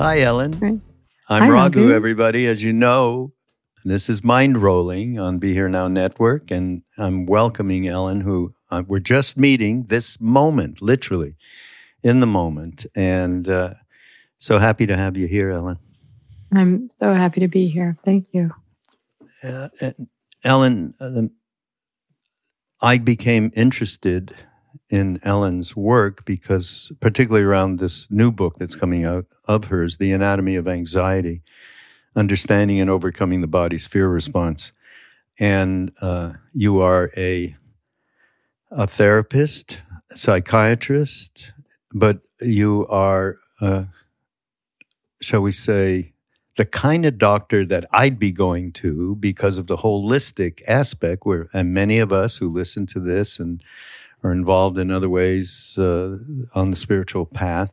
Hi, 0.00 0.20
Ellen. 0.20 0.52
Right. 0.52 0.80
I'm 1.28 1.42
Hi, 1.42 1.48
Raghu, 1.50 1.80
Raghu. 1.80 1.92
everybody. 1.94 2.46
As 2.46 2.62
you 2.62 2.72
know, 2.72 3.34
this 3.84 4.08
is 4.08 4.22
Mindrolling 4.22 5.22
on 5.22 5.38
Be 5.38 5.52
Here 5.52 5.68
Now 5.68 5.88
Network, 5.88 6.50
and 6.50 6.80
I'm 6.96 7.26
welcoming 7.26 7.86
Ellen, 7.86 8.22
who 8.22 8.54
uh, 8.70 8.82
we're 8.88 9.00
just 9.00 9.36
meeting 9.36 9.84
this 9.88 10.18
moment, 10.18 10.80
literally 10.80 11.36
in 12.02 12.20
the 12.20 12.26
moment. 12.26 12.86
And 12.96 13.46
uh, 13.46 13.74
so 14.38 14.56
happy 14.58 14.86
to 14.86 14.96
have 14.96 15.18
you 15.18 15.26
here, 15.26 15.50
Ellen. 15.50 15.78
I'm 16.54 16.88
so 16.98 17.12
happy 17.12 17.40
to 17.40 17.48
be 17.48 17.68
here. 17.68 17.98
Thank 18.02 18.28
you. 18.32 18.52
Uh, 19.44 19.68
and 19.82 20.08
Ellen, 20.42 20.94
uh, 20.98 21.24
I 22.80 22.96
became 22.96 23.52
interested 23.54 24.34
in 24.88 25.20
Ellen's 25.24 25.76
work 25.76 26.24
because, 26.24 26.92
particularly 27.00 27.44
around 27.44 27.78
this 27.78 28.10
new 28.10 28.30
book 28.30 28.58
that's 28.58 28.74
coming 28.74 29.04
out 29.04 29.26
of 29.46 29.64
hers, 29.64 29.98
The 29.98 30.12
Anatomy 30.12 30.56
of 30.56 30.68
Anxiety 30.68 31.42
Understanding 32.16 32.80
and 32.80 32.90
Overcoming 32.90 33.40
the 33.40 33.46
Body's 33.46 33.86
Fear 33.86 34.08
Response. 34.08 34.72
And 35.38 35.92
uh, 36.02 36.34
you 36.52 36.80
are 36.80 37.10
a, 37.16 37.56
a 38.70 38.86
therapist, 38.86 39.78
psychiatrist, 40.10 41.52
but 41.94 42.20
you 42.40 42.86
are, 42.88 43.36
uh, 43.60 43.84
shall 45.20 45.40
we 45.40 45.52
say, 45.52 46.12
the 46.56 46.66
kind 46.66 47.06
of 47.06 47.16
doctor 47.16 47.64
that 47.64 47.86
I'd 47.92 48.18
be 48.18 48.32
going 48.32 48.72
to 48.72 49.16
because 49.16 49.56
of 49.56 49.66
the 49.66 49.78
holistic 49.78 50.60
aspect 50.68 51.24
where 51.24 51.48
and 51.54 51.72
many 51.72 51.98
of 51.98 52.12
us 52.12 52.36
who 52.36 52.48
listen 52.48 52.84
to 52.88 53.00
this 53.00 53.38
and 53.38 53.62
are 54.22 54.32
involved 54.32 54.78
in 54.78 54.90
other 54.90 55.08
ways 55.08 55.76
uh, 55.78 56.16
on 56.54 56.70
the 56.70 56.76
spiritual 56.76 57.26
path 57.26 57.72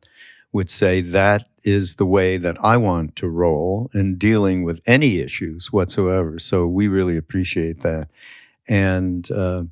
would 0.51 0.69
say 0.69 1.01
that 1.01 1.49
is 1.63 1.95
the 1.95 2.05
way 2.05 2.37
that 2.37 2.57
I 2.63 2.77
want 2.77 3.15
to 3.17 3.27
roll 3.27 3.89
in 3.93 4.17
dealing 4.17 4.63
with 4.63 4.81
any 4.87 5.19
issues 5.19 5.71
whatsoever. 5.71 6.39
So 6.39 6.65
we 6.65 6.87
really 6.87 7.17
appreciate 7.17 7.81
that. 7.81 8.09
And 8.69 9.29
uh, 9.31 9.63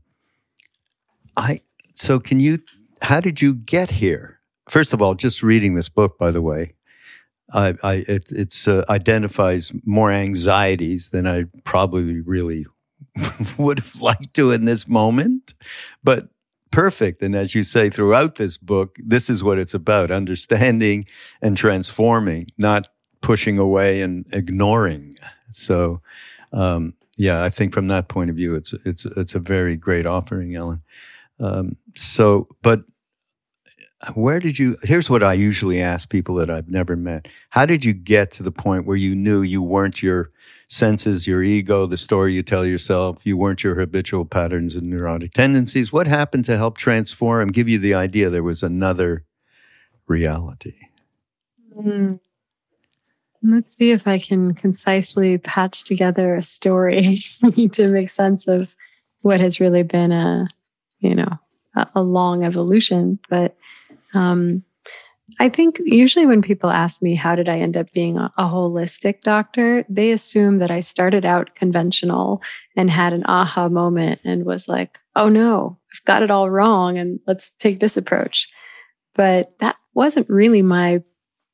I, 1.37 1.61
so 1.93 2.19
can 2.19 2.39
you, 2.39 2.59
how 3.01 3.19
did 3.19 3.41
you 3.41 3.55
get 3.55 3.89
here? 3.91 4.39
First 4.69 4.93
of 4.93 5.01
all, 5.01 5.15
just 5.15 5.41
reading 5.41 5.75
this 5.75 5.89
book, 5.89 6.17
by 6.17 6.31
the 6.31 6.41
way, 6.41 6.73
I, 7.53 7.75
I 7.83 7.93
it 8.07 8.31
it's 8.31 8.67
uh, 8.67 8.83
identifies 8.89 9.71
more 9.85 10.11
anxieties 10.11 11.09
than 11.09 11.27
I 11.27 11.45
probably 11.63 12.21
really 12.21 12.65
would 13.57 13.79
have 13.79 14.01
liked 14.01 14.33
to 14.35 14.51
in 14.51 14.65
this 14.65 14.87
moment, 14.87 15.53
but 16.03 16.29
perfect. 16.71 17.21
And 17.21 17.35
as 17.35 17.55
you 17.55 17.63
say 17.63 17.89
throughout 17.89 18.35
this 18.35 18.58
book, 18.58 18.97
this 18.99 19.30
is 19.30 19.44
what 19.44 19.59
it's 19.59 19.73
about: 19.73 20.11
understanding 20.11 21.05
and 21.41 21.58
transforming, 21.58 22.47
not 22.58 22.89
pushing 23.21 23.58
away 23.58 24.02
and 24.02 24.25
ignoring. 24.31 25.16
So, 25.52 26.02
um, 26.53 26.93
yeah, 27.17 27.43
I 27.43 27.49
think 27.49 27.73
from 27.73 27.88
that 27.88 28.08
point 28.08 28.30
of 28.30 28.36
view, 28.36 28.55
it's 28.55 28.73
it's 28.86 29.05
it's 29.05 29.36
a 29.36 29.39
very 29.39 29.77
great 29.77 30.05
offering, 30.05 30.55
Ellen. 30.55 30.81
Um, 31.39 31.77
so, 31.95 32.47
but 32.61 32.83
where 34.13 34.39
did 34.39 34.59
you 34.59 34.75
here's 34.83 35.09
what 35.09 35.23
i 35.23 35.33
usually 35.33 35.81
ask 35.81 36.09
people 36.09 36.36
that 36.36 36.49
i've 36.49 36.69
never 36.69 36.95
met 36.95 37.27
how 37.49 37.66
did 37.66 37.83
you 37.83 37.93
get 37.93 38.31
to 38.31 38.43
the 38.43 38.52
point 38.52 38.86
where 38.86 38.97
you 38.97 39.16
knew 39.16 39.41
you 39.41 39.61
weren't 39.61 40.03
your 40.03 40.31
senses 40.67 41.27
your 41.27 41.44
ego 41.44 41.85
the 41.85 41.97
story 41.97 42.33
you 42.33 42.41
tell 42.41 42.66
yourself 42.66 43.25
you 43.25 43.38
weren't 43.38 43.63
your 43.63 43.75
habitual 43.75 44.25
patterns 44.25 44.75
and 44.75 44.89
neurotic 44.89 45.31
tendencies 45.33 45.93
what 45.93 46.08
happened 46.08 46.43
to 46.45 46.58
help 46.58 46.77
transform 46.77 47.52
give 47.52 47.70
you 47.70 47.77
the 47.77 47.93
idea 47.93 48.30
there 48.30 48.43
was 48.43 48.64
another 48.64 49.23
reality 50.08 50.73
Mm. 51.77 52.20
Let's 53.43 53.76
see 53.76 53.92
if 53.92 54.08
I 54.08 54.17
can 54.17 54.53
concisely 54.55 55.37
patch 55.37 55.83
together 55.83 56.36
a 56.36 56.43
story 56.43 57.23
to 57.73 57.87
make 57.87 58.09
sense 58.09 58.47
of 58.47 58.76
what 59.21 59.39
has 59.39 59.59
really 59.59 59.83
been 59.83 60.11
a, 60.11 60.47
you 60.99 61.14
know, 61.14 61.37
a, 61.93 62.02
long 62.02 62.43
evolution. 62.43 63.20
But 63.30 63.55
um, 64.14 64.64
I 65.39 65.49
think 65.49 65.80
usually 65.83 66.25
when 66.25 66.41
people 66.41 66.69
ask 66.69 67.02
me, 67.02 67.15
how 67.15 67.36
did 67.36 67.49
I 67.49 67.59
end 67.59 67.75
up 67.75 67.91
being 67.93 68.17
a, 68.17 68.31
holistic 68.37 69.21
doctor, 69.21 69.83
they 69.89 70.11
assume 70.11 70.59
that 70.59 70.69
I 70.69 70.81
started 70.81 71.25
out 71.25 71.55
conventional 71.55 72.43
and 72.75 72.89
had 72.89 73.11
an 73.11 73.23
aha 73.25 73.67
moment 73.67 74.21
and 74.23 74.45
was 74.45 74.67
like, 74.67 74.99
oh 75.15 75.27
no, 75.30 75.80
I've 75.93 76.05
got 76.05 76.21
it 76.21 76.30
all 76.30 76.49
wrong 76.49 76.99
and 76.99 77.19
let's 77.25 77.49
take 77.58 77.80
this 77.80 77.97
approach. 77.97 78.49
But 79.15 79.58
that 79.59 79.77
wasn't 79.93 80.30
really 80.30 80.61
my 80.61 81.02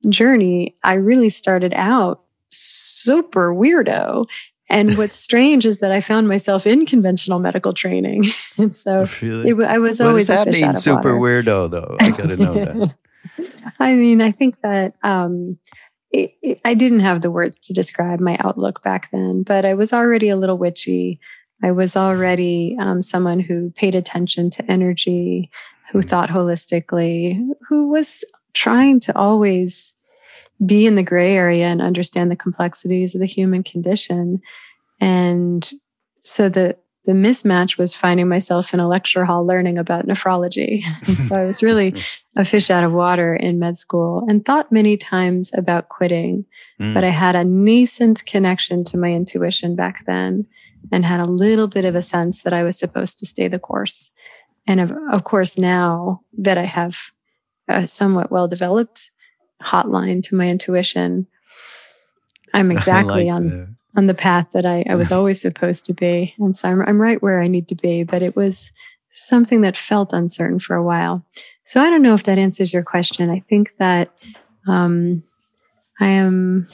journey. 0.09 0.75
I 0.83 0.93
really 0.93 1.29
started 1.29 1.73
out 1.73 2.23
super 2.49 3.53
weirdo. 3.53 4.25
And 4.69 4.97
what's 4.97 5.17
strange 5.17 5.65
is 5.65 5.79
that 5.79 5.91
I 5.91 6.01
found 6.01 6.27
myself 6.27 6.67
in 6.67 6.85
conventional 6.85 7.39
medical 7.39 7.71
training. 7.71 8.25
And 8.57 8.75
so 8.75 9.07
really? 9.21 9.51
it, 9.51 9.59
I 9.61 9.79
was 9.79 9.99
what 9.99 10.09
always 10.09 10.27
does 10.27 10.45
that 10.45 10.53
mean 10.53 10.75
super 10.75 11.17
water. 11.17 11.43
weirdo 11.43 11.71
though 11.71 11.95
i 11.99 12.11
gotta 12.11 12.37
know 12.37 12.53
that 12.53 12.95
I 13.79 13.93
mean, 13.93 14.21
I 14.21 14.31
think 14.31 14.61
that 14.61 14.95
um, 15.03 15.57
it, 16.11 16.33
it, 16.41 16.61
I 16.65 16.73
didn't 16.73 16.99
have 17.01 17.21
the 17.21 17.31
words 17.31 17.57
to 17.59 17.73
describe 17.73 18.19
my 18.19 18.37
outlook 18.39 18.83
back 18.83 19.09
then, 19.11 19.43
but 19.43 19.65
I 19.65 19.73
was 19.73 19.93
already 19.93 20.29
a 20.29 20.35
little 20.35 20.57
witchy. 20.57 21.19
I 21.63 21.71
was 21.71 21.95
already 21.95 22.75
um, 22.79 23.03
someone 23.03 23.39
who 23.39 23.71
paid 23.71 23.95
attention 23.95 24.49
to 24.51 24.71
energy, 24.71 25.49
who 25.91 26.01
thought 26.01 26.29
holistically, 26.29 27.39
who 27.67 27.89
was 27.89 28.23
trying 28.53 28.99
to 29.01 29.17
always 29.17 29.95
be 30.65 30.85
in 30.85 30.95
the 30.95 31.03
gray 31.03 31.35
area 31.35 31.65
and 31.65 31.81
understand 31.81 32.29
the 32.29 32.35
complexities 32.35 33.15
of 33.15 33.21
the 33.21 33.27
human 33.27 33.63
condition. 33.63 34.41
And 34.99 35.69
so 36.21 36.49
the 36.49 36.77
the 37.05 37.13
mismatch 37.13 37.77
was 37.77 37.95
finding 37.95 38.27
myself 38.27 38.73
in 38.73 38.79
a 38.79 38.87
lecture 38.87 39.25
hall 39.25 39.45
learning 39.45 39.77
about 39.77 40.05
nephrology. 40.05 40.83
And 41.07 41.17
so 41.23 41.35
I 41.35 41.45
was 41.45 41.63
really 41.63 42.03
a 42.35 42.45
fish 42.45 42.69
out 42.69 42.83
of 42.83 42.91
water 42.91 43.35
in 43.35 43.57
med 43.57 43.77
school 43.77 44.23
and 44.29 44.45
thought 44.45 44.71
many 44.71 44.97
times 44.97 45.51
about 45.55 45.89
quitting. 45.89 46.45
Mm. 46.79 46.93
But 46.93 47.03
I 47.03 47.09
had 47.09 47.35
a 47.35 47.43
nascent 47.43 48.25
connection 48.25 48.83
to 48.85 48.97
my 48.97 49.11
intuition 49.11 49.75
back 49.75 50.05
then 50.05 50.45
and 50.91 51.03
had 51.03 51.19
a 51.19 51.29
little 51.29 51.67
bit 51.67 51.85
of 51.85 51.95
a 51.95 52.01
sense 52.01 52.43
that 52.43 52.53
I 52.53 52.63
was 52.63 52.77
supposed 52.77 53.17
to 53.19 53.25
stay 53.25 53.47
the 53.47 53.59
course. 53.59 54.11
And 54.67 54.79
of, 54.79 54.93
of 55.11 55.23
course, 55.23 55.57
now 55.57 56.21
that 56.37 56.57
I 56.57 56.65
have 56.65 56.97
a 57.67 57.87
somewhat 57.87 58.31
well 58.31 58.47
developed 58.47 59.11
hotline 59.63 60.21
to 60.23 60.35
my 60.35 60.47
intuition, 60.47 61.25
I'm 62.53 62.71
exactly 62.71 63.25
like 63.25 63.33
on. 63.33 63.77
On 63.95 64.07
the 64.07 64.13
path 64.13 64.47
that 64.53 64.65
I, 64.65 64.85
I 64.89 64.95
was 64.95 65.11
always 65.11 65.41
supposed 65.41 65.85
to 65.85 65.93
be. 65.93 66.33
And 66.39 66.55
so 66.55 66.69
I'm, 66.69 66.81
I'm 66.81 67.01
right 67.01 67.21
where 67.21 67.41
I 67.41 67.47
need 67.47 67.67
to 67.69 67.75
be, 67.75 68.03
but 68.03 68.21
it 68.21 68.35
was 68.35 68.71
something 69.11 69.61
that 69.61 69.77
felt 69.77 70.13
uncertain 70.13 70.59
for 70.59 70.75
a 70.75 70.83
while. 70.83 71.25
So 71.65 71.81
I 71.81 71.89
don't 71.89 72.01
know 72.01 72.13
if 72.13 72.23
that 72.23 72.37
answers 72.37 72.73
your 72.73 72.83
question. 72.83 73.29
I 73.29 73.41
think 73.49 73.73
that 73.77 74.11
um, 74.67 75.23
I 75.99 76.07
am 76.07 76.67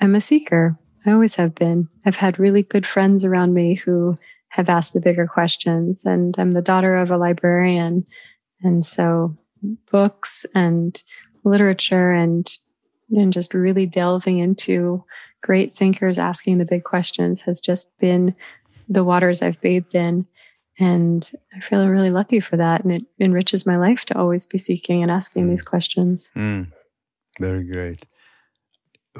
I'm 0.00 0.14
a 0.14 0.20
seeker. 0.20 0.76
I 1.06 1.12
always 1.12 1.34
have 1.36 1.54
been. 1.54 1.88
I've 2.04 2.16
had 2.16 2.38
really 2.38 2.62
good 2.62 2.86
friends 2.86 3.24
around 3.24 3.54
me 3.54 3.74
who 3.74 4.18
have 4.48 4.68
asked 4.68 4.92
the 4.92 5.00
bigger 5.00 5.26
questions, 5.26 6.04
and 6.04 6.34
I'm 6.38 6.52
the 6.52 6.62
daughter 6.62 6.96
of 6.96 7.10
a 7.10 7.16
librarian, 7.16 8.06
and 8.62 8.84
so 8.84 9.36
books 9.90 10.44
and 10.54 11.02
literature 11.44 12.12
and 12.12 12.50
and 13.10 13.32
just 13.32 13.54
really 13.54 13.86
delving 13.86 14.38
into 14.38 15.04
great 15.44 15.76
thinkers 15.76 16.18
asking 16.18 16.56
the 16.56 16.64
big 16.64 16.84
questions 16.84 17.38
has 17.42 17.60
just 17.60 17.86
been 18.00 18.34
the 18.88 19.04
waters 19.04 19.42
I've 19.42 19.60
bathed 19.60 19.94
in. 19.94 20.26
And 20.78 21.30
I 21.54 21.60
feel 21.60 21.86
really 21.86 22.10
lucky 22.10 22.40
for 22.40 22.56
that. 22.56 22.82
And 22.82 22.92
it 22.92 23.04
enriches 23.20 23.66
my 23.66 23.76
life 23.76 24.06
to 24.06 24.18
always 24.18 24.46
be 24.46 24.56
seeking 24.56 25.02
and 25.02 25.10
asking 25.10 25.46
Mm. 25.46 25.50
these 25.50 25.62
questions. 25.62 26.30
Mm, 26.34 26.72
very 27.38 27.62
great. 27.62 28.06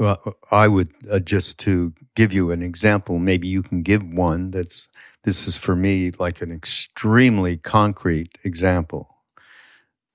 Well, 0.00 0.18
I 0.50 0.66
would 0.66 0.90
uh, 1.12 1.20
just 1.20 1.58
to 1.58 1.92
give 2.16 2.32
you 2.32 2.50
an 2.50 2.62
example. 2.62 3.18
Maybe 3.18 3.46
you 3.46 3.62
can 3.62 3.82
give 3.82 4.02
one 4.02 4.50
that's. 4.50 4.88
This 5.24 5.46
is 5.46 5.56
for 5.56 5.74
me 5.74 6.10
like 6.18 6.42
an 6.42 6.52
extremely 6.52 7.56
concrete 7.56 8.36
example, 8.44 9.08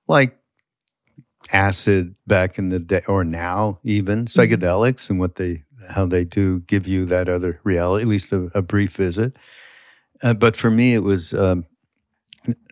like 0.07 0.38
acid 1.51 2.16
back 2.28 2.57
in 2.57 2.69
the 2.69 2.80
day 2.80 3.01
or 3.07 3.24
now 3.24 3.80
even 3.84 4.25
psychedelics 4.25 5.10
and 5.10 5.19
what 5.19 5.36
they 5.36 5.63
how 5.90 6.06
they 6.06 6.25
do 6.25 6.60
give 6.62 6.88
you 6.88 7.06
that 7.06 7.30
other 7.30 7.60
reality, 7.63 8.04
at 8.04 8.07
least 8.07 8.31
a, 8.31 8.50
a 8.54 8.62
brief 8.62 8.96
visit. 8.96 9.38
Uh, 10.22 10.34
but 10.34 10.56
for 10.56 10.69
me, 10.69 10.94
it 10.94 11.04
was. 11.04 11.34
Um, 11.34 11.66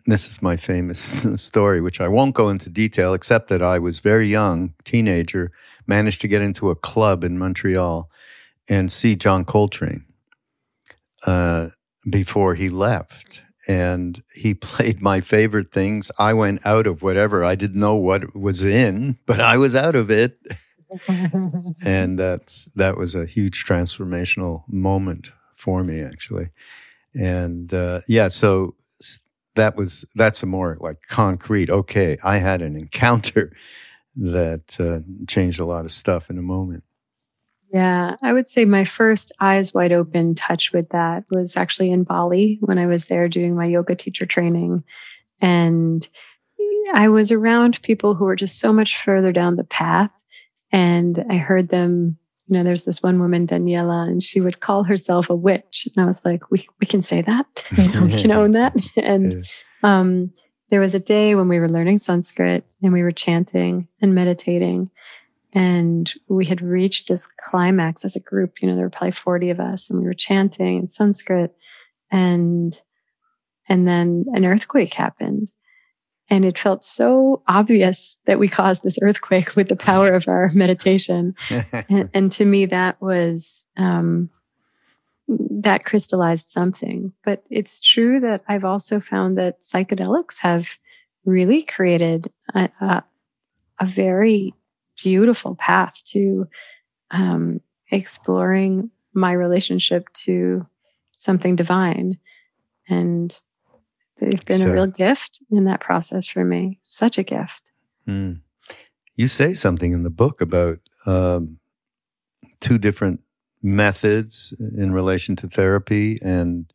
this 0.06 0.30
is 0.30 0.40
my 0.40 0.56
famous 0.56 1.26
story, 1.40 1.82
which 1.82 2.00
I 2.00 2.08
won't 2.08 2.34
go 2.34 2.48
into 2.48 2.70
detail, 2.70 3.12
except 3.12 3.48
that 3.48 3.62
I 3.62 3.78
was 3.78 4.00
very 4.00 4.26
young, 4.26 4.72
teenager, 4.84 5.52
managed 5.86 6.22
to 6.22 6.28
get 6.28 6.40
into 6.40 6.70
a 6.70 6.74
club 6.74 7.22
in 7.22 7.38
Montreal 7.38 8.10
and 8.68 8.90
see 8.90 9.16
John 9.16 9.44
Coltrane 9.44 10.04
uh, 11.26 11.68
before 12.08 12.54
he 12.54 12.70
left. 12.70 13.42
And 13.66 14.22
he 14.34 14.54
played 14.70 15.00
my 15.00 15.20
favorite 15.20 15.72
things. 15.72 16.10
I 16.18 16.34
went 16.34 16.64
out 16.64 16.86
of 16.86 17.02
whatever. 17.02 17.44
I 17.44 17.54
didn't 17.54 17.80
know 17.80 17.96
what 17.96 18.36
was 18.36 18.62
in, 18.62 19.18
but 19.26 19.40
I 19.40 19.56
was 19.56 19.74
out 19.74 19.94
of 19.94 20.10
it. 20.10 20.38
and 21.84 22.18
that's 22.18 22.64
that 22.74 22.96
was 22.96 23.14
a 23.14 23.26
huge 23.26 23.66
transformational 23.66 24.62
moment 24.68 25.32
for 25.54 25.84
me 25.84 26.00
actually. 26.00 26.48
And 27.14 27.72
uh, 27.74 28.00
yeah, 28.08 28.28
so 28.28 28.74
that 29.58 29.76
was 29.76 30.04
that's 30.14 30.42
a 30.42 30.46
more 30.46 30.76
like 30.80 31.02
concrete. 31.08 31.68
Okay, 31.68 32.16
I 32.24 32.38
had 32.38 32.62
an 32.62 32.76
encounter 32.76 33.52
that 34.16 34.76
uh, 34.80 35.00
changed 35.26 35.60
a 35.60 35.66
lot 35.66 35.84
of 35.84 35.92
stuff 35.92 36.30
in 36.30 36.38
a 36.38 36.42
moment. 36.42 36.84
Yeah, 37.72 38.16
I 38.22 38.32
would 38.32 38.48
say 38.48 38.64
my 38.64 38.84
first 38.84 39.30
eyes 39.40 39.74
wide 39.74 39.92
open 39.92 40.34
touch 40.34 40.72
with 40.72 40.88
that 40.90 41.24
was 41.30 41.56
actually 41.56 41.90
in 41.90 42.04
Bali 42.04 42.58
when 42.62 42.78
I 42.78 42.86
was 42.86 43.06
there 43.06 43.28
doing 43.28 43.54
my 43.54 43.66
yoga 43.66 43.94
teacher 43.94 44.24
training. 44.24 44.84
And 45.40 46.06
I 46.94 47.08
was 47.08 47.30
around 47.30 47.82
people 47.82 48.14
who 48.14 48.24
were 48.24 48.36
just 48.36 48.58
so 48.58 48.72
much 48.72 48.96
further 48.96 49.32
down 49.32 49.56
the 49.56 49.64
path. 49.64 50.10
And 50.72 51.24
I 51.30 51.36
heard 51.36 51.68
them, 51.68 52.16
you 52.46 52.56
know, 52.56 52.64
there's 52.64 52.84
this 52.84 53.02
one 53.02 53.20
woman, 53.20 53.46
Daniela, 53.46 54.08
and 54.08 54.22
she 54.22 54.40
would 54.40 54.60
call 54.60 54.82
herself 54.84 55.28
a 55.28 55.34
witch. 55.34 55.86
And 55.94 56.02
I 56.02 56.06
was 56.06 56.24
like, 56.24 56.50
we, 56.50 56.66
we 56.80 56.86
can 56.86 57.02
say 57.02 57.20
that, 57.22 57.46
you 57.76 57.88
know, 57.92 58.04
we 58.04 58.12
can 58.12 58.32
own 58.32 58.52
that. 58.52 58.74
And 58.96 59.46
um, 59.82 60.32
there 60.70 60.80
was 60.80 60.94
a 60.94 60.98
day 60.98 61.34
when 61.34 61.48
we 61.48 61.58
were 61.58 61.68
learning 61.68 61.98
Sanskrit 61.98 62.64
and 62.82 62.92
we 62.92 63.02
were 63.02 63.12
chanting 63.12 63.88
and 64.00 64.14
meditating 64.14 64.90
and 65.58 66.14
we 66.28 66.46
had 66.46 66.62
reached 66.62 67.08
this 67.08 67.26
climax 67.26 68.04
as 68.04 68.14
a 68.14 68.20
group 68.20 68.62
you 68.62 68.68
know 68.68 68.76
there 68.76 68.84
were 68.84 68.90
probably 68.90 69.10
40 69.10 69.50
of 69.50 69.60
us 69.60 69.90
and 69.90 69.98
we 69.98 70.06
were 70.06 70.14
chanting 70.14 70.78
in 70.78 70.88
sanskrit. 70.88 71.54
And 72.10 72.78
and 73.68 73.86
then 73.86 74.24
an 74.32 74.44
earthquake 74.44 74.94
happened. 74.94 75.50
And 76.30 76.44
it 76.44 76.58
felt 76.58 76.84
so 76.84 77.42
obvious 77.48 78.18
that 78.26 78.38
we 78.38 78.48
caused 78.48 78.82
this 78.82 78.98
earthquake 79.00 79.56
with 79.56 79.68
the 79.68 79.76
power 79.76 80.12
of 80.12 80.28
our 80.28 80.50
meditation. 80.54 81.34
And, 81.72 82.10
and, 82.12 82.32
to 82.32 82.44
me 82.44 82.66
that 82.66 83.00
was 83.00 83.66
um, 83.76 84.30
that 85.28 85.84
crystallized 85.84 86.46
something. 86.48 87.12
But 87.24 87.42
it's 87.50 87.80
true 87.80 88.20
that 88.20 88.42
i've 88.48 88.64
also 88.64 89.00
found 89.00 89.36
that 89.38 89.62
psychedelics 89.62 90.38
have 90.40 90.68
really 91.24 91.62
created 91.62 92.30
a, 92.54 92.68
a, 92.80 93.02
a 93.80 93.86
very 93.86 94.54
beautiful 95.02 95.54
path 95.54 96.02
to 96.06 96.48
um, 97.10 97.60
exploring 97.90 98.90
my 99.14 99.32
relationship 99.32 100.12
to 100.12 100.66
something 101.14 101.56
divine. 101.56 102.18
And 102.88 103.38
they've 104.20 104.44
been 104.44 104.60
so, 104.60 104.70
a 104.70 104.72
real 104.72 104.86
gift 104.86 105.42
in 105.50 105.64
that 105.64 105.80
process 105.80 106.26
for 106.26 106.44
me. 106.44 106.78
Such 106.82 107.18
a 107.18 107.22
gift. 107.22 107.70
Mm. 108.06 108.40
You 109.16 109.28
say 109.28 109.54
something 109.54 109.92
in 109.92 110.04
the 110.04 110.10
book 110.10 110.40
about 110.40 110.78
um, 111.06 111.58
two 112.60 112.78
different 112.78 113.20
methods 113.62 114.54
in 114.76 114.92
relation 114.92 115.34
to 115.36 115.48
therapy 115.48 116.18
and 116.22 116.72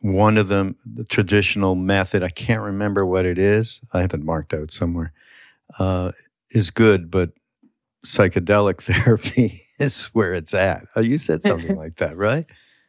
one 0.00 0.36
of 0.38 0.48
them 0.48 0.76
the 0.84 1.02
traditional 1.02 1.74
method 1.74 2.22
i 2.22 2.28
can't 2.28 2.62
remember 2.62 3.04
what 3.04 3.26
it 3.26 3.36
is 3.36 3.80
i 3.92 4.00
have 4.00 4.14
it 4.14 4.22
marked 4.22 4.54
out 4.54 4.70
somewhere 4.70 5.12
uh, 5.80 6.12
is 6.54 6.70
good, 6.70 7.10
but 7.10 7.32
psychedelic 8.06 8.80
therapy 8.82 9.62
is 9.78 10.04
where 10.06 10.34
it's 10.34 10.54
at. 10.54 10.86
Oh, 10.96 11.00
you 11.00 11.18
said 11.18 11.42
something 11.42 11.76
like 11.76 11.96
that, 11.96 12.16
right? 12.16 12.46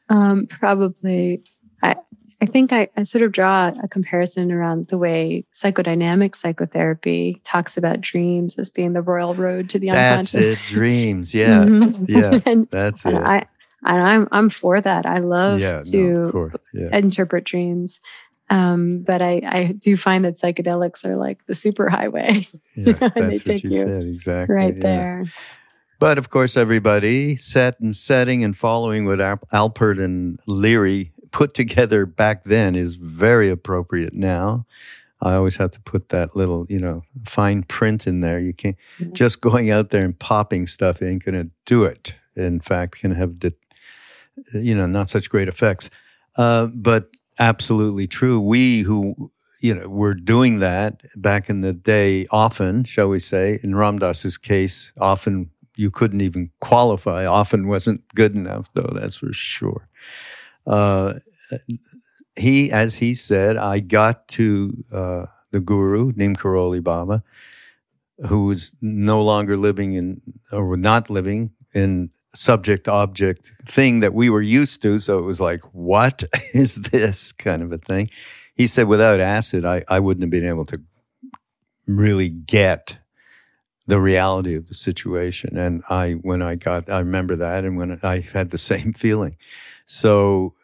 Um, 0.10 0.48
probably. 0.48 1.44
I 1.84 1.96
I 2.42 2.46
think 2.46 2.74
I, 2.74 2.90
I 2.98 3.04
sort 3.04 3.24
of 3.24 3.32
draw 3.32 3.72
a 3.82 3.88
comparison 3.88 4.52
around 4.52 4.88
the 4.88 4.98
way 4.98 5.46
psychodynamic 5.54 6.36
psychotherapy 6.36 7.42
talks 7.44 7.78
about 7.78 8.02
dreams 8.02 8.58
as 8.60 8.70
being 8.70 8.94
the 8.94 9.02
royal 9.02 9.34
road 9.34 9.70
to 9.70 9.80
the 9.80 9.90
that's 9.90 10.36
unconscious. 10.36 10.54
It, 10.54 10.60
dreams, 10.68 11.34
yeah, 11.34 11.64
mm-hmm. 11.64 12.06
yeah, 12.08 12.40
and, 12.46 12.68
that's 12.68 13.06
it. 13.06 13.16
I, 13.16 13.46
and 13.86 14.02
I'm 14.02 14.28
I'm 14.32 14.50
for 14.50 14.82
that. 14.82 15.06
I 15.06 15.20
love 15.20 15.60
yeah, 15.60 15.82
to 15.84 16.32
no, 16.34 16.52
yeah. 16.74 16.96
interpret 16.96 17.46
dreams. 17.46 18.00
Um, 18.50 19.00
but 19.00 19.22
I, 19.22 19.42
I 19.44 19.76
do 19.78 19.98
find 19.98 20.26
that 20.26 20.36
psychedelics 20.36 21.04
are 21.06 21.16
like 21.16 21.46
the 21.48 21.56
super 21.56 21.90
highway. 21.90 22.48
Yeah, 22.78 23.10
and 23.16 23.32
they 23.32 23.38
take 23.38 23.64
you, 23.64 23.72
said, 23.72 24.04
exactly. 24.04 24.54
right 24.54 24.76
yeah. 24.76 24.82
there. 24.82 25.26
But 25.98 26.18
of 26.18 26.30
course, 26.30 26.58
everybody 26.58 27.38
set 27.38 27.80
and 27.80 27.96
setting 27.96 28.44
and 28.44 28.56
following 28.56 29.06
what 29.06 29.20
Alpert 29.20 30.04
and 30.04 30.38
Leary 30.46 31.14
put 31.32 31.54
together 31.54 32.06
back 32.06 32.44
then 32.44 32.76
is 32.76 32.98
very 32.98 33.50
appropriate 33.50 34.14
now. 34.14 34.66
I 35.22 35.36
always 35.36 35.56
have 35.56 35.72
to 35.72 35.80
put 35.82 36.10
that 36.10 36.36
little, 36.36 36.66
you 36.70 36.80
know, 36.80 37.04
fine 37.26 37.64
print 37.64 38.08
in 38.08 38.22
there. 38.22 38.40
You 38.40 38.54
can't 38.54 38.76
mm-hmm. 39.00 39.14
just 39.14 39.42
going 39.42 39.72
out 39.72 39.90
there 39.90 40.04
and 40.04 40.18
popping 40.18 40.68
stuff 40.68 41.02
ain't 41.02 41.24
going 41.24 41.42
to 41.42 41.50
do 41.66 41.86
it. 41.86 42.14
In 42.36 42.60
fact, 42.60 43.00
can 43.00 43.12
have, 43.12 43.36
you 44.54 44.76
know, 44.76 44.86
not 44.86 45.10
such 45.10 45.30
great 45.30 45.48
effects. 45.48 45.90
Uh, 46.38 46.68
but 46.68 47.10
absolutely 47.40 48.08
true. 48.08 48.40
We 48.40 48.82
who 48.82 49.32
you 49.62 49.76
know 49.76 49.88
were 49.88 50.14
doing 50.14 50.60
that 50.60 51.02
back 51.18 51.50
in 51.50 51.62
the 51.62 51.74
day 51.74 52.28
often, 52.32 52.84
shall 52.84 53.10
we 53.10 53.20
say, 53.20 53.60
in 53.64 53.76
Ram 53.76 54.00
Dass's 54.00 54.38
case, 54.38 54.94
often 55.00 55.50
you 55.76 55.92
couldn't 55.92 56.22
even 56.22 56.52
qualify. 56.62 57.26
Often 57.26 57.68
wasn't 57.68 58.08
good 58.16 58.36
enough, 58.36 58.70
though. 58.74 58.92
That's 58.94 59.18
for 59.18 59.34
sure. 59.34 59.88
Uh, 60.66 61.16
he, 62.36 62.72
as 62.72 62.96
he 62.96 63.14
said, 63.14 63.58
I 63.58 63.80
got 63.80 64.28
to 64.30 64.84
uh, 64.92 65.26
the 65.52 65.60
guru, 65.60 66.12
Neem 66.16 66.36
Karoli 66.36 66.84
Baba, 66.84 67.24
who 68.28 68.46
was 68.46 68.72
no 68.82 69.22
longer 69.22 69.58
living 69.58 69.94
in, 69.94 70.22
or 70.52 70.78
not 70.78 71.10
living 71.10 71.52
in 71.76 72.10
subject 72.34 72.88
object 72.88 73.52
thing 73.66 74.00
that 74.00 74.14
we 74.14 74.30
were 74.30 74.42
used 74.42 74.82
to. 74.82 74.98
So 75.00 75.20
it 75.20 75.24
was 75.24 75.42
like, 75.42 75.62
what 75.74 76.24
is 76.54 76.76
this 76.76 77.34
kind 77.34 77.62
of 77.62 77.72
a 77.72 77.78
thing? 77.78 78.10
He 78.56 78.66
said, 78.66 78.88
without 78.88 79.20
acid, 79.20 79.66
I, 79.66 79.84
I 79.90 80.00
wouldn't 80.00 80.24
have 80.24 80.32
been 80.32 80.48
able 80.48 80.66
to 80.68 80.82
really 81.86 82.30
get 82.30 82.98
the 83.88 84.00
reality 84.00 84.56
of 84.56 84.68
the 84.68 84.74
situation. 84.74 85.58
And 85.58 85.84
I, 85.90 86.14
when 86.14 86.42
I 86.42 86.56
got, 86.56 86.90
I 86.90 87.00
remember 87.00 87.36
that, 87.36 87.66
and 87.66 87.78
when 87.78 88.00
I 88.02 88.22
had 88.22 88.50
the 88.50 88.58
same 88.72 88.94
feeling. 88.94 89.36
So, 89.86 90.56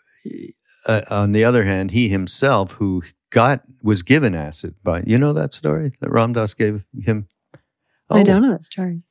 uh, 0.87 1.01
on 1.11 1.33
the 1.33 1.43
other 1.43 1.63
hand, 1.63 1.91
he 1.91 2.07
himself, 2.07 2.71
who 2.71 3.03
got 3.29 3.61
was 3.83 4.01
given 4.01 4.33
acid 4.33 4.75
by, 4.83 5.03
you 5.05 5.17
know 5.17 5.33
that 5.33 5.53
story 5.53 5.91
that 5.99 6.09
Ram 6.09 6.33
Dass 6.33 6.53
gave 6.53 6.83
him. 7.03 7.27
Oh, 8.09 8.17
I 8.17 8.23
don't 8.23 8.41
know 8.41 8.51
that 8.51 8.63
story 8.63 9.03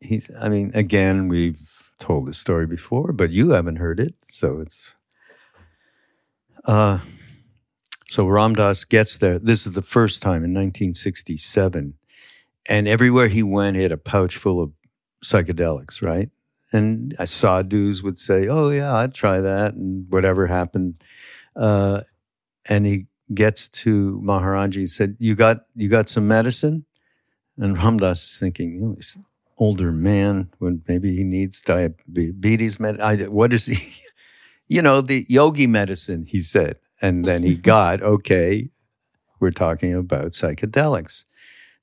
he's 0.00 0.28
i 0.40 0.48
mean 0.48 0.70
again 0.74 1.28
we've 1.28 1.90
told 1.98 2.26
this 2.26 2.38
story 2.38 2.66
before 2.66 3.12
but 3.12 3.30
you 3.30 3.50
haven't 3.50 3.76
heard 3.76 3.98
it 3.98 4.14
so 4.30 4.60
it's 4.60 4.94
uh 6.66 6.98
so 8.10 8.26
Ram 8.26 8.54
Dass 8.54 8.84
gets 8.84 9.18
there. 9.18 9.38
This 9.38 9.66
is 9.66 9.74
the 9.74 9.82
first 9.82 10.22
time 10.22 10.42
in 10.42 10.54
1967 10.54 11.94
and 12.66 12.88
everywhere 12.88 13.28
he 13.28 13.42
went 13.42 13.76
he 13.76 13.82
had 13.82 13.92
a 13.92 13.98
pouch 13.98 14.36
full 14.38 14.62
of 14.62 14.72
psychedelics 15.22 16.00
right? 16.00 16.30
And 16.72 17.14
I 17.18 17.26
saw 17.26 17.62
dudes 17.62 18.02
would 18.02 18.18
say 18.18 18.46
oh 18.48 18.70
yeah 18.70 18.94
i'd 18.96 19.14
try 19.14 19.40
that 19.40 19.74
and 19.74 20.06
whatever 20.08 20.46
happened 20.46 21.02
uh 21.56 22.02
and 22.68 22.86
he 22.86 23.06
gets 23.34 23.68
to 23.68 24.20
Maharaji 24.24 24.76
and 24.76 24.90
said 24.90 25.16
you 25.18 25.34
got 25.34 25.66
you 25.74 25.88
got 25.88 26.08
some 26.08 26.28
medicine? 26.28 26.84
And 27.56 27.76
Ram 27.76 27.98
Dass 27.98 28.24
is 28.24 28.38
thinking, 28.38 28.96
older 29.58 29.92
man 29.92 30.48
when 30.58 30.82
maybe 30.88 31.14
he 31.16 31.24
needs 31.24 31.60
diabetes 31.62 32.78
med- 32.80 33.00
I, 33.00 33.16
what 33.24 33.52
is 33.52 33.66
he 33.66 34.02
you 34.68 34.82
know 34.82 35.00
the 35.00 35.24
yogi 35.28 35.66
medicine 35.66 36.26
he 36.26 36.42
said. 36.42 36.78
And 37.00 37.24
then 37.24 37.42
he 37.42 37.54
got 37.74 38.02
okay 38.02 38.70
we're 39.40 39.50
talking 39.52 39.94
about 39.94 40.32
psychedelics. 40.32 41.24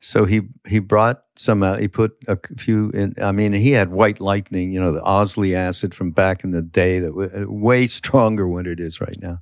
So 0.02 0.26
he 0.26 0.42
he 0.68 0.80
brought 0.80 1.24
some 1.36 1.64
out 1.64 1.80
he 1.80 1.88
put 1.88 2.16
a 2.28 2.38
few 2.58 2.90
in 2.92 3.14
i 3.22 3.32
mean 3.32 3.52
he 3.52 3.72
had 3.72 3.92
white 3.92 4.22
lightning 4.22 4.72
you 4.72 4.80
know 4.80 4.92
the 4.92 5.04
Owsley 5.04 5.54
acid 5.54 5.94
from 5.94 6.12
back 6.12 6.46
in 6.46 6.52
the 6.52 6.62
day 6.62 7.00
that 7.00 7.14
was 7.14 7.34
uh, 7.34 7.46
way 7.50 7.88
stronger 7.88 8.48
than 8.48 8.68
it 8.68 8.80
is 8.80 9.02
right 9.02 9.20
now. 9.22 9.40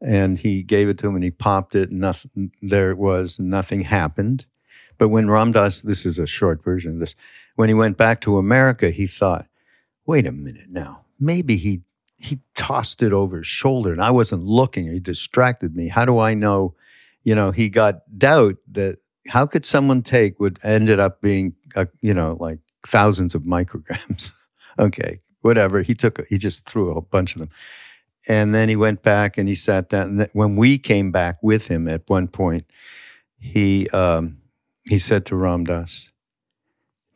And 0.00 0.38
he 0.38 0.62
gave 0.62 0.88
it 0.88 0.98
to 0.98 1.08
him 1.08 1.16
and 1.16 1.24
he 1.24 1.32
popped 1.32 1.74
it 1.74 1.90
and 1.90 2.00
nothing 2.00 2.52
there 2.62 2.90
it 2.90 2.98
was 2.98 3.38
nothing 3.40 3.80
happened. 3.80 4.46
But 4.98 5.08
when 5.08 5.30
Ram 5.30 5.52
Dass, 5.52 5.82
this 5.82 6.04
is 6.04 6.18
a 6.18 6.26
short 6.26 6.62
version 6.62 6.92
of 6.92 6.98
this, 6.98 7.14
when 7.58 7.68
he 7.68 7.74
went 7.74 7.96
back 7.96 8.20
to 8.20 8.38
America, 8.38 8.88
he 8.90 9.08
thought, 9.08 9.48
wait 10.06 10.28
a 10.28 10.30
minute 10.30 10.70
now, 10.70 11.04
maybe 11.18 11.56
he 11.56 11.82
he 12.20 12.38
tossed 12.54 13.02
it 13.02 13.12
over 13.12 13.38
his 13.38 13.48
shoulder 13.48 13.90
and 13.92 14.00
I 14.00 14.12
wasn't 14.12 14.44
looking. 14.44 14.86
He 14.86 15.00
distracted 15.00 15.74
me. 15.74 15.88
How 15.88 16.04
do 16.04 16.20
I 16.20 16.34
know? 16.34 16.76
You 17.24 17.34
know, 17.34 17.50
he 17.50 17.68
got 17.68 18.02
doubt 18.16 18.58
that 18.70 18.98
how 19.26 19.44
could 19.44 19.64
someone 19.64 20.02
take 20.02 20.38
what 20.38 20.64
ended 20.64 21.00
up 21.00 21.20
being, 21.20 21.56
a, 21.74 21.88
you 22.00 22.14
know, 22.14 22.36
like 22.38 22.60
thousands 22.86 23.34
of 23.34 23.42
micrograms? 23.42 24.30
okay, 24.78 25.18
whatever. 25.40 25.82
He 25.82 25.94
took, 25.94 26.24
he 26.28 26.38
just 26.38 26.64
threw 26.64 26.96
a 26.96 27.00
bunch 27.00 27.34
of 27.34 27.40
them. 27.40 27.50
And 28.28 28.54
then 28.54 28.68
he 28.68 28.76
went 28.76 29.02
back 29.02 29.36
and 29.36 29.48
he 29.48 29.56
sat 29.56 29.88
down. 29.88 30.20
And 30.20 30.30
when 30.32 30.54
we 30.54 30.78
came 30.78 31.10
back 31.10 31.38
with 31.42 31.66
him 31.66 31.88
at 31.88 32.02
one 32.06 32.28
point, 32.28 32.66
he, 33.36 33.88
um, 33.90 34.38
he 34.84 35.00
said 35.00 35.26
to 35.26 35.36
Ram 35.36 35.64
Dass, 35.64 36.10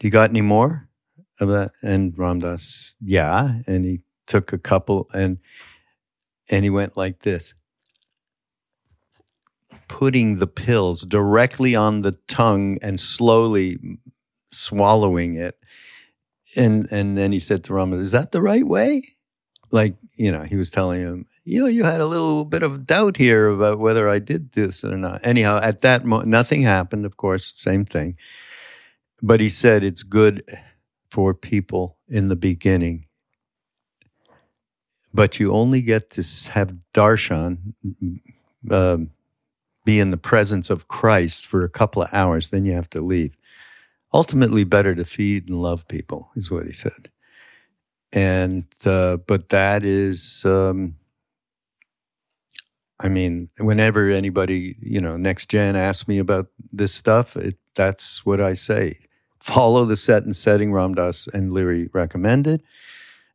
You 0.02 0.10
got 0.10 0.30
any 0.30 0.40
more 0.40 0.88
of 1.40 1.48
that? 1.48 1.70
And 1.82 2.16
Ram 2.18 2.40
Dass, 2.40 2.96
yeah. 3.00 3.60
And 3.68 3.84
he 3.84 4.02
took 4.26 4.52
a 4.52 4.58
couple 4.58 5.08
and 5.14 5.38
and 6.50 6.64
he 6.64 6.70
went 6.70 6.96
like 6.96 7.20
this 7.20 7.54
putting 9.88 10.38
the 10.38 10.46
pills 10.46 11.02
directly 11.02 11.76
on 11.76 12.00
the 12.00 12.12
tongue 12.26 12.78
and 12.82 12.98
slowly 12.98 13.78
swallowing 14.50 15.34
it. 15.34 15.54
And 16.56 16.90
and 16.90 17.16
then 17.16 17.30
he 17.30 17.38
said 17.38 17.62
to 17.64 17.74
Ram, 17.74 17.92
"Is 17.92 18.10
that 18.12 18.32
the 18.32 18.42
right 18.42 18.66
way?" 18.66 19.02
Like 19.70 19.94
you 20.16 20.32
know, 20.32 20.42
he 20.42 20.56
was 20.56 20.70
telling 20.70 21.00
him, 21.00 21.26
"You 21.44 21.60
know, 21.60 21.66
you 21.66 21.84
had 21.84 22.00
a 22.00 22.06
little 22.06 22.44
bit 22.44 22.62
of 22.62 22.86
doubt 22.86 23.16
here 23.18 23.48
about 23.48 23.78
whether 23.78 24.08
I 24.08 24.18
did 24.18 24.52
this 24.52 24.82
or 24.82 24.96
not." 24.96 25.20
Anyhow, 25.24 25.60
at 25.62 25.80
that 25.82 26.04
moment, 26.04 26.28
nothing 26.28 26.62
happened. 26.62 27.06
Of 27.06 27.16
course, 27.16 27.52
same 27.54 27.84
thing. 27.84 28.16
But 29.22 29.40
he 29.40 29.48
said 29.50 29.84
it's 29.84 30.02
good 30.04 30.44
for 31.10 31.34
people 31.34 31.98
in 32.08 32.28
the 32.28 32.36
beginning 32.36 33.06
but 35.14 35.40
you 35.40 35.52
only 35.52 35.82
get 35.82 36.10
to 36.10 36.22
have 36.52 36.74
darshan 36.94 37.74
uh, 38.70 38.98
be 39.84 40.00
in 40.00 40.10
the 40.12 40.18
presence 40.18 40.70
of 40.70 40.88
Christ 40.88 41.46
for 41.46 41.64
a 41.64 41.68
couple 41.70 42.02
of 42.02 42.14
hours, 42.14 42.50
then 42.50 42.64
you 42.64 42.74
have 42.74 42.90
to 42.90 43.00
leave. 43.00 43.36
Ultimately, 44.14 44.64
better 44.64 44.94
to 44.94 45.04
feed 45.04 45.48
and 45.48 45.60
love 45.62 45.88
people, 45.88 46.30
is 46.36 46.50
what 46.50 46.66
he 46.66 46.72
said. 46.72 47.10
And, 48.12 48.66
uh, 48.86 49.18
but 49.18 49.50
that 49.50 49.84
is, 49.84 50.44
um, 50.44 50.96
I 53.00 53.08
mean, 53.08 53.48
whenever 53.60 54.10
anybody, 54.10 54.76
you 54.80 55.00
know, 55.00 55.16
next 55.16 55.50
gen 55.50 55.76
asks 55.76 56.08
me 56.08 56.18
about 56.18 56.48
this 56.72 56.94
stuff, 56.94 57.36
it, 57.36 57.56
that's 57.76 58.26
what 58.26 58.40
I 58.40 58.54
say. 58.54 58.98
Follow 59.42 59.84
the 59.84 59.96
set 59.96 60.24
and 60.24 60.36
setting 60.36 60.72
Ram 60.72 60.94
Dass 60.94 61.26
and 61.26 61.52
Leary 61.52 61.90
recommended 61.92 62.62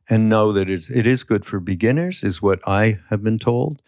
and 0.08 0.28
know 0.28 0.52
that 0.52 0.70
it's, 0.70 0.90
it 0.90 1.06
is 1.06 1.22
good 1.22 1.44
for 1.44 1.60
beginners, 1.60 2.24
is 2.24 2.40
what 2.40 2.60
I 2.66 2.98
have 3.10 3.22
been 3.22 3.38
told. 3.38 3.82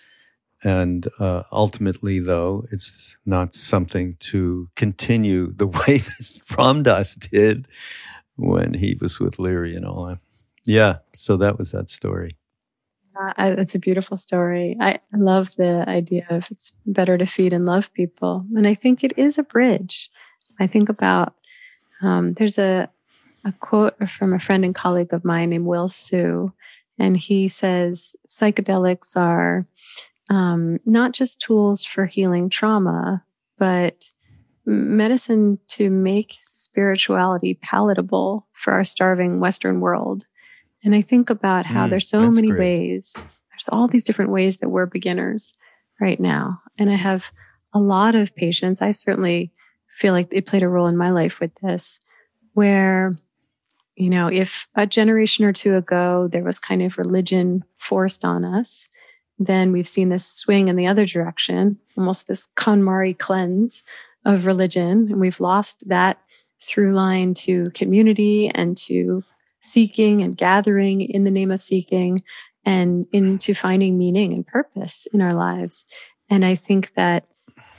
And 0.62 1.08
uh, 1.18 1.44
ultimately, 1.50 2.20
though, 2.20 2.66
it's 2.70 3.16
not 3.24 3.54
something 3.54 4.16
to 4.20 4.68
continue 4.76 5.52
the 5.52 5.66
way 5.86 5.98
that 5.98 6.40
Ram 6.58 6.82
Dass 6.82 7.14
did 7.14 7.66
when 8.36 8.74
he 8.74 8.98
was 9.00 9.18
with 9.18 9.38
Leary 9.38 9.74
and 9.74 9.86
all 9.86 10.04
that. 10.06 10.18
Yeah, 10.64 10.98
so 11.14 11.36
that 11.38 11.58
was 11.58 11.72
that 11.72 11.88
story. 11.88 12.36
Uh, 13.18 13.32
it's 13.58 13.74
a 13.74 13.78
beautiful 13.78 14.16
story. 14.16 14.76
I 14.80 14.98
love 15.12 15.56
the 15.56 15.84
idea 15.88 16.26
of 16.30 16.50
it's 16.50 16.72
better 16.86 17.18
to 17.18 17.26
feed 17.26 17.52
and 17.52 17.66
love 17.66 17.92
people. 17.92 18.46
And 18.54 18.66
I 18.66 18.74
think 18.74 19.02
it 19.02 19.12
is 19.16 19.36
a 19.36 19.42
bridge. 19.42 20.10
I 20.58 20.66
think 20.66 20.88
about 20.88 21.34
um, 22.02 22.32
there's 22.34 22.58
a, 22.58 22.88
a 23.44 23.52
quote 23.52 23.96
from 24.08 24.32
a 24.32 24.40
friend 24.40 24.64
and 24.64 24.74
colleague 24.74 25.12
of 25.12 25.24
mine 25.24 25.50
named 25.50 25.66
Will 25.66 25.88
Siu, 25.88 26.52
And 26.98 27.16
he 27.16 27.48
says 27.48 28.14
psychedelics 28.28 29.16
are 29.16 29.66
um, 30.28 30.78
not 30.84 31.12
just 31.12 31.40
tools 31.40 31.84
for 31.84 32.06
healing 32.06 32.50
trauma, 32.50 33.24
but 33.58 34.10
medicine 34.66 35.58
to 35.68 35.90
make 35.90 36.36
spirituality 36.40 37.54
palatable 37.54 38.46
for 38.52 38.72
our 38.72 38.84
starving 38.84 39.40
Western 39.40 39.80
world. 39.80 40.26
And 40.84 40.94
I 40.94 41.02
think 41.02 41.30
about 41.30 41.66
how 41.66 41.86
mm, 41.86 41.90
there's 41.90 42.08
so 42.08 42.30
many 42.30 42.48
great. 42.48 42.60
ways, 42.60 43.30
there's 43.50 43.68
all 43.70 43.88
these 43.88 44.04
different 44.04 44.30
ways 44.30 44.58
that 44.58 44.68
we're 44.68 44.86
beginners 44.86 45.54
right 46.00 46.20
now. 46.20 46.58
And 46.78 46.90
I 46.90 46.94
have 46.94 47.32
a 47.74 47.78
lot 47.78 48.14
of 48.14 48.34
patients. 48.34 48.80
I 48.80 48.92
certainly 48.92 49.52
feel 50.00 50.14
like 50.14 50.28
it 50.32 50.46
played 50.46 50.62
a 50.62 50.68
role 50.68 50.86
in 50.86 50.96
my 50.96 51.10
life 51.10 51.40
with 51.40 51.54
this, 51.56 52.00
where, 52.54 53.12
you 53.96 54.08
know, 54.08 54.28
if 54.28 54.66
a 54.74 54.86
generation 54.86 55.44
or 55.44 55.52
two 55.52 55.76
ago 55.76 56.26
there 56.32 56.42
was 56.42 56.58
kind 56.58 56.82
of 56.82 56.96
religion 56.96 57.62
forced 57.76 58.24
on 58.24 58.44
us, 58.44 58.88
then 59.38 59.72
we've 59.72 59.88
seen 59.88 60.08
this 60.08 60.26
swing 60.26 60.68
in 60.68 60.76
the 60.76 60.86
other 60.86 61.04
direction, 61.04 61.78
almost 61.96 62.26
this 62.26 62.48
KonMari 62.56 63.18
cleanse 63.18 63.82
of 64.24 64.46
religion. 64.46 65.08
And 65.10 65.20
we've 65.20 65.40
lost 65.40 65.88
that 65.88 66.18
through 66.62 66.94
line 66.94 67.34
to 67.34 67.70
community 67.74 68.50
and 68.54 68.76
to 68.76 69.22
seeking 69.60 70.22
and 70.22 70.36
gathering 70.36 71.02
in 71.02 71.24
the 71.24 71.30
name 71.30 71.50
of 71.50 71.62
seeking 71.62 72.22
and 72.64 73.06
into 73.12 73.54
finding 73.54 73.98
meaning 73.98 74.32
and 74.32 74.46
purpose 74.46 75.06
in 75.12 75.20
our 75.20 75.34
lives. 75.34 75.84
And 76.28 76.44
I 76.44 76.54
think 76.54 76.92
that 76.94 77.26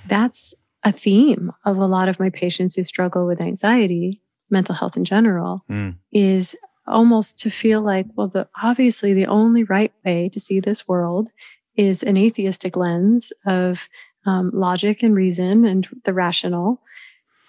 that's 0.07 0.53
a 0.83 0.91
theme 0.91 1.51
of 1.65 1.77
a 1.77 1.85
lot 1.85 2.09
of 2.09 2.19
my 2.19 2.29
patients 2.29 2.75
who 2.75 2.83
struggle 2.83 3.25
with 3.27 3.41
anxiety, 3.41 4.21
mental 4.49 4.75
health 4.75 4.97
in 4.97 5.05
general, 5.05 5.63
mm. 5.69 5.95
is 6.11 6.55
almost 6.87 7.39
to 7.39 7.49
feel 7.49 7.81
like, 7.81 8.05
well, 8.15 8.27
the 8.27 8.47
obviously 8.61 9.13
the 9.13 9.27
only 9.27 9.63
right 9.63 9.93
way 10.05 10.29
to 10.29 10.39
see 10.39 10.59
this 10.59 10.87
world 10.87 11.29
is 11.75 12.03
an 12.03 12.17
atheistic 12.17 12.75
lens 12.75 13.31
of 13.45 13.87
um, 14.25 14.51
logic 14.53 15.03
and 15.03 15.15
reason 15.15 15.65
and 15.65 15.87
the 16.05 16.13
rational. 16.13 16.81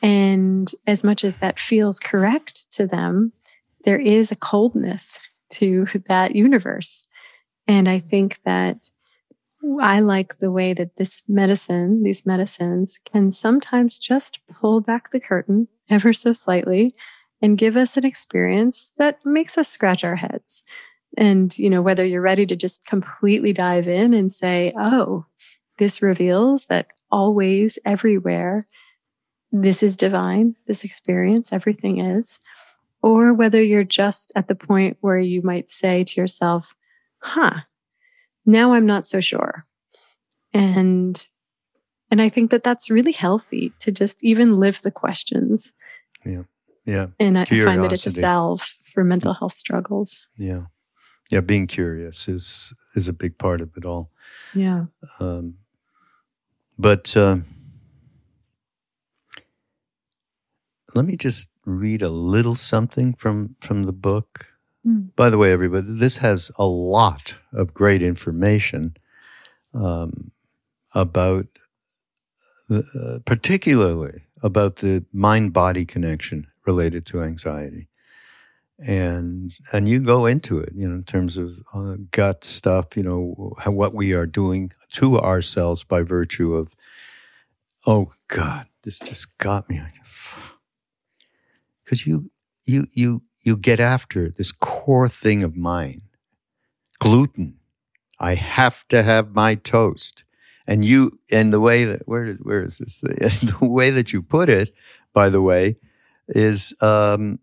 And 0.02 0.70
as 0.86 1.04
much 1.04 1.24
as 1.24 1.36
that 1.36 1.60
feels 1.60 2.00
correct 2.00 2.70
to 2.72 2.86
them, 2.86 3.32
there 3.84 3.98
is 3.98 4.30
a 4.30 4.36
coldness 4.36 5.18
to 5.50 5.86
that 6.08 6.34
universe. 6.34 7.06
And 7.66 7.88
I 7.88 7.98
think 7.98 8.40
that 8.44 8.90
I 9.80 10.00
like 10.00 10.38
the 10.38 10.50
way 10.50 10.74
that 10.74 10.96
this 10.96 11.22
medicine, 11.28 12.02
these 12.02 12.26
medicines, 12.26 12.98
can 13.10 13.30
sometimes 13.30 13.98
just 13.98 14.40
pull 14.60 14.80
back 14.80 15.10
the 15.10 15.20
curtain 15.20 15.68
ever 15.88 16.12
so 16.12 16.32
slightly 16.32 16.94
and 17.40 17.58
give 17.58 17.76
us 17.76 17.96
an 17.96 18.04
experience 18.04 18.92
that 18.98 19.18
makes 19.24 19.56
us 19.58 19.68
scratch 19.68 20.04
our 20.04 20.16
heads. 20.16 20.62
And, 21.16 21.56
you 21.58 21.68
know, 21.68 21.82
whether 21.82 22.04
you're 22.04 22.22
ready 22.22 22.46
to 22.46 22.56
just 22.56 22.86
completely 22.86 23.52
dive 23.52 23.86
in 23.88 24.14
and 24.14 24.32
say, 24.32 24.72
oh, 24.78 25.26
this 25.78 26.02
reveals 26.02 26.66
that 26.66 26.88
always, 27.10 27.78
everywhere, 27.84 28.66
this 29.50 29.82
is 29.82 29.96
divine, 29.96 30.56
this 30.66 30.82
experience, 30.82 31.52
everything 31.52 32.00
is. 32.00 32.40
Or 33.02 33.34
whether 33.34 33.62
you're 33.62 33.84
just 33.84 34.32
at 34.34 34.48
the 34.48 34.54
point 34.54 34.96
where 35.00 35.18
you 35.18 35.42
might 35.42 35.70
say 35.70 36.04
to 36.04 36.20
yourself, 36.20 36.74
huh, 37.18 37.60
now 38.44 38.72
I'm 38.74 38.86
not 38.86 39.06
so 39.06 39.20
sure. 39.20 39.66
And 40.52 41.26
and 42.10 42.20
I 42.20 42.28
think 42.28 42.50
that 42.50 42.62
that's 42.62 42.90
really 42.90 43.12
healthy 43.12 43.72
to 43.78 43.90
just 43.90 44.22
even 44.22 44.58
live 44.60 44.82
the 44.82 44.90
questions. 44.90 45.72
Yeah. 46.26 46.42
Yeah. 46.84 47.06
And 47.18 47.38
I 47.38 47.46
find 47.46 47.82
that 47.82 47.92
it's 47.92 48.06
a 48.06 48.10
salve 48.10 48.74
for 48.92 49.02
mental 49.02 49.32
health 49.32 49.56
struggles. 49.56 50.26
Yeah. 50.36 50.64
Yeah. 51.30 51.40
Being 51.40 51.66
curious 51.66 52.28
is, 52.28 52.74
is 52.94 53.08
a 53.08 53.14
big 53.14 53.38
part 53.38 53.62
of 53.62 53.70
it 53.78 53.86
all. 53.86 54.10
Yeah. 54.54 54.84
Um, 55.20 55.54
but 56.78 57.16
uh, 57.16 57.38
let 60.94 61.06
me 61.06 61.16
just 61.16 61.48
read 61.64 62.02
a 62.02 62.10
little 62.10 62.56
something 62.56 63.14
from, 63.14 63.56
from 63.62 63.84
the 63.84 63.92
book. 63.92 64.51
Mm. 64.86 65.14
By 65.14 65.30
the 65.30 65.38
way, 65.38 65.52
everybody, 65.52 65.86
this 65.88 66.18
has 66.18 66.50
a 66.58 66.66
lot 66.66 67.34
of 67.52 67.74
great 67.74 68.02
information 68.02 68.96
um, 69.74 70.32
about, 70.94 71.46
uh, 72.70 73.18
particularly 73.24 74.22
about 74.42 74.76
the 74.76 75.04
mind 75.12 75.52
body 75.52 75.84
connection 75.84 76.48
related 76.66 77.06
to 77.06 77.22
anxiety. 77.22 77.88
And 78.84 79.52
and 79.72 79.88
you 79.88 80.00
go 80.00 80.26
into 80.26 80.58
it, 80.58 80.72
you 80.74 80.88
know, 80.88 80.96
in 80.96 81.04
terms 81.04 81.36
of 81.36 81.52
uh, 81.72 81.96
gut 82.10 82.42
stuff, 82.42 82.96
you 82.96 83.04
know, 83.04 83.54
how, 83.58 83.70
what 83.70 83.94
we 83.94 84.12
are 84.12 84.26
doing 84.26 84.72
to 84.94 85.20
ourselves 85.20 85.84
by 85.84 86.02
virtue 86.02 86.54
of, 86.54 86.74
oh 87.86 88.12
God, 88.26 88.66
this 88.82 88.98
just 88.98 89.38
got 89.38 89.70
me. 89.70 89.80
Because 91.84 92.06
you 92.06 92.32
you 92.64 92.88
you 92.90 93.22
you 93.42 93.56
get 93.56 93.80
after 93.80 94.30
this 94.30 94.52
core 94.52 95.08
thing 95.08 95.42
of 95.42 95.56
mine, 95.56 96.02
gluten. 97.00 97.58
I 98.18 98.34
have 98.34 98.86
to 98.88 99.02
have 99.02 99.34
my 99.34 99.56
toast 99.56 100.24
and 100.66 100.84
you 100.84 101.18
and 101.30 101.52
the 101.52 101.60
way 101.60 101.84
that 101.84 102.06
where 102.06 102.34
where 102.34 102.62
is 102.64 102.78
this 102.78 103.00
the 103.00 103.56
way 103.60 103.90
that 103.90 104.12
you 104.12 104.22
put 104.22 104.48
it 104.48 104.72
by 105.12 105.28
the 105.28 105.42
way 105.42 105.76
is 106.28 106.72
um, 106.80 107.40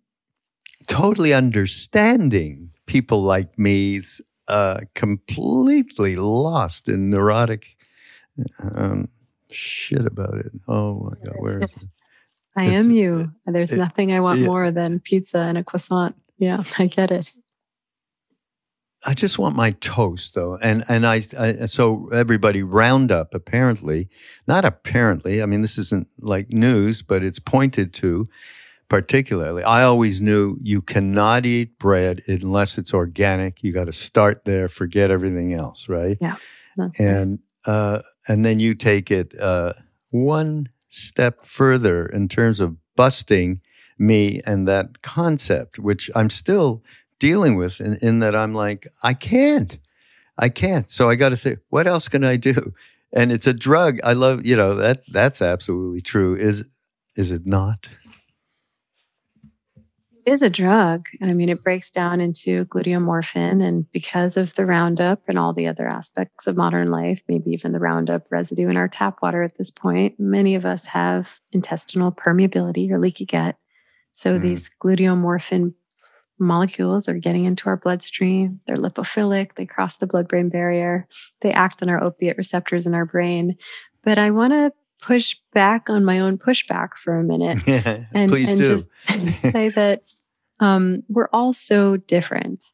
totally 0.87 1.33
understanding 1.33 2.71
people 2.85 3.21
like 3.21 3.59
me's 3.59 4.21
uh, 4.47 4.79
completely 4.95 6.15
lost 6.15 6.87
in 6.87 7.09
neurotic 7.09 7.75
um, 8.73 9.09
shit 9.51 10.05
about 10.05 10.35
it. 10.35 10.51
Oh 10.67 10.95
my 10.95 11.25
god, 11.25 11.35
where 11.39 11.61
is 11.61 11.73
it? 11.73 11.89
I 12.57 12.65
it's, 12.65 12.73
am 12.73 12.91
you. 12.91 13.31
There's 13.45 13.71
it, 13.71 13.77
nothing 13.77 14.11
I 14.11 14.19
want 14.19 14.41
more 14.41 14.71
than 14.71 14.99
pizza 14.99 15.39
and 15.39 15.57
a 15.57 15.63
croissant. 15.63 16.15
Yeah, 16.37 16.63
I 16.77 16.87
get 16.87 17.11
it. 17.11 17.31
I 19.05 19.13
just 19.13 19.39
want 19.39 19.55
my 19.55 19.71
toast 19.79 20.35
though, 20.35 20.57
and 20.61 20.83
and 20.89 21.05
I, 21.05 21.21
I, 21.39 21.65
so 21.67 22.09
everybody 22.11 22.63
round 22.63 23.11
up 23.11 23.33
apparently, 23.33 24.09
not 24.45 24.65
apparently. 24.65 25.41
I 25.41 25.45
mean, 25.45 25.61
this 25.61 25.77
isn't 25.77 26.07
like 26.19 26.49
news, 26.49 27.01
but 27.01 27.23
it's 27.23 27.39
pointed 27.39 27.93
to 27.95 28.27
particularly. 28.89 29.63
I 29.63 29.83
always 29.83 30.19
knew 30.19 30.57
you 30.61 30.81
cannot 30.81 31.45
eat 31.45 31.77
bread 31.79 32.23
unless 32.27 32.77
it's 32.77 32.93
organic. 32.93 33.63
You 33.63 33.71
got 33.71 33.85
to 33.85 33.93
start 33.93 34.43
there, 34.45 34.67
forget 34.67 35.11
everything 35.11 35.53
else, 35.53 35.87
right? 35.87 36.17
Yeah. 36.19 36.35
and 36.97 37.39
uh, 37.65 38.01
and 38.27 38.43
then 38.43 38.59
you 38.59 38.73
take 38.73 39.11
it 39.11 39.39
uh, 39.39 39.73
one 40.09 40.69
step 40.89 41.43
further 41.45 42.05
in 42.05 42.27
terms 42.27 42.59
of 42.59 42.75
busting 42.95 43.61
me 43.97 44.41
and 44.45 44.67
that 44.67 45.01
concept, 45.01 45.79
which 45.79 46.09
I'm 46.15 46.29
still 46.29 46.83
dealing 47.19 47.55
with 47.55 47.79
in, 47.79 47.97
in 48.01 48.19
that 48.19 48.35
I'm 48.35 48.53
like, 48.53 48.87
I 49.03 49.13
can't. 49.13 49.77
I 50.37 50.49
can't. 50.49 50.89
So 50.89 51.09
I 51.09 51.15
got 51.15 51.29
to 51.29 51.37
think, 51.37 51.59
what 51.69 51.85
else 51.85 52.07
can 52.07 52.23
I 52.23 52.37
do? 52.37 52.73
And 53.11 53.31
it's 53.31 53.47
a 53.47 53.53
drug. 53.53 53.99
I 54.03 54.13
love, 54.13 54.45
you 54.45 54.55
know, 54.55 54.75
that 54.75 55.01
that's 55.11 55.41
absolutely 55.41 56.01
true. 56.01 56.35
Is 56.35 56.63
is 57.15 57.31
it 57.31 57.45
not? 57.45 57.89
Is 60.25 60.41
a 60.41 60.49
drug. 60.49 61.07
I 61.21 61.33
mean, 61.33 61.49
it 61.49 61.63
breaks 61.63 61.89
down 61.89 62.21
into 62.21 62.65
gluteomorphin. 62.65 63.63
And 63.63 63.89
because 63.91 64.37
of 64.37 64.53
the 64.55 64.65
Roundup 64.65 65.21
and 65.27 65.39
all 65.39 65.53
the 65.53 65.67
other 65.67 65.87
aspects 65.87 66.45
of 66.45 66.57
modern 66.57 66.91
life, 66.91 67.21
maybe 67.27 67.51
even 67.51 67.71
the 67.71 67.79
Roundup 67.79 68.25
residue 68.29 68.69
in 68.69 68.77
our 68.77 68.87
tap 68.87 69.19
water 69.21 69.41
at 69.41 69.57
this 69.57 69.71
point, 69.71 70.19
many 70.19 70.55
of 70.55 70.65
us 70.65 70.85
have 70.87 71.39
intestinal 71.51 72.11
permeability 72.11 72.91
or 72.91 72.99
leaky 72.99 73.25
gut. 73.25 73.55
So 74.11 74.37
mm. 74.37 74.41
these 74.41 74.69
gluteomorphin 74.83 75.73
molecules 76.39 77.09
are 77.09 77.17
getting 77.17 77.45
into 77.45 77.67
our 77.67 77.77
bloodstream. 77.77 78.59
They're 78.67 78.77
lipophilic, 78.77 79.55
they 79.55 79.65
cross 79.65 79.97
the 79.97 80.07
blood 80.07 80.27
brain 80.27 80.49
barrier, 80.49 81.07
they 81.41 81.51
act 81.51 81.81
on 81.81 81.89
our 81.89 82.01
opiate 82.01 82.37
receptors 82.37 82.85
in 82.87 82.93
our 82.93 83.05
brain. 83.05 83.55
But 84.03 84.17
I 84.17 84.31
want 84.31 84.53
to 84.53 84.71
push 85.01 85.35
back 85.53 85.89
on 85.89 86.03
my 86.03 86.19
own 86.19 86.37
pushback 86.37 86.93
for 86.95 87.17
a 87.17 87.23
minute 87.23 87.59
and, 87.67 88.31
and 88.31 88.57
just 88.57 88.89
say 89.33 89.69
that 89.69 90.03
um, 90.59 91.03
we're 91.07 91.29
all 91.31 91.53
so 91.53 91.97
different. 91.97 92.65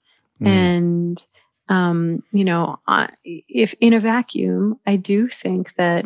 Mm. 0.42 0.48
And, 0.48 1.26
um, 1.70 2.24
you 2.32 2.44
know, 2.44 2.80
if 3.24 3.74
in 3.80 3.94
a 3.94 4.00
vacuum, 4.00 4.80
I 4.86 4.96
do 4.96 5.28
think 5.28 5.76
that 5.76 6.06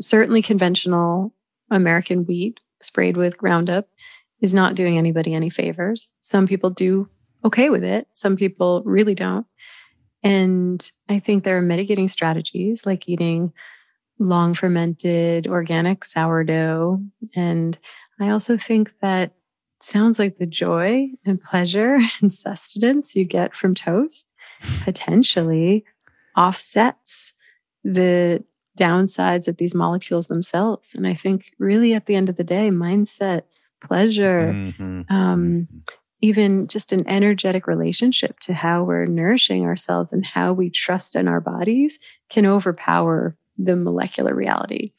certainly 0.00 0.42
conventional 0.42 1.32
American 1.70 2.26
wheat 2.26 2.60
sprayed 2.80 3.16
with 3.16 3.34
Roundup 3.40 3.88
is 4.40 4.52
not 4.52 4.74
doing 4.74 4.98
anybody 4.98 5.34
any 5.34 5.50
favors. 5.50 6.10
Some 6.20 6.46
people 6.46 6.70
do 6.70 7.08
okay 7.44 7.70
with 7.70 7.84
it, 7.84 8.08
some 8.12 8.36
people 8.36 8.82
really 8.84 9.14
don't. 9.14 9.46
And 10.22 10.90
I 11.08 11.18
think 11.18 11.44
there 11.44 11.58
are 11.58 11.62
mitigating 11.62 12.08
strategies 12.08 12.86
like 12.86 13.08
eating 13.08 13.52
long 14.18 14.54
fermented 14.54 15.46
organic 15.46 16.04
sourdough. 16.04 17.00
And 17.34 17.78
I 18.20 18.30
also 18.30 18.56
think 18.56 18.92
that 19.00 19.32
sounds 19.80 20.18
like 20.18 20.38
the 20.38 20.46
joy 20.46 21.08
and 21.26 21.40
pleasure 21.40 21.98
and 22.20 22.32
sustenance 22.32 23.14
you 23.14 23.24
get 23.24 23.54
from 23.54 23.74
toast 23.74 24.32
potentially 24.82 25.84
offsets 26.36 27.34
the 27.82 28.42
downsides 28.78 29.46
of 29.46 29.56
these 29.56 29.74
molecules 29.74 30.26
themselves. 30.26 30.94
And 30.94 31.06
I 31.06 31.14
think 31.14 31.52
really 31.58 31.94
at 31.94 32.06
the 32.06 32.14
end 32.14 32.28
of 32.28 32.36
the 32.36 32.44
day, 32.44 32.70
mindset 32.70 33.42
pleasure, 33.84 34.52
mm-hmm. 34.52 35.02
um, 35.10 35.68
mm-hmm. 35.70 35.78
even 36.22 36.66
just 36.66 36.92
an 36.92 37.06
energetic 37.08 37.66
relationship 37.66 38.40
to 38.40 38.54
how 38.54 38.82
we're 38.82 39.06
nourishing 39.06 39.64
ourselves 39.64 40.12
and 40.12 40.24
how 40.24 40.52
we 40.52 40.70
trust 40.70 41.14
in 41.14 41.28
our 41.28 41.40
bodies 41.40 41.98
can 42.30 42.46
overpower 42.46 43.36
the 43.58 43.76
molecular 43.76 44.34
reality. 44.34 44.92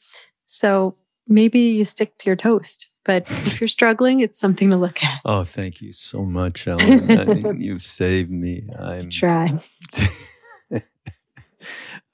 So 0.46 0.96
maybe 1.26 1.60
you 1.60 1.84
stick 1.84 2.18
to 2.18 2.26
your 2.26 2.36
toast. 2.36 2.86
But 3.04 3.30
if 3.30 3.60
you're 3.60 3.68
struggling, 3.68 4.18
it's 4.18 4.38
something 4.38 4.68
to 4.70 4.76
look 4.76 5.02
at. 5.04 5.20
Oh, 5.24 5.44
thank 5.44 5.80
you 5.80 5.92
so 5.92 6.24
much, 6.24 6.66
Ellen. 6.68 7.60
you've 7.60 7.84
saved 7.84 8.32
me. 8.32 8.62
I'm 8.76 9.10
trying. 9.10 9.60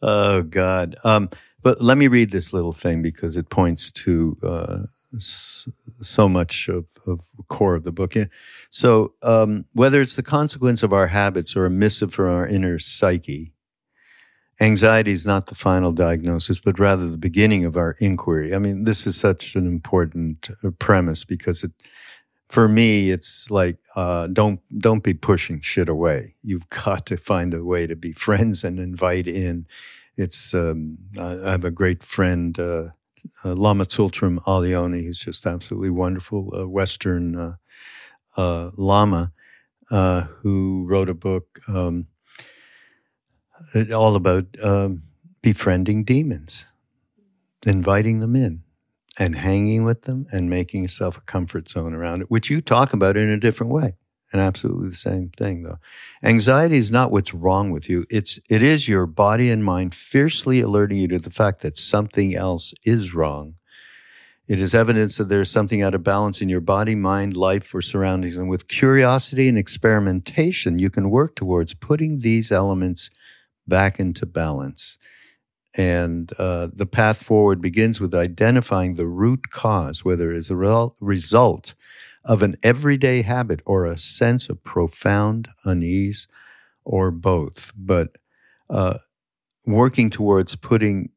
oh 0.02 0.42
God. 0.42 0.96
Um, 1.02 1.31
but 1.62 1.81
let 1.81 1.96
me 1.96 2.09
read 2.09 2.31
this 2.31 2.52
little 2.52 2.74
thing 2.74 3.00
because 3.00 3.37
it 3.37 3.48
points 3.48 3.90
to 3.92 4.37
uh, 4.42 4.78
so 5.18 6.28
much 6.28 6.68
of, 6.68 6.85
of 7.07 7.20
core 7.48 7.74
of 7.74 7.85
the 7.85 7.92
book. 7.92 8.14
So 8.68 9.14
um, 9.22 9.64
whether 9.72 10.02
it's 10.02 10.16
the 10.16 10.22
consequence 10.22 10.83
of 10.83 10.92
our 10.92 11.07
habits 11.07 11.57
or 11.57 11.64
a 11.64 11.70
missive 11.70 12.12
from 12.12 12.26
our 12.26 12.46
inner 12.46 12.78
psyche, 12.78 13.55
anxiety 14.61 15.12
is 15.12 15.27
not 15.27 15.47
the 15.47 15.55
final 15.55 15.93
diagnosis, 15.93 16.59
but 16.59 16.79
rather 16.79 17.09
the 17.09 17.19
beginning 17.19 17.65
of 17.65 17.77
our 17.77 17.97
inquiry. 17.99 18.55
I 18.55 18.59
mean, 18.59 18.85
this 18.85 19.07
is 19.07 19.17
such 19.17 19.55
an 19.55 19.67
important 19.67 20.51
uh, 20.62 20.71
premise 20.79 21.25
because 21.25 21.62
it, 21.65 21.73
for 22.49 22.69
me, 22.69 23.11
it's 23.11 23.51
like 23.51 23.79
uh, 23.97 24.27
don't 24.29 24.61
don't 24.79 25.03
be 25.03 25.15
pushing 25.15 25.61
shit 25.61 25.88
away. 25.88 26.35
You've 26.43 26.69
got 26.85 27.07
to 27.07 27.17
find 27.17 27.55
a 27.55 27.65
way 27.65 27.87
to 27.87 27.97
be 27.97 28.12
friends 28.12 28.65
and 28.65 28.79
invite 28.79 29.27
in. 29.27 29.67
It's 30.17 30.53
um, 30.55 30.99
I 31.19 31.51
have 31.51 31.65
a 31.65 31.71
great 31.71 32.03
friend. 32.03 32.59
Uh, 32.59 32.88
uh, 33.45 33.55
Lama 33.55 33.87
Tsultrim 33.87 34.41
Allione, 34.49 35.01
who's 35.05 35.21
just 35.21 35.47
absolutely 35.47 35.91
wonderful, 35.91 36.53
a 36.55 36.69
Western 36.69 37.37
uh, 37.37 37.55
uh, 38.37 38.71
Lama, 38.77 39.33
who 39.91 40.85
wrote 40.88 41.09
a 41.09 41.15
book 41.15 41.61
um, 41.69 42.09
all 43.92 44.16
about 44.16 44.46
um, 44.62 45.03
befriending 45.42 46.05
demons, 46.05 46.64
inviting 47.66 48.20
them 48.20 48.37
in 48.37 48.62
and 49.18 49.37
hanging 49.37 49.85
with 49.85 50.03
them 50.03 50.27
and 50.33 50.48
making 50.48 50.83
yourself 50.83 51.18
a 51.18 51.22
comfort 51.22 51.68
zone 51.68 51.94
around 51.94 52.22
it, 52.22 52.31
which 52.31 52.51
you 52.51 52.61
talk 52.61 52.92
about 52.92 53.16
in 53.16 53.29
a 53.29 53.38
different 53.38 53.72
way 53.72 53.94
and 54.33 54.40
absolutely 54.40 54.88
the 54.88 54.94
same 54.94 55.31
thing 55.37 55.62
though. 55.62 55.79
Anxiety 56.22 56.77
is 56.77 56.90
not 56.90 57.12
what's 57.12 57.35
wrong 57.35 57.70
with 57.70 57.88
you. 57.88 58.07
It's 58.11 58.38
it 58.48 58.62
is 58.62 58.88
your 58.88 59.07
body 59.07 59.51
and 59.51 59.64
mind 59.64 59.94
fiercely 59.94 60.61
alerting 60.61 60.98
you 60.98 61.09
to 61.09 61.18
the 61.18 61.31
fact 61.31 61.61
that 61.61 61.77
something 61.77 62.35
else 62.35 62.72
is 62.85 63.14
wrong. 63.14 63.55
It 64.48 64.59
is 64.61 64.75
evidence 64.75 65.16
that 65.18 65.29
there's 65.29 65.51
something 65.51 65.83
out 65.83 65.94
of 65.94 66.03
balance 66.03 66.42
in 66.42 66.48
your 66.48 66.61
body, 66.61 66.94
mind, 66.94 67.37
life, 67.37 67.72
or 67.75 67.81
surroundings. 67.81 68.37
And 68.37 68.51
with 68.51 68.68
curiosity 68.68 69.48
and 69.48 69.57
experimentation, 69.57 70.79
you 70.79 70.90
can 70.90 71.11
work 71.11 71.37
towards 71.37 71.75
putting 71.75 72.18
these 72.18 72.51
elements 72.51 73.09
back 73.66 74.01
into 74.01 74.27
balance. 74.27 74.98
And 75.75 76.33
uh, 76.38 76.68
the 76.72 76.87
path 76.87 77.22
forward 77.22 77.62
begins 77.62 78.01
with 78.01 78.14
identifying 78.14 78.94
the 78.94 79.07
root 79.07 79.51
cause, 79.51 80.05
whether 80.05 80.33
it 80.33 80.38
is 80.38 80.51
a 80.51 80.90
result 81.01 81.75
of 82.25 82.42
an 82.42 82.57
everyday 82.62 83.22
habit 83.22 83.61
or 83.66 83.87
a 83.87 83.98
sense 83.98 84.48
of 84.48 84.62
profound 84.64 85.48
unease 85.64 86.29
or 86.85 87.11
both. 87.11 87.72
But 87.77 88.16
uh, 88.68 88.98
working 89.66 90.11
towards 90.11 90.57
putting 90.57 91.11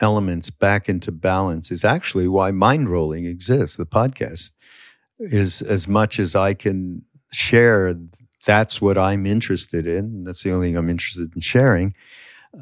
elements 0.00 0.50
back 0.50 0.88
into 0.88 1.12
balance 1.12 1.70
is 1.70 1.84
actually 1.84 2.28
why 2.28 2.50
Mindrolling 2.50 3.28
exists. 3.28 3.76
The 3.76 3.86
podcast 3.86 4.52
is 5.18 5.62
as 5.62 5.86
much 5.86 6.18
as 6.18 6.34
I 6.34 6.54
can 6.54 7.02
share. 7.32 7.94
That's 8.46 8.80
what 8.80 8.96
I'm 8.96 9.26
interested 9.26 9.86
in. 9.86 10.24
That's 10.24 10.42
the 10.42 10.52
only 10.52 10.68
thing 10.68 10.76
I'm 10.76 10.90
interested 10.90 11.34
in 11.34 11.40
sharing. 11.40 11.94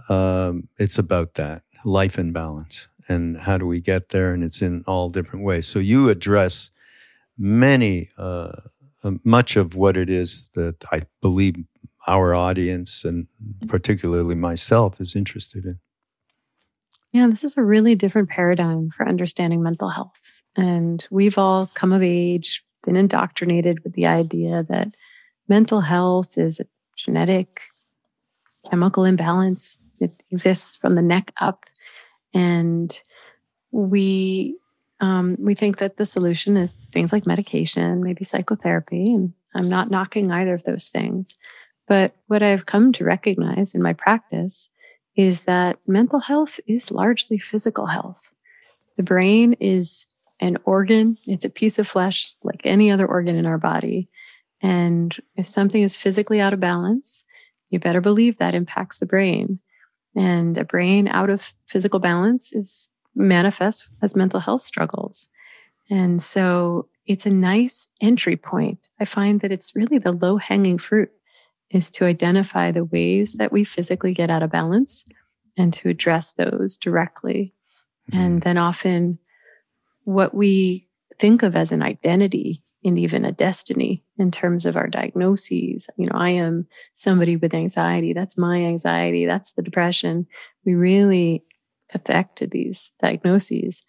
Um, 0.08 0.68
it's 0.78 0.98
about 0.98 1.34
that 1.34 1.62
life 1.84 2.18
and 2.18 2.34
balance 2.34 2.88
and 3.08 3.38
how 3.38 3.58
do 3.58 3.66
we 3.66 3.80
get 3.80 4.10
there? 4.10 4.32
And 4.34 4.44
it's 4.44 4.60
in 4.60 4.84
all 4.86 5.08
different 5.08 5.44
ways. 5.44 5.66
So 5.66 5.78
you 5.78 6.08
address 6.08 6.70
many, 7.38 8.10
uh, 8.18 8.52
uh, 9.04 9.12
much 9.24 9.56
of 9.56 9.74
what 9.74 9.96
it 9.96 10.10
is 10.10 10.50
that 10.54 10.76
I 10.90 11.02
believe 11.22 11.56
our 12.06 12.34
audience 12.34 13.04
and 13.04 13.26
particularly 13.68 14.34
myself 14.34 15.00
is 15.00 15.14
interested 15.14 15.64
in. 15.64 15.78
Yeah, 17.12 17.28
this 17.28 17.44
is 17.44 17.56
a 17.56 17.62
really 17.62 17.94
different 17.94 18.28
paradigm 18.28 18.90
for 18.96 19.08
understanding 19.08 19.62
mental 19.62 19.88
health. 19.88 20.20
And 20.56 21.06
we've 21.10 21.38
all 21.38 21.70
come 21.74 21.92
of 21.92 22.02
age, 22.02 22.64
been 22.84 22.96
indoctrinated 22.96 23.82
with 23.84 23.94
the 23.94 24.06
idea 24.06 24.64
that 24.68 24.88
mental 25.48 25.80
health 25.80 26.36
is 26.36 26.60
a 26.60 26.66
genetic 26.96 27.60
chemical 28.70 29.04
imbalance. 29.04 29.76
It 30.00 30.12
exists 30.30 30.76
from 30.76 30.94
the 30.94 31.02
neck 31.02 31.32
up. 31.40 31.64
And 32.34 32.98
we 33.70 34.56
um, 35.00 35.36
we 35.38 35.54
think 35.54 35.78
that 35.78 35.96
the 35.96 36.04
solution 36.04 36.56
is 36.56 36.76
things 36.90 37.12
like 37.12 37.26
medication, 37.26 38.02
maybe 38.02 38.24
psychotherapy. 38.24 39.14
And 39.14 39.32
I'm 39.54 39.68
not 39.68 39.90
knocking 39.90 40.32
either 40.32 40.54
of 40.54 40.64
those 40.64 40.88
things. 40.88 41.36
But 41.86 42.14
what 42.26 42.42
I've 42.42 42.66
come 42.66 42.92
to 42.94 43.04
recognize 43.04 43.74
in 43.74 43.82
my 43.82 43.92
practice 43.92 44.68
is 45.16 45.42
that 45.42 45.78
mental 45.86 46.20
health 46.20 46.58
is 46.66 46.90
largely 46.90 47.38
physical 47.38 47.86
health. 47.86 48.30
The 48.96 49.02
brain 49.02 49.54
is 49.54 50.06
an 50.40 50.58
organ, 50.64 51.16
it's 51.26 51.44
a 51.44 51.50
piece 51.50 51.78
of 51.78 51.88
flesh 51.88 52.34
like 52.42 52.60
any 52.64 52.90
other 52.90 53.06
organ 53.06 53.36
in 53.36 53.46
our 53.46 53.58
body. 53.58 54.08
And 54.62 55.16
if 55.36 55.46
something 55.46 55.82
is 55.82 55.96
physically 55.96 56.40
out 56.40 56.52
of 56.52 56.60
balance, 56.60 57.24
you 57.70 57.78
better 57.78 58.00
believe 58.00 58.38
that 58.38 58.54
impacts 58.54 58.98
the 58.98 59.06
brain. 59.06 59.60
And 60.16 60.56
a 60.58 60.64
brain 60.64 61.06
out 61.08 61.30
of 61.30 61.52
physical 61.66 62.00
balance 62.00 62.52
is 62.52 62.88
manifest 63.14 63.88
as 64.02 64.16
mental 64.16 64.40
health 64.40 64.64
struggles. 64.64 65.26
And 65.90 66.20
so 66.20 66.88
it's 67.06 67.26
a 67.26 67.30
nice 67.30 67.86
entry 68.00 68.36
point. 68.36 68.88
I 69.00 69.04
find 69.04 69.40
that 69.40 69.52
it's 69.52 69.74
really 69.74 69.98
the 69.98 70.12
low 70.12 70.36
hanging 70.36 70.78
fruit 70.78 71.10
is 71.70 71.90
to 71.90 72.04
identify 72.04 72.70
the 72.70 72.84
ways 72.84 73.34
that 73.34 73.52
we 73.52 73.64
physically 73.64 74.12
get 74.12 74.30
out 74.30 74.42
of 74.42 74.50
balance 74.50 75.04
and 75.56 75.72
to 75.74 75.88
address 75.88 76.32
those 76.32 76.78
directly. 76.78 77.54
Mm-hmm. 78.10 78.20
And 78.20 78.42
then 78.42 78.58
often 78.58 79.18
what 80.04 80.34
we 80.34 80.88
think 81.18 81.42
of 81.42 81.56
as 81.56 81.72
an 81.72 81.82
identity 81.82 82.62
and 82.88 82.98
even 82.98 83.24
a 83.24 83.32
destiny 83.32 84.02
in 84.18 84.30
terms 84.30 84.66
of 84.66 84.76
our 84.76 84.88
diagnoses. 84.88 85.86
You 85.96 86.06
know, 86.06 86.16
I 86.16 86.30
am 86.30 86.66
somebody 86.92 87.36
with 87.36 87.54
anxiety. 87.54 88.12
That's 88.12 88.36
my 88.36 88.56
anxiety. 88.56 89.26
That's 89.26 89.52
the 89.52 89.62
depression. 89.62 90.26
We 90.64 90.74
really 90.74 91.44
affect 91.94 92.50
these 92.50 92.90
diagnoses, 93.00 93.82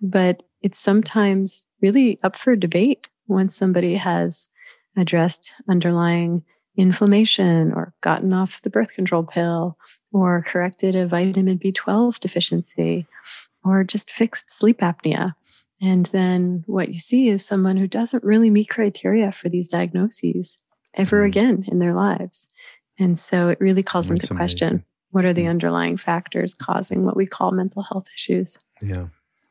but 0.00 0.42
it's 0.62 0.78
sometimes 0.78 1.64
really 1.80 2.20
up 2.22 2.36
for 2.36 2.54
debate 2.54 3.06
once 3.26 3.56
somebody 3.56 3.96
has 3.96 4.48
addressed 4.96 5.52
underlying 5.68 6.44
inflammation 6.76 7.72
or 7.72 7.92
gotten 8.00 8.32
off 8.32 8.62
the 8.62 8.70
birth 8.70 8.94
control 8.94 9.22
pill 9.22 9.76
or 10.12 10.42
corrected 10.46 10.96
a 10.96 11.06
vitamin 11.06 11.58
B12 11.58 12.18
deficiency 12.20 13.06
or 13.64 13.84
just 13.84 14.10
fixed 14.10 14.50
sleep 14.50 14.80
apnea. 14.80 15.34
And 15.82 16.06
then 16.06 16.62
what 16.66 16.90
you 16.90 17.00
see 17.00 17.28
is 17.28 17.44
someone 17.44 17.76
who 17.76 17.88
doesn't 17.88 18.22
really 18.22 18.50
meet 18.50 18.70
criteria 18.70 19.32
for 19.32 19.48
these 19.48 19.66
diagnoses 19.66 20.56
ever 20.94 21.24
mm. 21.24 21.26
again 21.26 21.64
in 21.66 21.80
their 21.80 21.92
lives. 21.92 22.46
And 23.00 23.18
so 23.18 23.48
it 23.48 23.60
really 23.60 23.82
calls 23.82 24.08
That's 24.08 24.22
into 24.22 24.34
question 24.34 24.68
amazing. 24.68 24.84
what 25.10 25.24
are 25.24 25.32
the 25.32 25.46
mm. 25.46 25.50
underlying 25.50 25.96
factors 25.96 26.54
causing 26.54 27.04
what 27.04 27.16
we 27.16 27.26
call 27.26 27.50
mental 27.50 27.82
health 27.82 28.06
issues. 28.14 28.60
Yeah. 28.80 29.06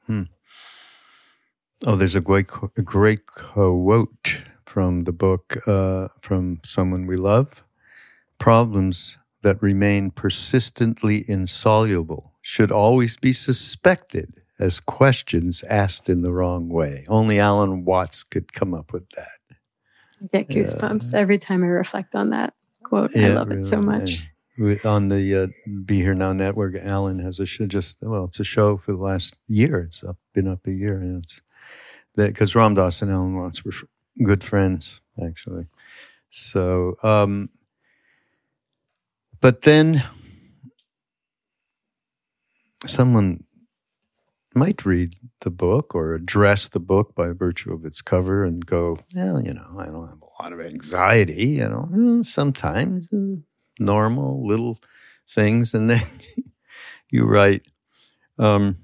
Hmm. 0.07 0.23
Oh, 1.85 1.97
there's 1.97 2.15
a 2.15 2.21
great, 2.21 2.49
a 2.77 2.81
great 2.81 3.25
quote 3.25 4.43
from 4.65 5.03
the 5.03 5.11
book 5.11 5.57
uh, 5.67 6.07
from 6.21 6.61
someone 6.63 7.07
we 7.07 7.17
love. 7.17 7.63
Problems 8.37 9.17
that 9.41 9.61
remain 9.61 10.11
persistently 10.11 11.25
insoluble 11.27 12.31
should 12.41 12.71
always 12.71 13.17
be 13.17 13.33
suspected 13.33 14.40
as 14.61 14.79
questions 14.79 15.63
asked 15.63 16.07
in 16.07 16.21
the 16.21 16.31
wrong 16.31 16.69
way. 16.69 17.03
Only 17.09 17.39
Alan 17.39 17.83
Watts 17.83 18.23
could 18.23 18.53
come 18.53 18.73
up 18.75 18.93
with 18.93 19.09
that. 19.11 19.39
I 20.21 20.27
get 20.31 20.49
goosebumps 20.49 21.13
uh, 21.13 21.17
every 21.17 21.39
time 21.39 21.63
I 21.63 21.67
reflect 21.67 22.13
on 22.13 22.29
that 22.29 22.53
quote. 22.83 23.09
Yeah, 23.15 23.29
I 23.29 23.33
love 23.33 23.47
really, 23.49 23.61
it 23.61 23.63
so 23.63 23.81
much. 23.81 24.27
On 24.85 25.09
the 25.09 25.43
uh, 25.43 25.47
Be 25.85 25.95
Here 25.95 26.13
Now 26.13 26.31
network, 26.33 26.75
Alan 26.75 27.17
has 27.19 27.39
a 27.39 27.47
show 27.47 27.65
just, 27.65 27.97
well, 28.01 28.25
it's 28.25 28.39
a 28.39 28.43
show 28.43 28.77
for 28.77 28.91
the 28.91 28.99
last 28.99 29.35
year. 29.47 29.79
It's 29.79 30.03
up, 30.03 30.17
been 30.33 30.47
up 30.47 30.67
a 30.67 30.71
year. 30.71 30.97
And 30.97 31.23
it's 31.23 31.41
that 32.15 32.27
because 32.27 32.53
Ram 32.53 32.75
Dass 32.75 33.01
and 33.01 33.09
Alan 33.09 33.35
Watts 33.35 33.65
were 33.65 33.73
good 34.23 34.43
friends, 34.43 35.01
actually. 35.25 35.65
So, 36.29 36.97
um, 37.01 37.49
but 39.39 39.63
then 39.63 40.03
someone 42.85 43.43
might 44.53 44.85
read 44.85 45.15
the 45.41 45.51
book 45.51 45.95
or 45.95 46.13
address 46.13 46.67
the 46.69 46.79
book 46.79 47.15
by 47.15 47.31
virtue 47.31 47.73
of 47.73 47.85
its 47.85 48.01
cover 48.01 48.43
and 48.43 48.65
go, 48.65 48.99
well, 49.15 49.41
you 49.41 49.53
know, 49.53 49.75
I 49.77 49.85
don't 49.85 50.07
have 50.07 50.21
a 50.21 50.43
lot 50.43 50.53
of 50.53 50.59
anxiety, 50.59 51.45
you 51.45 51.69
know, 51.69 52.23
sometimes 52.23 53.07
uh, 53.13 53.39
normal 53.79 54.45
little 54.45 54.79
things. 55.29 55.73
And 55.73 55.89
then 55.89 56.03
you 57.09 57.25
write, 57.25 57.63
um, 58.37 58.77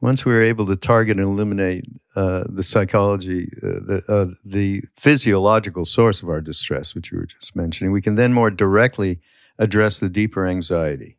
once 0.00 0.24
we 0.24 0.32
were 0.32 0.42
able 0.42 0.66
to 0.66 0.76
target 0.76 1.16
and 1.16 1.26
eliminate 1.26 1.84
uh, 2.14 2.44
the 2.48 2.62
psychology, 2.62 3.48
uh, 3.62 3.80
the, 3.86 4.02
uh, 4.08 4.34
the 4.44 4.82
physiological 4.96 5.84
source 5.84 6.22
of 6.22 6.28
our 6.28 6.40
distress, 6.40 6.94
which 6.94 7.10
you 7.10 7.18
were 7.18 7.26
just 7.26 7.56
mentioning, 7.56 7.92
we 7.92 8.02
can 8.02 8.14
then 8.14 8.32
more 8.32 8.50
directly 8.50 9.20
address 9.58 9.98
the 9.98 10.10
deeper 10.10 10.46
anxiety. 10.46 11.15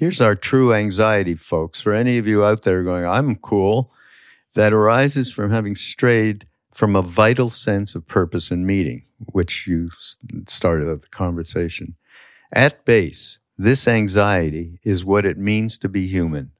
Here's 0.00 0.22
our 0.22 0.34
true 0.34 0.72
anxiety, 0.72 1.34
folks. 1.34 1.82
For 1.82 1.92
any 1.92 2.16
of 2.16 2.26
you 2.26 2.42
out 2.42 2.62
there 2.62 2.82
going, 2.82 3.04
I'm 3.04 3.36
cool, 3.36 3.92
that 4.54 4.72
arises 4.72 5.30
from 5.30 5.50
having 5.50 5.74
strayed 5.74 6.46
from 6.72 6.96
a 6.96 7.02
vital 7.02 7.50
sense 7.50 7.94
of 7.94 8.08
purpose 8.08 8.50
and 8.50 8.66
meaning, 8.66 9.02
which 9.18 9.66
you 9.66 9.90
started 10.48 10.86
the 10.86 11.06
conversation. 11.08 11.96
At 12.50 12.86
base, 12.86 13.40
this 13.58 13.86
anxiety 13.86 14.78
is 14.84 15.04
what 15.04 15.26
it 15.26 15.36
means 15.36 15.76
to 15.76 15.88
be 15.90 16.06
human. 16.06 16.52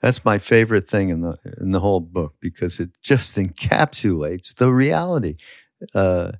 That's 0.00 0.24
my 0.24 0.38
favorite 0.38 0.90
thing 0.90 1.10
in 1.10 1.20
the 1.20 1.36
in 1.60 1.70
the 1.70 1.78
whole 1.78 2.00
book 2.00 2.34
because 2.40 2.80
it 2.80 2.90
just 3.00 3.36
encapsulates 3.36 4.52
the 4.52 4.72
reality. 4.72 5.36
Uh, 5.94 6.32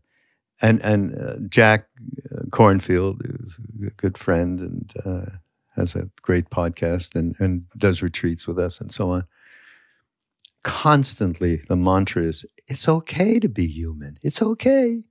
and 0.60 0.84
and 0.84 1.16
uh, 1.16 1.36
Jack 1.48 1.86
Cornfield, 2.50 3.22
Kornfield, 3.22 3.38
who's 3.38 3.60
a 3.86 3.90
good 3.90 4.18
friend 4.18 4.58
and 4.58 4.92
uh, 5.04 5.36
has 5.76 5.94
a 5.94 6.08
great 6.22 6.50
podcast 6.50 7.14
and, 7.14 7.34
and 7.38 7.64
does 7.76 8.02
retreats 8.02 8.46
with 8.46 8.58
us 8.58 8.80
and 8.80 8.92
so 8.92 9.10
on. 9.10 9.24
Constantly, 10.62 11.62
the 11.68 11.76
mantra 11.76 12.22
is 12.22 12.46
it's 12.68 12.88
okay 12.88 13.38
to 13.38 13.48
be 13.48 13.66
human. 13.66 14.18
It's 14.22 14.40
okay. 14.40 15.02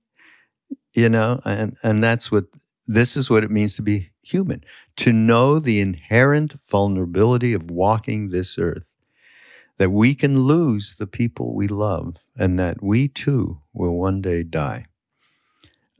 You 0.94 1.08
know, 1.08 1.40
and, 1.44 1.76
and 1.82 2.02
that's 2.02 2.32
what 2.32 2.46
this 2.86 3.16
is 3.16 3.30
what 3.30 3.44
it 3.44 3.50
means 3.50 3.76
to 3.76 3.82
be 3.82 4.10
human 4.22 4.64
to 4.96 5.12
know 5.12 5.58
the 5.58 5.80
inherent 5.80 6.56
vulnerability 6.68 7.52
of 7.52 7.70
walking 7.70 8.30
this 8.30 8.58
earth, 8.58 8.92
that 9.78 9.90
we 9.90 10.14
can 10.14 10.40
lose 10.40 10.96
the 10.96 11.06
people 11.06 11.54
we 11.54 11.68
love, 11.68 12.16
and 12.36 12.58
that 12.58 12.82
we 12.82 13.08
too 13.08 13.60
will 13.72 13.96
one 13.96 14.20
day 14.20 14.42
die. 14.42 14.86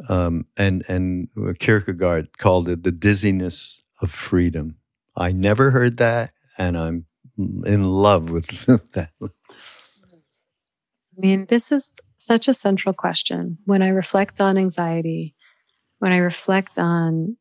Um, 0.08 0.46
and 0.56 0.84
and 0.88 1.28
Kierkegaard 1.60 2.38
called 2.38 2.68
it 2.68 2.82
the 2.82 2.92
dizziness 2.92 3.83
of 4.00 4.10
freedom. 4.10 4.76
I 5.16 5.32
never 5.32 5.70
heard 5.70 5.98
that, 5.98 6.32
and 6.58 6.76
I'm 6.76 7.06
in 7.38 7.84
love 7.84 8.30
with 8.30 8.66
that. 8.92 9.10
I 9.22 9.28
mean, 11.16 11.46
this 11.48 11.70
is 11.70 11.94
such 12.18 12.48
a 12.48 12.54
central 12.54 12.92
question. 12.92 13.58
When 13.64 13.82
I 13.82 13.88
reflect 13.88 14.40
on 14.40 14.58
anxiety, 14.58 15.34
when 15.98 16.12
I 16.12 16.18
reflect 16.18 16.78
on 16.78 17.36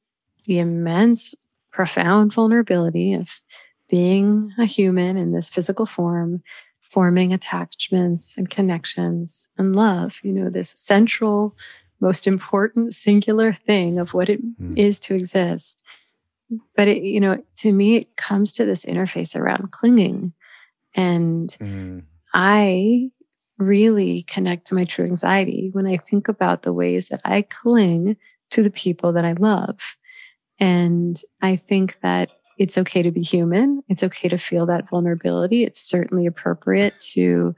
the 0.45 0.59
immense, 0.59 1.33
profound 1.71 2.33
vulnerability 2.33 3.13
of 3.13 3.41
being 3.89 4.51
a 4.59 4.65
human 4.65 5.17
in 5.17 5.31
this 5.31 5.49
physical 5.49 5.85
form, 5.85 6.43
forming 6.81 7.33
attachments 7.33 8.35
and 8.37 8.49
connections 8.49 9.49
and 9.57 9.75
love, 9.75 10.19
you 10.23 10.31
know, 10.31 10.49
this 10.49 10.73
central, 10.75 11.55
most 11.99 12.27
important 12.27 12.93
singular 12.93 13.57
thing 13.65 13.97
of 13.97 14.13
what 14.13 14.29
it 14.29 14.39
mm. 14.61 14.77
is 14.77 14.99
to 14.99 15.15
exist 15.15 15.81
but 16.75 16.87
it, 16.87 17.03
you 17.03 17.19
know, 17.19 17.41
to 17.57 17.71
me, 17.71 17.97
it 17.97 18.15
comes 18.15 18.51
to 18.53 18.65
this 18.65 18.85
interface 18.85 19.35
around 19.35 19.71
clinging. 19.71 20.33
And 20.95 21.49
mm. 21.59 22.03
I 22.33 23.09
really 23.57 24.23
connect 24.23 24.67
to 24.67 24.75
my 24.75 24.85
true 24.85 25.05
anxiety 25.05 25.69
when 25.71 25.87
I 25.87 25.97
think 25.97 26.27
about 26.27 26.63
the 26.63 26.73
ways 26.73 27.07
that 27.09 27.21
I 27.23 27.43
cling 27.43 28.17
to 28.51 28.63
the 28.63 28.71
people 28.71 29.13
that 29.13 29.25
I 29.25 29.33
love. 29.33 29.79
And 30.59 31.19
I 31.41 31.55
think 31.55 31.99
that 32.01 32.31
it's 32.57 32.77
okay 32.77 33.01
to 33.01 33.11
be 33.11 33.21
human. 33.21 33.81
It's 33.89 34.03
okay 34.03 34.29
to 34.29 34.37
feel 34.37 34.65
that 34.67 34.89
vulnerability. 34.89 35.63
It's 35.63 35.81
certainly 35.81 36.25
appropriate 36.25 36.99
to 37.13 37.55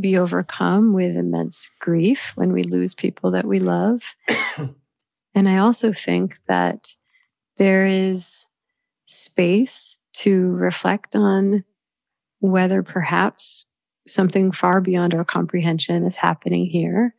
be 0.00 0.16
overcome 0.16 0.92
with 0.92 1.16
immense 1.16 1.70
grief 1.80 2.32
when 2.36 2.52
we 2.52 2.62
lose 2.62 2.94
people 2.94 3.30
that 3.32 3.46
we 3.46 3.58
love. 3.58 4.14
and 5.34 5.48
I 5.48 5.58
also 5.58 5.92
think 5.92 6.38
that 6.46 6.88
there 7.56 7.86
is 7.86 8.46
space 9.06 9.98
to 10.12 10.50
reflect 10.52 11.14
on 11.14 11.64
whether 12.40 12.82
perhaps 12.82 13.64
something 14.06 14.52
far 14.52 14.80
beyond 14.80 15.14
our 15.14 15.24
comprehension 15.24 16.04
is 16.06 16.16
happening 16.16 16.66
here. 16.66 17.14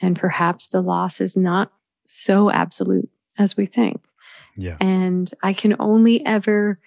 And 0.00 0.18
perhaps 0.18 0.66
the 0.68 0.82
loss 0.82 1.20
is 1.20 1.36
not 1.36 1.72
so 2.06 2.50
absolute 2.50 3.08
as 3.38 3.56
we 3.56 3.66
think. 3.66 4.00
Yeah. 4.56 4.76
And 4.80 5.30
I 5.42 5.52
can 5.52 5.76
only 5.78 6.24
ever 6.24 6.78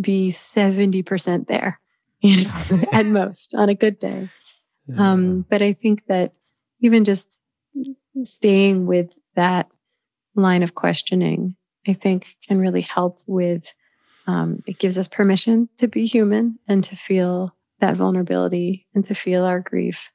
be 0.00 0.30
70% 0.30 1.46
there, 1.46 1.80
you 2.20 2.44
know, 2.44 2.82
at 2.92 3.06
most 3.06 3.54
on 3.54 3.68
a 3.68 3.74
good 3.74 3.98
day. 3.98 4.28
Yeah. 4.86 5.12
Um, 5.12 5.46
but 5.48 5.62
I 5.62 5.72
think 5.72 6.06
that 6.06 6.32
even 6.80 7.04
just 7.04 7.40
staying 8.22 8.86
with 8.86 9.10
that 9.34 9.68
line 10.34 10.62
of 10.62 10.74
questioning 10.74 11.56
I 11.86 11.92
think 11.92 12.36
can 12.46 12.58
really 12.58 12.80
help 12.80 13.20
with 13.26 13.72
um, 14.26 14.62
it 14.66 14.78
gives 14.78 14.98
us 14.98 15.08
permission 15.08 15.68
to 15.78 15.86
be 15.86 16.04
human 16.06 16.58
and 16.66 16.82
to 16.84 16.96
feel 16.96 17.54
that 17.80 17.96
vulnerability 17.96 18.86
and 18.94 19.06
to 19.06 19.14
feel 19.14 19.44
our 19.44 19.60
grief. 19.60 20.10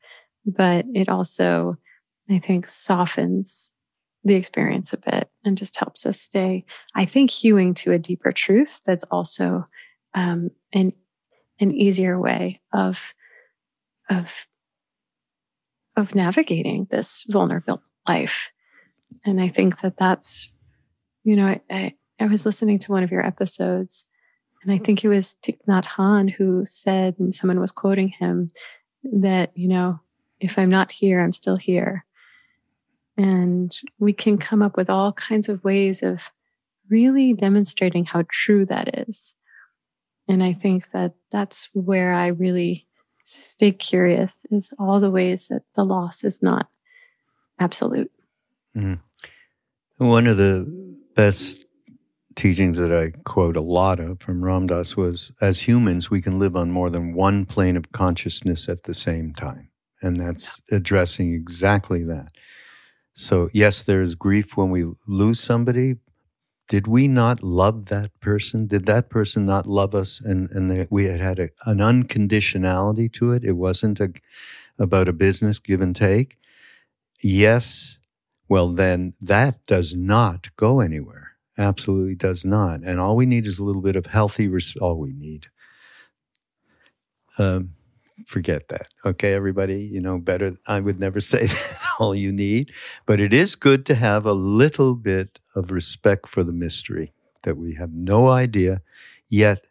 But 0.46 0.86
it 0.94 1.08
also, 1.08 1.78
I 2.30 2.40
think, 2.40 2.70
softens 2.70 3.72
the 4.24 4.36
experience 4.36 4.94
a 4.94 4.98
bit 4.98 5.30
and 5.46 5.58
just 5.58 5.78
helps 5.78 6.06
us 6.06 6.20
stay, 6.20 6.66
I 6.94 7.06
think, 7.06 7.32
hewing 7.32 7.74
to 7.76 7.92
a 7.92 8.00
deeper 8.00 8.32
truth 8.32 8.82
that's 8.86 9.06
also 9.06 9.68
um, 10.14 10.52
an, 10.74 10.94
an 11.60 11.72
easier 11.72 12.20
way 12.20 12.62
of, 12.74 13.14
of 14.10 14.48
of 15.98 16.16
navigating 16.16 16.88
this 16.90 17.26
vulnerable 17.28 17.82
life. 18.08 18.52
And 19.26 19.42
I 19.42 19.50
think 19.50 19.82
that 19.82 19.98
that's, 19.98 20.50
you 21.24 21.36
know, 21.36 21.48
I, 21.48 21.62
I, 21.70 21.94
I 22.20 22.28
was 22.28 22.46
listening 22.46 22.80
to 22.80 22.92
one 22.92 23.04
of 23.04 23.12
your 23.12 23.26
episodes, 23.26 24.06
and 24.64 24.72
I 24.72 24.78
think 24.78 25.04
it 25.04 25.10
was 25.10 25.36
Thich 25.44 25.58
Nhat 25.68 26.32
who 26.32 26.66
said, 26.66 27.16
and 27.20 27.34
someone 27.34 27.60
was 27.60 27.72
quoting 27.72 28.10
him, 28.10 28.52
that, 29.04 29.52
you 29.56 29.68
know, 29.68 30.00
if 30.40 30.58
I'm 30.58 30.70
not 30.70 30.92
here, 30.92 31.22
I'm 31.22 31.34
still 31.34 31.58
here. 31.58 32.06
And 33.18 33.76
we 34.00 34.14
can 34.14 34.38
come 34.38 34.62
up 34.62 34.78
with 34.78 34.90
all 34.90 35.14
kinds 35.14 35.50
of 35.50 35.64
ways 35.64 36.02
of 36.04 36.22
really 36.90 37.34
demonstrating 37.34 38.06
how 38.06 38.24
true 38.30 38.66
that 38.68 39.08
is. 39.08 39.36
And 40.28 40.44
I 40.44 40.54
think 40.54 40.92
that 40.92 41.14
that's 41.32 41.70
where 41.74 42.14
I 42.14 42.28
really 42.28 42.88
stay 43.24 43.72
curious 43.72 44.34
is 44.50 44.70
all 44.80 45.00
the 45.00 45.12
ways 45.12 45.48
that 45.50 45.64
the 45.76 45.84
loss 45.84 46.24
is 46.24 46.42
not 46.42 46.68
absolute. 47.60 48.12
Mm. 48.76 49.00
One 49.98 50.28
of 50.28 50.38
the 50.38 50.66
best 51.16 51.66
teachings 52.36 52.78
that 52.78 52.92
I 52.92 53.12
quote 53.24 53.58
a 53.58 53.62
lot 53.62 54.00
of 54.00 54.22
from 54.22 54.44
Ram 54.44 54.68
Dass 54.68 54.96
was 54.96 55.32
as 55.42 55.62
humans, 55.62 56.10
we 56.10 56.22
can 56.22 56.40
live 56.40 56.56
on 56.56 56.72
more 56.72 56.90
than 56.90 57.14
one 57.14 57.46
plane 57.46 57.78
of 57.78 57.92
consciousness 57.92 58.70
at 58.70 58.84
the 58.84 58.94
same 58.94 59.34
time. 59.34 59.70
And 60.02 60.18
that's 60.18 60.62
addressing 60.72 61.34
exactly 61.34 62.04
that. 62.06 62.30
So, 63.14 63.50
yes, 63.54 63.84
there's 63.84 64.16
grief 64.16 64.58
when 64.58 64.70
we 64.72 64.86
lose 65.08 65.40
somebody. 65.40 65.96
Did 66.70 66.88
we 66.88 67.08
not 67.08 67.44
love 67.44 67.88
that 67.88 68.18
person? 68.22 68.68
Did 68.68 68.86
that 68.86 69.10
person 69.10 69.46
not 69.46 69.68
love 69.68 69.94
us? 69.94 70.22
And, 70.22 70.50
and 70.52 70.88
we 70.90 71.06
had 71.06 71.20
had 71.20 71.40
a, 71.40 71.50
an 71.66 71.80
unconditionality 71.80 73.12
to 73.14 73.32
it. 73.34 73.44
It 73.44 73.54
wasn't 73.54 74.00
a, 74.00 74.14
about 74.80 75.10
a 75.10 75.14
business 75.14 75.60
give 75.60 75.82
and 75.82 75.96
take. 75.96 76.38
Yes, 77.22 78.00
well, 78.52 78.68
then 78.68 79.14
that 79.22 79.66
does 79.66 79.96
not 79.96 80.54
go 80.58 80.82
anywhere. 80.82 81.38
Absolutely 81.58 82.16
does 82.16 82.44
not. 82.44 82.82
And 82.82 83.00
all 83.00 83.16
we 83.16 83.26
need 83.26 83.48
is 83.48 83.60
a 83.60 83.64
little 83.64 83.82
bit 83.82 83.96
of 83.96 84.08
healthy, 84.08 84.50
res- 84.50 84.76
all 84.82 85.00
we 85.00 85.14
need. 85.14 85.48
Um, 87.38 87.76
forget 88.28 88.68
that. 88.68 88.90
Okay, 89.06 89.32
everybody, 89.32 89.78
you 89.80 90.02
know, 90.02 90.18
better. 90.18 90.58
I 90.68 90.82
would 90.82 91.00
never 91.00 91.22
say 91.34 91.48
that 91.48 91.80
all 91.98 92.14
you 92.14 92.34
need, 92.34 92.74
but 93.06 93.22
it 93.22 93.34
is 93.34 93.56
good 93.56 93.86
to 93.86 93.96
have 93.96 94.26
a 94.26 94.34
little 94.34 94.96
bit 94.96 95.40
of 95.56 95.72
respect 95.72 96.28
for 96.28 96.44
the 96.44 96.52
mystery 96.52 97.14
that 97.44 97.56
we 97.56 97.76
have 97.76 97.94
no 97.94 98.28
idea, 98.28 98.82
yet 99.30 99.64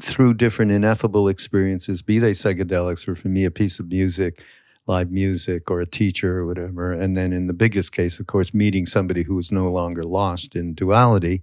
through 0.00 0.32
different 0.32 0.72
ineffable 0.72 1.28
experiences, 1.28 2.00
be 2.00 2.18
they 2.18 2.32
psychedelics 2.32 3.06
or 3.06 3.14
for 3.14 3.28
me, 3.28 3.44
a 3.44 3.50
piece 3.50 3.78
of 3.78 3.88
music, 3.88 4.42
live 4.86 5.10
music 5.10 5.70
or 5.70 5.80
a 5.80 5.86
teacher 5.86 6.38
or 6.38 6.46
whatever. 6.46 6.92
And 6.92 7.16
then 7.16 7.32
in 7.32 7.46
the 7.46 7.52
biggest 7.52 7.92
case, 7.92 8.20
of 8.20 8.26
course, 8.26 8.54
meeting 8.54 8.86
somebody 8.86 9.24
who 9.24 9.38
is 9.38 9.50
no 9.50 9.68
longer 9.68 10.02
lost 10.02 10.54
in 10.54 10.74
duality. 10.74 11.42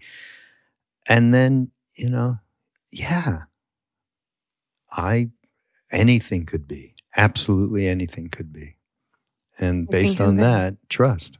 And 1.07 1.33
then, 1.33 1.71
you 1.95 2.09
know, 2.09 2.37
yeah, 2.91 3.43
I 4.91 5.29
anything 5.91 6.45
could 6.45 6.67
be. 6.67 6.95
Absolutely 7.15 7.87
anything 7.87 8.29
could 8.29 8.53
be. 8.53 8.77
And 9.59 9.87
based 9.87 10.19
on 10.19 10.37
that, 10.37 10.75
trust. 10.89 11.37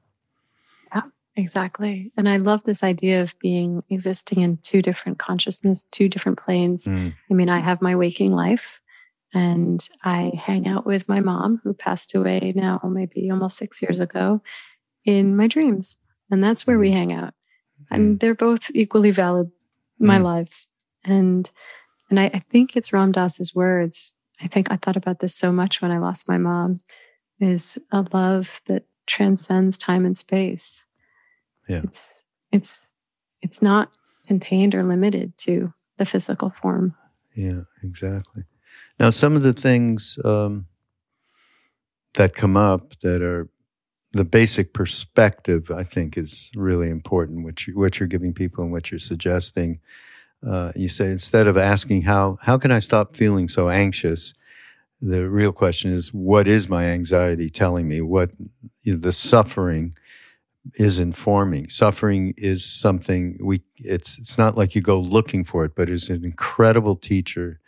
Yeah, 0.94 1.02
exactly. 1.36 2.12
And 2.16 2.30
I 2.30 2.38
love 2.38 2.64
this 2.64 2.84
idea 2.84 3.24
of 3.24 3.38
being 3.40 3.84
existing 3.90 4.42
in 4.42 4.58
two 4.58 4.84
different 4.84 5.18
consciousness, 5.18 5.88
two 5.92 6.10
different 6.10 6.38
planes. 6.38 6.86
Mm. 6.86 7.16
I 7.32 7.34
mean, 7.34 7.50
I 7.50 7.60
have 7.60 7.82
my 7.82 7.96
waking 7.96 8.34
life 8.34 8.82
and 9.34 9.88
I 10.04 10.32
hang 10.36 10.68
out 10.68 10.86
with 10.86 11.10
my 11.10 11.20
mom, 11.20 11.62
who 11.64 11.74
passed 11.74 12.14
away 12.16 12.54
now, 12.56 12.80
maybe 12.84 13.30
almost 13.32 13.58
six 13.58 13.82
years 13.82 14.00
ago, 14.00 14.42
in 15.06 15.36
my 15.36 15.48
dreams. 15.48 15.98
And 16.30 16.44
that's 16.44 16.66
where 16.66 16.80
we 16.80 16.90
mm. 16.90 16.94
hang 16.94 17.14
out. 17.14 17.34
And 17.92 18.16
mm. 18.16 18.20
they're 18.20 18.36
both 18.36 18.70
equally 18.74 19.12
valid, 19.12 19.52
my 20.00 20.20
mm. 20.20 20.24
lives. 20.24 20.68
And 21.04 21.50
and 22.10 22.20
I, 22.20 22.26
I 22.26 22.44
think 22.52 22.76
it's 22.76 22.94
Ram 22.94 23.12
Dass's 23.12 23.56
words 23.56 24.12
I 24.44 24.48
think 24.48 24.72
I 24.72 24.78
thought 24.78 24.98
about 24.98 25.20
this 25.20 25.34
so 25.34 25.52
much 25.52 25.82
when 25.82 25.92
I 25.92 26.00
lost 26.00 26.28
my 26.28 26.38
mom 26.38 26.82
is 27.40 27.78
a 27.92 28.06
love 28.14 28.62
that 28.68 28.84
transcends 29.08 29.78
time 29.78 30.06
and 30.06 30.18
space. 30.18 30.86
Yeah. 31.68 31.82
It's 31.84 32.10
it's 32.52 32.82
it's 33.42 33.62
not 33.62 33.90
contained 34.28 34.76
or 34.76 34.84
limited 34.84 35.38
to 35.40 35.74
the 35.98 36.06
physical 36.06 36.50
form. 36.62 36.96
Yeah, 37.36 37.62
exactly. 37.84 38.44
Now, 39.00 39.10
some 39.10 39.36
of 39.36 39.44
the 39.44 39.54
things 39.54 40.18
um, 40.24 40.68
that 42.14 42.36
come 42.36 42.56
up 42.56 43.00
that 43.02 43.22
are 43.22 43.50
the 44.14 44.26
basic 44.26 44.74
perspective, 44.74 45.72
I 45.72 45.84
think, 45.84 46.18
is 46.18 46.52
really 46.56 46.90
important. 46.90 47.68
You, 47.68 47.78
what 47.78 48.00
you're 48.00 48.08
giving 48.08 48.34
people 48.34 48.64
and 48.64 48.72
what 48.72 48.92
you're 48.92 49.00
suggesting 49.00 49.80
uh, 50.46 50.72
you 50.76 50.90
say 50.90 51.06
instead 51.06 51.48
of 51.48 51.58
asking 51.58 52.04
how 52.04 52.38
how 52.42 52.58
can 52.58 52.72
I 52.72 52.80
stop 52.80 53.16
feeling 53.16 53.48
so 53.48 53.70
anxious, 53.70 54.34
the 55.02 55.30
real 55.30 55.52
question 55.52 55.92
is 55.92 56.14
what 56.14 56.48
is 56.48 56.68
my 56.68 56.86
anxiety 56.86 57.50
telling 57.50 57.88
me? 57.88 58.02
What 58.02 58.32
you 58.82 58.94
know, 58.94 59.00
the 59.00 59.14
suffering 59.14 59.94
is 60.76 61.00
informing. 61.00 61.70
Suffering 61.70 62.34
is 62.38 62.66
something 62.66 63.38
we 63.42 63.64
it's 63.78 64.18
it's 64.18 64.38
not 64.38 64.58
like 64.58 64.76
you 64.76 64.82
go 64.82 65.00
looking 65.00 65.46
for 65.46 65.64
it, 65.66 65.76
but 65.76 65.90
it's 65.90 66.10
an 66.10 66.26
incredible 66.26 66.96
teacher 66.96 67.60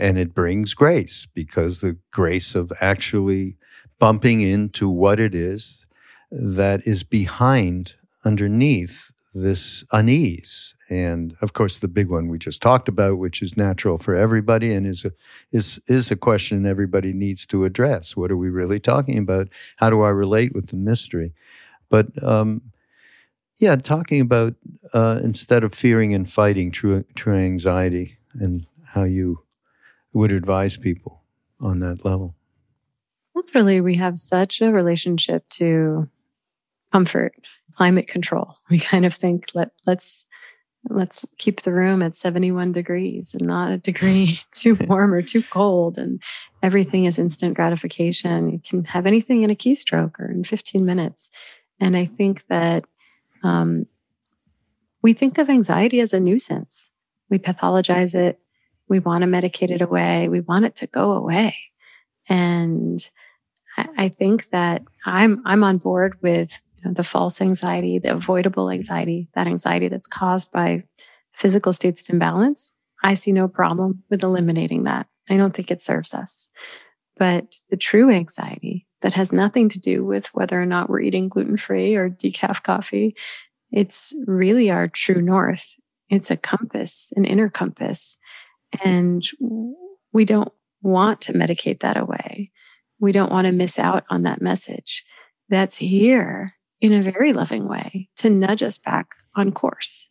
and 0.00 0.18
it 0.18 0.34
brings 0.34 0.74
grace 0.74 1.26
because 1.34 1.80
the 1.80 1.96
grace 2.10 2.54
of 2.54 2.72
actually 2.80 3.56
bumping 3.98 4.40
into 4.40 4.88
what 4.88 5.20
it 5.20 5.34
is 5.34 5.84
that 6.30 6.86
is 6.86 7.02
behind 7.02 7.94
underneath 8.24 9.12
this 9.34 9.84
unease. 9.92 10.74
And 10.88 11.36
of 11.40 11.52
course 11.52 11.78
the 11.78 11.88
big 11.88 12.08
one 12.08 12.28
we 12.28 12.38
just 12.38 12.62
talked 12.62 12.88
about 12.88 13.18
which 13.18 13.42
is 13.42 13.56
natural 13.56 13.98
for 13.98 14.14
everybody 14.14 14.72
and 14.72 14.86
is 14.86 15.04
a 15.04 15.12
is 15.52 15.80
is 15.86 16.10
a 16.10 16.16
question 16.16 16.66
everybody 16.66 17.12
needs 17.12 17.46
to 17.46 17.64
address. 17.64 18.16
What 18.16 18.30
are 18.30 18.36
we 18.36 18.48
really 18.48 18.80
talking 18.80 19.18
about? 19.18 19.48
How 19.76 19.90
do 19.90 20.02
i 20.02 20.08
relate 20.08 20.54
with 20.54 20.68
the 20.68 20.76
mystery? 20.76 21.32
But 21.90 22.06
um, 22.22 22.62
yeah 23.58 23.76
talking 23.76 24.20
about 24.20 24.54
uh, 24.94 25.20
instead 25.22 25.62
of 25.62 25.74
fearing 25.74 26.14
and 26.14 26.28
fighting 26.28 26.72
true 26.72 27.04
true 27.14 27.36
anxiety 27.36 28.16
and 28.34 28.66
how 28.84 29.04
you 29.04 29.42
would 30.12 30.32
advise 30.32 30.76
people 30.76 31.22
on 31.60 31.80
that 31.80 32.04
level 32.04 32.34
Literally, 33.34 33.80
we 33.80 33.96
have 33.96 34.18
such 34.18 34.60
a 34.60 34.70
relationship 34.70 35.48
to 35.50 36.08
comfort, 36.92 37.34
climate 37.74 38.06
control. 38.06 38.54
We 38.70 38.78
kind 38.78 39.06
of 39.06 39.14
think 39.14 39.46
let 39.54 39.70
let's 39.86 40.26
let's 40.88 41.24
keep 41.38 41.62
the 41.62 41.72
room 41.72 42.02
at 42.02 42.14
71 42.14 42.72
degrees 42.72 43.34
and 43.34 43.46
not 43.46 43.70
a 43.70 43.78
degree 43.78 44.38
too 44.54 44.74
warm 44.88 45.12
or 45.12 45.22
too 45.22 45.42
cold 45.42 45.98
and 45.98 46.22
everything 46.62 47.04
is 47.04 47.18
instant 47.18 47.54
gratification. 47.54 48.50
You 48.50 48.60
can 48.60 48.84
have 48.84 49.06
anything 49.06 49.42
in 49.42 49.50
a 49.50 49.54
keystroke 49.54 50.18
or 50.18 50.30
in 50.30 50.44
15 50.44 50.84
minutes. 50.84 51.30
And 51.80 51.96
I 51.96 52.06
think 52.06 52.44
that 52.48 52.84
um, 53.42 53.86
we 55.02 55.12
think 55.12 55.38
of 55.38 55.48
anxiety 55.48 56.00
as 56.00 56.12
a 56.12 56.20
nuisance. 56.20 56.82
We 57.30 57.38
pathologize 57.38 58.14
it. 58.14 58.38
We 58.90 58.98
want 58.98 59.22
to 59.22 59.28
medicate 59.28 59.70
it 59.70 59.80
away. 59.80 60.28
We 60.28 60.40
want 60.40 60.66
it 60.66 60.76
to 60.76 60.86
go 60.86 61.12
away. 61.12 61.56
And 62.28 63.08
I, 63.96 64.10
think 64.10 64.50
that 64.50 64.82
I'm 65.06 65.42
I'm 65.46 65.64
on 65.64 65.78
board 65.78 66.18
with 66.20 66.60
you 66.76 66.88
know, 66.88 66.94
the 66.94 67.02
false 67.02 67.40
anxiety, 67.40 67.98
the 67.98 68.12
avoidable 68.12 68.68
anxiety, 68.68 69.28
that 69.34 69.46
anxiety 69.46 69.88
that's 69.88 70.06
caused 70.06 70.50
by 70.52 70.84
physical 71.32 71.72
states 71.72 72.02
of 72.02 72.10
imbalance, 72.10 72.72
I 73.02 73.14
see 73.14 73.32
no 73.32 73.48
problem 73.48 74.02
with 74.10 74.22
eliminating 74.22 74.84
that. 74.84 75.06
I 75.28 75.36
don't 75.36 75.54
think 75.54 75.70
it 75.70 75.80
serves 75.80 76.12
us. 76.12 76.48
But 77.16 77.56
the 77.70 77.76
true 77.76 78.10
anxiety 78.10 78.86
that 79.02 79.14
has 79.14 79.32
nothing 79.32 79.68
to 79.70 79.78
do 79.78 80.04
with 80.04 80.26
whether 80.34 80.60
or 80.60 80.66
not 80.66 80.90
we're 80.90 81.00
eating 81.00 81.28
gluten 81.28 81.56
free 81.56 81.94
or 81.94 82.10
decaf 82.10 82.62
coffee, 82.62 83.14
it's 83.70 84.12
really 84.26 84.70
our 84.70 84.88
true 84.88 85.22
north. 85.22 85.74
It's 86.08 86.30
a 86.30 86.36
compass, 86.36 87.12
an 87.16 87.24
inner 87.24 87.48
compass. 87.48 88.18
And 88.84 89.24
we 90.12 90.24
don't 90.24 90.52
want 90.82 91.20
to 91.22 91.32
medicate 91.32 91.80
that 91.80 91.96
away. 91.96 92.50
We 92.98 93.12
don't 93.12 93.32
want 93.32 93.46
to 93.46 93.52
miss 93.52 93.78
out 93.78 94.04
on 94.10 94.22
that 94.22 94.42
message 94.42 95.04
that's 95.48 95.76
here 95.76 96.54
in 96.80 96.92
a 96.92 97.02
very 97.02 97.32
loving 97.32 97.68
way 97.68 98.08
to 98.16 98.30
nudge 98.30 98.62
us 98.62 98.78
back 98.78 99.14
on 99.34 99.52
course. 99.52 100.08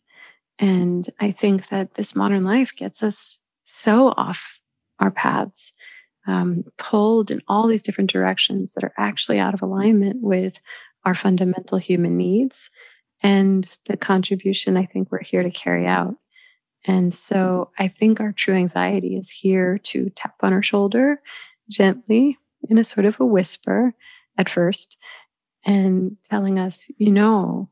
And 0.58 1.08
I 1.18 1.32
think 1.32 1.68
that 1.68 1.94
this 1.94 2.14
modern 2.14 2.44
life 2.44 2.74
gets 2.76 3.02
us 3.02 3.38
so 3.64 4.08
off 4.16 4.60
our 4.98 5.10
paths, 5.10 5.72
um, 6.26 6.64
pulled 6.76 7.30
in 7.30 7.40
all 7.48 7.66
these 7.66 7.82
different 7.82 8.10
directions 8.10 8.74
that 8.74 8.84
are 8.84 8.92
actually 8.98 9.38
out 9.38 9.54
of 9.54 9.62
alignment 9.62 10.22
with 10.22 10.60
our 11.04 11.14
fundamental 11.14 11.78
human 11.78 12.16
needs 12.16 12.68
and 13.22 13.78
the 13.86 13.96
contribution 13.96 14.76
I 14.76 14.86
think 14.86 15.10
we're 15.10 15.22
here 15.22 15.42
to 15.42 15.50
carry 15.50 15.86
out. 15.86 16.14
And 16.86 17.12
so 17.12 17.70
I 17.78 17.88
think 17.88 18.20
our 18.20 18.32
true 18.32 18.54
anxiety 18.54 19.16
is 19.16 19.30
here 19.30 19.78
to 19.84 20.10
tap 20.10 20.36
on 20.42 20.52
our 20.52 20.62
shoulder 20.62 21.20
gently 21.68 22.38
in 22.68 22.78
a 22.78 22.84
sort 22.84 23.06
of 23.06 23.20
a 23.20 23.24
whisper 23.24 23.94
at 24.38 24.48
first 24.48 24.96
and 25.64 26.16
telling 26.28 26.58
us, 26.58 26.90
you 26.96 27.10
know, 27.10 27.68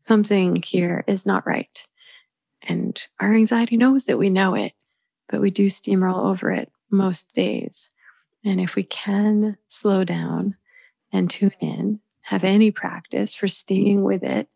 something 0.00 0.62
here 0.64 1.04
is 1.06 1.24
not 1.24 1.46
right. 1.46 1.84
And 2.62 3.02
our 3.18 3.34
anxiety 3.34 3.76
knows 3.76 4.04
that 4.04 4.18
we 4.18 4.28
know 4.28 4.54
it, 4.54 4.72
but 5.28 5.40
we 5.40 5.50
do 5.50 5.66
steamroll 5.66 6.26
over 6.26 6.50
it 6.50 6.70
most 6.90 7.34
days. 7.34 7.90
And 8.44 8.60
if 8.60 8.76
we 8.76 8.82
can 8.82 9.56
slow 9.68 10.04
down 10.04 10.56
and 11.12 11.30
tune 11.30 11.52
in, 11.60 12.00
have 12.22 12.44
any 12.44 12.70
practice 12.70 13.34
for 13.34 13.48
staying 13.48 14.02
with 14.02 14.22
it 14.22 14.48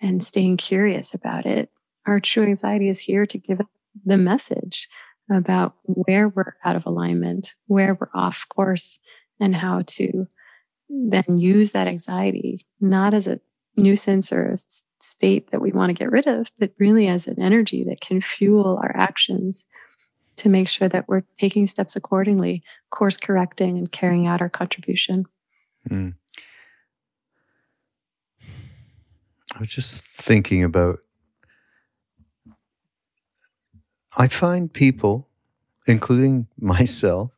and 0.00 0.22
staying 0.22 0.58
curious 0.58 1.14
about 1.14 1.46
it, 1.46 1.70
our 2.08 2.20
true 2.20 2.44
anxiety 2.44 2.88
is 2.88 2.98
here 2.98 3.26
to 3.26 3.38
give 3.38 3.60
the 4.04 4.16
message 4.16 4.88
about 5.30 5.74
where 5.84 6.28
we're 6.28 6.54
out 6.64 6.74
of 6.74 6.86
alignment, 6.86 7.54
where 7.66 7.94
we're 7.94 8.08
off 8.14 8.46
course, 8.48 8.98
and 9.38 9.54
how 9.54 9.82
to 9.86 10.26
then 10.88 11.36
use 11.36 11.72
that 11.72 11.86
anxiety 11.86 12.66
not 12.80 13.12
as 13.12 13.28
a 13.28 13.38
nuisance 13.76 14.32
or 14.32 14.46
a 14.46 14.56
state 15.00 15.50
that 15.50 15.60
we 15.60 15.70
want 15.70 15.90
to 15.90 15.94
get 15.94 16.10
rid 16.10 16.26
of, 16.26 16.50
but 16.58 16.72
really 16.78 17.06
as 17.06 17.26
an 17.26 17.40
energy 17.40 17.84
that 17.84 18.00
can 18.00 18.20
fuel 18.20 18.80
our 18.82 18.96
actions 18.96 19.66
to 20.36 20.48
make 20.48 20.68
sure 20.68 20.88
that 20.88 21.06
we're 21.08 21.24
taking 21.38 21.66
steps 21.66 21.94
accordingly, 21.94 22.62
course 22.90 23.16
correcting, 23.16 23.76
and 23.76 23.92
carrying 23.92 24.26
out 24.26 24.40
our 24.40 24.48
contribution. 24.48 25.26
Mm. 25.90 26.14
I 29.54 29.60
was 29.60 29.68
just 29.68 30.02
thinking 30.02 30.64
about. 30.64 31.00
I 34.18 34.26
find 34.26 34.70
people, 34.70 35.28
including 35.86 36.48
myself, 36.58 37.30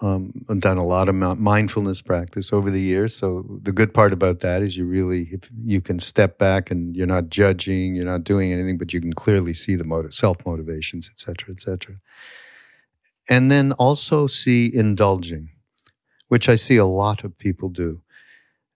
um, 0.00 0.44
I've 0.48 0.60
done 0.60 0.76
a 0.76 0.86
lot 0.86 1.08
of 1.08 1.16
mindfulness 1.16 2.02
practice 2.02 2.52
over 2.52 2.70
the 2.70 2.80
years. 2.80 3.16
So 3.16 3.58
the 3.62 3.72
good 3.72 3.92
part 3.92 4.12
about 4.12 4.40
that 4.40 4.62
is 4.62 4.76
you 4.76 4.84
really, 4.84 5.22
if 5.32 5.50
you 5.64 5.80
can 5.80 5.98
step 5.98 6.38
back 6.38 6.70
and 6.70 6.94
you're 6.94 7.06
not 7.06 7.30
judging, 7.30 7.96
you're 7.96 8.04
not 8.04 8.22
doing 8.22 8.52
anything, 8.52 8.78
but 8.78 8.92
you 8.92 9.00
can 9.00 9.12
clearly 9.12 9.54
see 9.54 9.74
the 9.74 9.82
motive, 9.84 10.14
self 10.14 10.46
motivations, 10.46 11.10
et 11.10 11.18
cetera, 11.18 11.52
et 11.52 11.60
cetera. 11.60 11.96
And 13.28 13.50
then 13.50 13.72
also 13.72 14.28
see 14.28 14.72
indulging, 14.72 15.50
which 16.28 16.48
I 16.48 16.54
see 16.54 16.76
a 16.76 16.86
lot 16.86 17.24
of 17.24 17.36
people 17.36 17.68
do. 17.68 18.02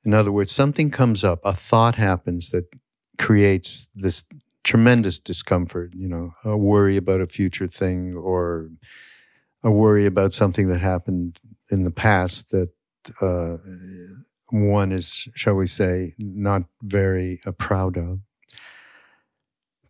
In 0.05 0.15
other 0.15 0.33
words, 0.33 0.51
something 0.51 0.91
comes 0.91 1.23
up, 1.23 1.41
a 1.45 1.53
thought 1.53 1.95
happens 1.95 2.51
that 2.51 2.65
creates 3.17 3.89
this 3.95 4.25
tremendous 4.65 5.19
discomfort, 5.19 5.93
you 5.95 6.09
know, 6.09 6.35
a 6.45 6.57
worry 6.57 6.97
about 6.97 7.21
a 7.21 7.27
future 7.27 7.67
thing 7.67 8.15
or 8.15 8.71
a 9.63 9.71
worry 9.71 10.07
about 10.07 10.35
something 10.35 10.69
that 10.69 10.81
happened 10.81 11.41
in 11.71 11.83
the 11.85 11.91
past 11.91 12.51
that 12.51 12.71
uh, 13.21 13.57
one 14.51 14.93
is, 14.93 15.29
shall 15.35 15.55
we 15.55 15.67
say, 15.67 16.15
not 16.19 16.65
very 16.83 17.41
uh, 17.47 17.53
proud 17.53 17.97
of. 17.97 18.21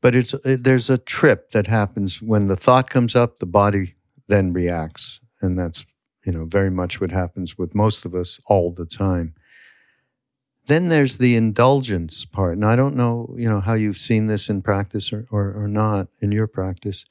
But 0.01 0.15
it's 0.15 0.35
it, 0.45 0.65
there's 0.65 0.91
a 0.91 0.99
trip 0.99 1.53
that 1.53 1.67
happens 1.67 2.21
when 2.21 2.49
the 2.49 2.57
thought 2.57 2.91
comes 2.91 3.15
up, 3.15 3.39
the 3.39 3.47
body 3.47 3.95
then 4.29 4.53
reacts, 4.53 5.21
and 5.41 5.59
that's 5.59 5.85
you 6.25 6.33
know 6.33 6.45
very 6.45 6.71
much 6.71 7.01
what 7.01 7.13
happens 7.13 7.57
with 7.57 7.75
most 7.75 8.05
of 8.05 8.15
us 8.15 8.41
all 8.47 8.73
the 8.73 8.87
time. 8.87 9.35
Then 10.67 10.89
there's 10.89 11.19
the 11.19 11.35
indulgence 11.35 12.25
part, 12.25 12.55
and 12.55 12.65
I 12.65 12.77
don't 12.77 12.97
know 12.97 13.35
you 13.37 13.49
know 13.49 13.61
how 13.61 13.75
you've 13.75 13.99
seen 13.99 14.27
this 14.27 14.49
in 14.49 14.63
practice 14.63 15.13
or, 15.13 15.27
or, 15.31 15.53
or 15.55 15.69
not 15.69 16.09
in 16.21 16.33
your 16.33 16.47
practice 16.47 17.05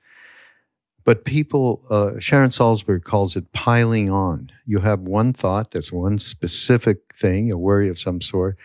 but 1.04 1.26
people, 1.26 1.82
uh, 1.90 2.20
Sharon 2.20 2.52
Salzberg 2.52 3.04
calls 3.04 3.36
it 3.36 3.52
piling 3.54 4.10
on. 4.10 4.52
You 4.66 4.80
have 4.80 5.02
one 5.02 5.34
thought, 5.34 5.72
that's 5.72 5.92
one 5.92 6.20
specific 6.20 7.16
thing, 7.16 7.52
a 7.52 7.58
worry 7.58 7.90
of 7.90 7.98
some 7.98 8.22
sort, 8.22 8.58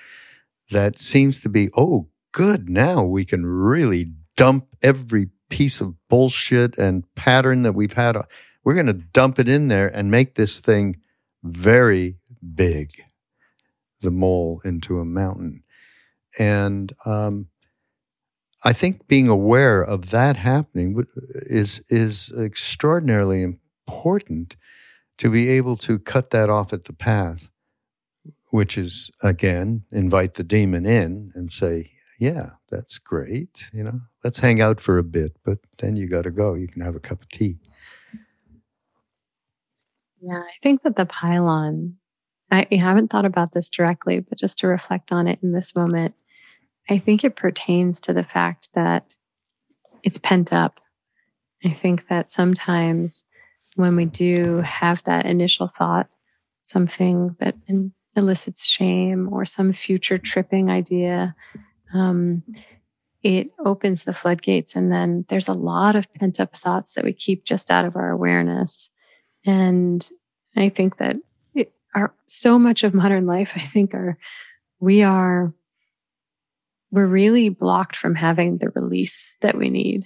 that 0.70 1.00
seems 1.00 1.40
to 1.42 1.48
be, 1.48 1.70
oh, 1.76 2.08
good, 2.32 2.68
now 2.68 3.02
we 3.02 3.24
can 3.24 3.46
really 3.46 4.12
dump 4.36 4.66
every 4.82 5.30
piece 5.48 5.80
of 5.80 5.94
bullshit 6.08 6.76
and 6.76 7.04
pattern 7.14 7.62
that 7.62 7.72
we've 7.72 7.94
had. 7.94 8.16
We're 8.64 8.74
going 8.74 8.86
to 8.86 8.92
dump 8.92 9.38
it 9.38 9.48
in 9.48 9.68
there 9.68 9.88
and 9.88 10.10
make 10.10 10.34
this 10.34 10.60
thing 10.60 10.96
very 11.42 12.16
big, 12.54 12.90
the 14.00 14.10
mole 14.10 14.60
into 14.64 15.00
a 15.00 15.04
mountain. 15.04 15.62
And 16.38 16.92
um, 17.04 17.48
I 18.64 18.72
think 18.72 19.06
being 19.06 19.28
aware 19.28 19.82
of 19.82 20.10
that 20.10 20.36
happening 20.36 21.06
is 21.46 21.80
is 21.88 22.32
extraordinarily 22.36 23.42
important 23.42 24.56
to 25.18 25.30
be 25.30 25.48
able 25.48 25.76
to 25.76 25.98
cut 25.98 26.30
that 26.30 26.50
off 26.50 26.72
at 26.72 26.84
the 26.84 26.92
path, 26.92 27.48
which 28.50 28.76
is 28.76 29.10
again 29.22 29.84
invite 29.92 30.34
the 30.34 30.44
demon 30.44 30.84
in 30.86 31.30
and 31.34 31.52
say, 31.52 31.92
"Yeah, 32.18 32.50
that's 32.70 32.98
great. 32.98 33.68
You 33.72 33.84
know, 33.84 34.00
let's 34.24 34.38
hang 34.40 34.60
out 34.60 34.80
for 34.80 34.98
a 34.98 35.04
bit, 35.04 35.36
but 35.44 35.58
then 35.78 35.96
you 35.96 36.08
got 36.08 36.22
to 36.22 36.30
go. 36.30 36.54
You 36.54 36.68
can 36.68 36.82
have 36.82 36.96
a 36.96 37.00
cup 37.00 37.22
of 37.22 37.28
tea." 37.28 37.60
Yeah, 40.20 40.38
I 40.38 40.52
think 40.62 40.82
that 40.82 40.96
the 40.96 41.06
pylon. 41.06 41.98
I 42.50 42.66
haven't 42.70 43.10
thought 43.10 43.24
about 43.24 43.52
this 43.52 43.70
directly, 43.70 44.20
but 44.20 44.38
just 44.38 44.58
to 44.60 44.68
reflect 44.68 45.12
on 45.12 45.26
it 45.26 45.40
in 45.42 45.52
this 45.52 45.74
moment 45.74 46.14
I 46.88 46.98
think 46.98 47.24
it 47.24 47.36
pertains 47.36 48.00
to 48.00 48.12
the 48.12 48.22
fact 48.22 48.68
that 48.74 49.04
it's 50.02 50.18
pent 50.18 50.52
up. 50.52 50.80
I 51.64 51.72
think 51.72 52.08
that 52.08 52.30
sometimes 52.30 53.24
when 53.74 53.96
we 53.96 54.04
do 54.04 54.60
have 54.60 55.02
that 55.04 55.26
initial 55.26 55.68
thought, 55.68 56.08
something 56.62 57.36
that 57.40 57.56
elicits 58.14 58.66
shame 58.66 59.28
or 59.32 59.44
some 59.44 59.72
future 59.72 60.18
tripping 60.18 60.70
idea, 60.70 61.34
um, 61.92 62.42
it 63.22 63.50
opens 63.64 64.04
the 64.04 64.14
floodgates. 64.14 64.76
And 64.76 64.92
then 64.92 65.24
there's 65.28 65.48
a 65.48 65.54
lot 65.54 65.96
of 65.96 66.12
pent 66.14 66.38
up 66.38 66.54
thoughts 66.56 66.92
that 66.92 67.04
we 67.04 67.12
keep 67.12 67.44
just 67.44 67.70
out 67.70 67.84
of 67.84 67.96
our 67.96 68.10
awareness. 68.10 68.90
And 69.44 70.08
I 70.56 70.68
think 70.68 70.98
that 70.98 71.16
our, 71.96 72.14
so 72.26 72.58
much 72.58 72.84
of 72.84 72.94
modern 72.94 73.26
life, 73.26 73.54
I 73.56 73.60
think, 73.60 73.94
are 73.94 74.18
we 74.78 75.02
are 75.02 75.52
we're 76.92 77.06
really 77.06 77.48
blocked 77.48 77.96
from 77.96 78.14
having 78.14 78.58
the 78.58 78.70
release 78.70 79.34
that 79.40 79.58
we 79.58 79.70
need 79.70 80.04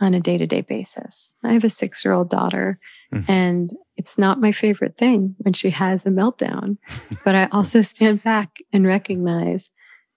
on 0.00 0.14
a 0.14 0.20
day 0.20 0.36
to 0.38 0.46
day 0.46 0.60
basis. 0.60 1.34
I 1.42 1.54
have 1.54 1.64
a 1.64 1.70
six 1.70 2.04
year 2.04 2.12
old 2.12 2.28
daughter, 2.28 2.78
mm. 3.12 3.28
and 3.28 3.72
it's 3.96 4.18
not 4.18 4.40
my 4.40 4.52
favorite 4.52 4.96
thing 4.98 5.34
when 5.38 5.54
she 5.54 5.70
has 5.70 6.04
a 6.04 6.10
meltdown. 6.10 6.76
but 7.24 7.34
I 7.34 7.46
also 7.46 7.80
stand 7.82 8.22
back 8.22 8.58
and 8.72 8.86
recognize 8.86 9.70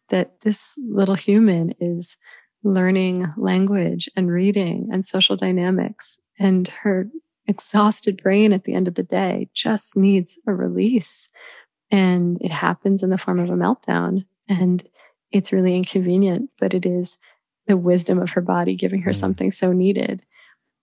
that 0.10 0.42
this 0.42 0.76
little 0.78 1.16
human 1.16 1.74
is 1.80 2.18
learning 2.64 3.34
language 3.38 4.10
and 4.16 4.30
reading 4.30 4.90
and 4.92 5.06
social 5.06 5.36
dynamics, 5.36 6.18
and 6.38 6.68
her 6.68 7.08
exhausted 7.52 8.22
brain 8.24 8.54
at 8.54 8.64
the 8.64 8.74
end 8.74 8.88
of 8.88 8.96
the 8.96 9.04
day 9.04 9.50
just 9.54 9.96
needs 9.96 10.40
a 10.48 10.54
release. 10.54 11.30
And 11.92 12.42
it 12.42 12.52
happens 12.52 13.04
in 13.04 13.10
the 13.10 13.18
form 13.18 13.40
of 13.40 13.50
a 13.50 13.54
meltdown. 13.54 14.26
And 14.48 14.84
it's 15.32 15.52
really 15.52 15.76
inconvenient, 15.76 16.50
but 16.60 16.74
it 16.74 16.86
is 16.86 17.18
the 17.68 17.78
wisdom 17.78 18.20
of 18.20 18.32
her 18.32 18.42
body 18.42 18.76
giving 18.76 19.02
her 19.02 19.12
mm. 19.12 19.16
something 19.16 19.52
so 19.52 19.72
needed. 19.72 20.24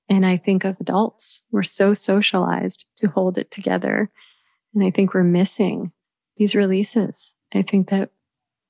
And 0.09 0.25
I 0.25 0.37
think 0.37 0.65
of 0.65 0.77
adults, 0.81 1.43
we're 1.51 1.63
so 1.63 1.95
socialized 1.95 2.87
to 2.97 3.09
hold 3.09 3.37
it 3.37 3.51
together. 3.51 4.11
And 4.75 4.85
I 4.85 4.91
think 4.91 5.13
we're 5.13 5.25
missing 5.25 5.93
these 6.37 6.55
releases. 6.55 7.35
I 7.55 7.63
think 7.63 7.89
that 7.89 8.11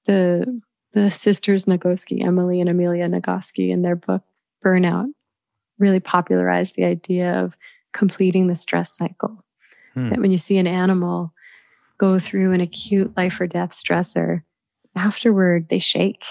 the 0.07 0.61
the 0.93 1.11
sisters 1.11 1.66
Nagoski, 1.66 2.25
Emily 2.25 2.61
and 2.61 2.70
Amelia 2.70 3.07
Nagoski, 3.07 3.70
in 3.70 3.83
their 3.83 3.95
book 3.95 4.23
Burnout, 4.64 5.12
really 5.79 6.01
popularized 6.01 6.75
the 6.75 6.85
idea 6.85 7.45
of 7.45 7.57
completing 7.93 8.47
the 8.47 8.55
stress 8.55 8.97
cycle. 8.97 9.45
Hmm. 9.95 10.09
That 10.11 10.20
when 10.20 10.30
you 10.30 10.39
see 10.39 10.59
an 10.59 10.66
animal 10.66 11.32
go 11.99 12.18
through 12.18 12.53
an 12.53 12.61
acute 12.61 13.16
life 13.16 13.41
or 13.41 13.47
death 13.47 13.72
stressor, 13.72 14.43
afterward 14.95 15.68
they 15.68 15.78
shake, 15.78 16.24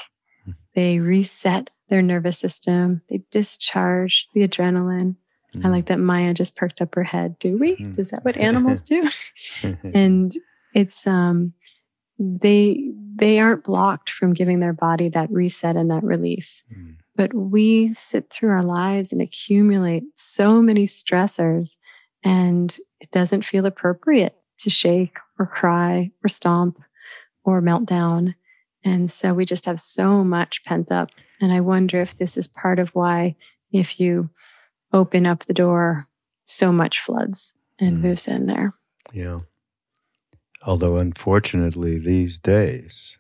hmm. 0.45 0.51
they 0.75 0.99
reset 0.99 1.69
their 1.89 2.01
nervous 2.01 2.37
system, 2.37 3.01
they 3.09 3.21
discharge 3.31 4.27
the 4.33 4.47
adrenaline. 4.47 5.15
Mm. 5.55 5.65
I 5.65 5.69
like 5.69 5.85
that 5.85 5.99
Maya 5.99 6.33
just 6.33 6.55
perked 6.55 6.81
up 6.81 6.93
her 6.95 7.03
head. 7.03 7.39
Do 7.39 7.57
we? 7.57 7.77
Mm. 7.77 7.97
Is 7.97 8.09
that 8.09 8.25
what 8.25 8.35
animals 8.37 8.81
do? 8.81 9.09
and 9.93 10.33
it's 10.73 11.07
um 11.07 11.53
they 12.19 12.91
they 13.15 13.39
aren't 13.39 13.63
blocked 13.63 14.09
from 14.09 14.33
giving 14.33 14.59
their 14.59 14.73
body 14.73 15.09
that 15.09 15.31
reset 15.31 15.75
and 15.75 15.89
that 15.91 16.03
release. 16.03 16.63
But 17.17 17.33
we 17.33 17.91
sit 17.93 18.29
through 18.29 18.51
our 18.51 18.63
lives 18.63 19.11
and 19.11 19.21
accumulate 19.21 20.03
so 20.15 20.61
many 20.61 20.85
stressors 20.85 21.75
and 22.23 22.77
it 22.99 23.11
doesn't 23.11 23.43
feel 23.43 23.65
appropriate 23.65 24.35
to 24.59 24.69
shake 24.69 25.17
or 25.39 25.47
cry 25.47 26.11
or 26.23 26.29
stomp 26.29 26.81
or 27.43 27.59
melt 27.59 27.85
down. 27.85 28.35
And 28.83 29.09
so 29.11 29.33
we 29.33 29.45
just 29.45 29.65
have 29.65 29.81
so 29.81 30.23
much 30.23 30.63
pent 30.63 30.91
up. 30.91 31.11
And 31.41 31.51
I 31.51 31.59
wonder 31.61 32.01
if 32.01 32.17
this 32.17 32.37
is 32.37 32.47
part 32.47 32.79
of 32.79 32.89
why, 32.91 33.35
if 33.71 33.99
you 33.99 34.29
open 34.93 35.25
up 35.25 35.45
the 35.45 35.53
door, 35.53 36.05
so 36.45 36.71
much 36.71 36.99
floods 36.99 37.55
and 37.79 37.97
mm. 37.97 38.01
moves 38.01 38.27
in 38.27 38.45
there. 38.45 38.73
Yeah. 39.11 39.39
Although, 40.65 40.97
unfortunately, 40.97 41.97
these 41.97 42.39
days, 42.39 43.17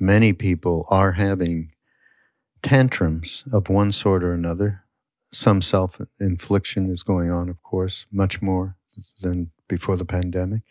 many 0.00 0.32
people 0.32 0.86
are 0.90 1.12
having 1.12 1.70
tantrums 2.62 3.44
of 3.52 3.68
one 3.68 3.92
sort 3.92 4.22
or 4.22 4.32
another. 4.32 4.84
Some 5.26 5.62
self 5.62 6.00
infliction 6.20 6.90
is 6.90 7.02
going 7.02 7.30
on, 7.30 7.48
of 7.48 7.62
course, 7.62 8.06
much 8.12 8.42
more 8.42 8.76
than 9.20 9.50
before 9.68 9.96
the 9.96 10.04
pandemic. 10.04 10.62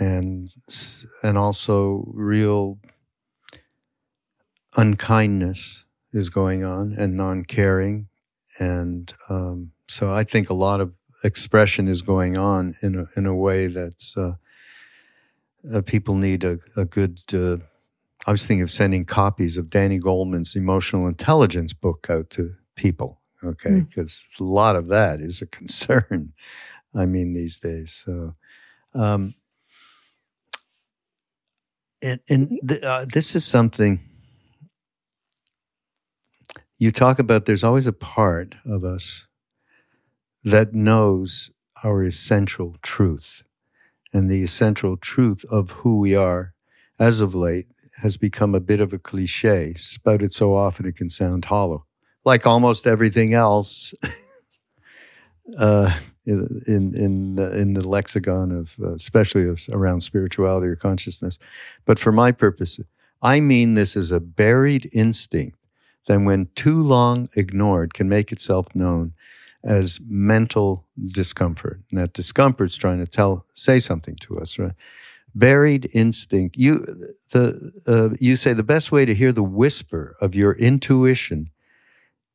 And, 0.00 0.50
and 1.22 1.38
also 1.38 2.04
real 2.08 2.78
unkindness 4.76 5.84
is 6.12 6.28
going 6.28 6.64
on 6.64 6.94
and 6.96 7.16
non 7.16 7.44
caring. 7.44 8.08
And 8.58 9.12
um, 9.28 9.72
so 9.88 10.10
I 10.10 10.24
think 10.24 10.48
a 10.48 10.54
lot 10.54 10.80
of 10.80 10.92
expression 11.24 11.88
is 11.88 12.02
going 12.02 12.36
on 12.36 12.74
in 12.82 12.94
a, 12.94 13.06
in 13.16 13.26
a 13.26 13.34
way 13.34 13.66
that's 13.66 14.16
uh, 14.16 14.34
uh, 15.72 15.82
people 15.82 16.14
need 16.14 16.44
a, 16.44 16.58
a 16.76 16.84
good. 16.84 17.22
Uh, 17.32 17.58
I 18.26 18.32
was 18.32 18.44
thinking 18.44 18.62
of 18.62 18.70
sending 18.72 19.04
copies 19.04 19.56
of 19.56 19.70
Danny 19.70 20.00
Goleman's 20.00 20.56
emotional 20.56 21.06
intelligence 21.06 21.72
book 21.72 22.08
out 22.10 22.28
to 22.30 22.54
people. 22.74 23.20
Okay, 23.44 23.82
because 23.82 24.24
mm. 24.34 24.40
a 24.40 24.44
lot 24.44 24.74
of 24.76 24.88
that 24.88 25.20
is 25.20 25.40
a 25.40 25.46
concern. 25.46 26.32
I 26.94 27.06
mean, 27.06 27.34
these 27.34 27.58
days. 27.58 28.02
So, 28.04 28.34
um, 28.94 29.34
and, 32.02 32.20
and 32.28 32.58
th- 32.66 32.82
uh, 32.82 33.06
this 33.12 33.36
is 33.36 33.44
something 33.44 34.00
you 36.78 36.90
talk 36.90 37.18
about. 37.18 37.44
There's 37.44 37.64
always 37.64 37.86
a 37.86 37.92
part 37.92 38.54
of 38.64 38.84
us 38.84 39.26
that 40.42 40.74
knows 40.74 41.50
our 41.84 42.02
essential 42.02 42.76
truth. 42.82 43.42
And 44.12 44.30
the 44.30 44.42
essential 44.42 44.96
truth 44.96 45.44
of 45.50 45.70
who 45.70 45.98
we 45.98 46.14
are 46.14 46.54
as 46.98 47.20
of 47.20 47.34
late 47.34 47.66
has 47.96 48.16
become 48.16 48.54
a 48.54 48.60
bit 48.60 48.80
of 48.80 48.92
a 48.92 48.98
cliche, 48.98 49.74
spouted 49.74 50.32
so 50.32 50.54
often 50.54 50.86
it 50.86 50.96
can 50.96 51.08
sound 51.08 51.46
hollow. 51.46 51.86
Like 52.24 52.46
almost 52.46 52.86
everything 52.86 53.34
else 53.34 53.94
uh, 55.58 55.96
in, 56.26 56.62
in, 56.66 57.38
in 57.38 57.74
the 57.74 57.86
lexicon 57.86 58.52
of, 58.52 58.74
uh, 58.82 58.94
especially 58.94 59.54
around 59.70 60.02
spirituality 60.02 60.66
or 60.66 60.76
consciousness. 60.76 61.38
But 61.84 61.98
for 61.98 62.12
my 62.12 62.32
purpose, 62.32 62.80
I 63.22 63.40
mean 63.40 63.74
this 63.74 63.96
is 63.96 64.10
a 64.10 64.20
buried 64.20 64.90
instinct 64.92 65.58
that 66.06 66.20
when 66.20 66.48
too 66.54 66.82
long 66.82 67.28
ignored 67.36 67.94
can 67.94 68.08
make 68.08 68.32
itself 68.32 68.66
known 68.74 69.12
as 69.64 70.00
mental 70.06 70.86
discomfort. 71.12 71.80
And 71.90 72.00
that 72.00 72.12
discomfort's 72.12 72.76
trying 72.76 72.98
to 72.98 73.06
tell, 73.06 73.46
say 73.54 73.78
something 73.80 74.16
to 74.20 74.38
us, 74.38 74.58
right? 74.58 74.74
Buried 75.36 75.90
instinct. 75.92 76.56
You, 76.56 76.78
the, 77.32 77.72
uh, 77.86 78.16
you 78.18 78.36
say 78.36 78.54
the 78.54 78.64
best 78.64 78.90
way 78.90 79.04
to 79.04 79.14
hear 79.14 79.32
the 79.32 79.42
whisper 79.44 80.16
of 80.20 80.34
your 80.34 80.54
intuition 80.54 81.50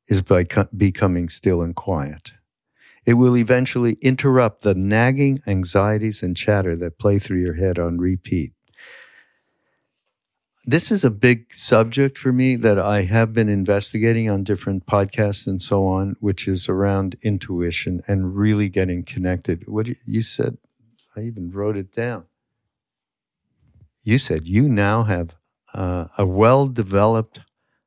is 0.08 0.22
by 0.22 0.44
co- 0.44 0.70
becoming 0.78 1.30
still 1.30 1.64
and 1.64 1.76
quiet. 1.76 2.32
It 3.06 3.16
will 3.16 3.36
eventually 3.38 3.98
interrupt 4.02 4.62
the 4.62 4.76
nagging 4.76 5.42
anxieties 5.48 6.24
and 6.24 6.38
chatter 6.38 6.76
that 6.78 7.00
play 7.00 7.20
through 7.20 7.42
your 7.42 7.56
head 7.56 7.80
on 7.80 7.98
repeat 7.98 8.54
this 10.66 10.92
is 10.92 11.04
a 11.04 11.10
big 11.10 11.54
subject 11.54 12.18
for 12.20 12.32
me 12.32 12.56
that 12.56 12.78
I 12.78 13.04
have 13.04 13.34
been 13.34 13.50
investigating 13.50 14.30
on 14.30 14.44
different 14.44 14.86
podcasts 14.86 15.48
and 15.48 15.62
so 15.62 15.88
on, 15.88 16.16
which 16.20 16.48
is 16.48 16.70
around 16.70 17.18
intuition 17.24 18.02
and 18.08 18.36
really 18.36 18.70
getting 18.70 19.04
connected. 19.04 19.68
What 19.68 19.88
you 20.06 20.22
said, 20.22 20.58
I 21.16 21.22
even 21.22 21.52
wrote 21.52 21.78
it 21.78 21.92
down. 21.92 22.26
You 24.04 24.18
said 24.18 24.48
you 24.48 24.68
now 24.68 25.04
have 25.04 25.36
uh, 25.74 26.08
a 26.18 26.26
well 26.26 26.68
developed 26.68 27.42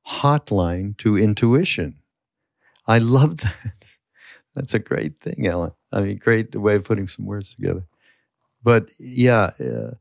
hotline 0.09 0.97
to 0.99 1.17
intuition. 1.19 1.97
I 2.87 2.99
love 2.99 3.37
that. 3.39 3.75
That's 4.55 4.75
a 4.75 4.79
great 4.79 5.21
thing, 5.21 5.47
Ellen. 5.47 5.73
I 5.93 6.01
mean, 6.01 6.19
great 6.19 6.55
way 6.55 6.77
of 6.77 6.85
putting 6.85 7.09
some 7.09 7.27
words 7.27 7.55
together. 7.55 7.85
But 8.63 8.91
yeah, 8.99 9.51
uh, 9.61 9.95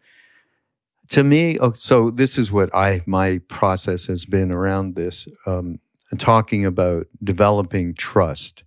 to 1.09 1.23
me, 1.23 1.57
oh, 1.59 1.73
so 1.73 2.11
this 2.11 2.37
is 2.37 2.51
what 2.51 2.73
I 2.73 3.01
my 3.05 3.41
process 3.47 4.05
has 4.05 4.25
been 4.25 4.51
around 4.51 4.95
this, 4.95 5.27
um, 5.45 5.79
talking 6.17 6.65
about 6.65 7.07
developing 7.23 7.95
trust, 7.95 8.63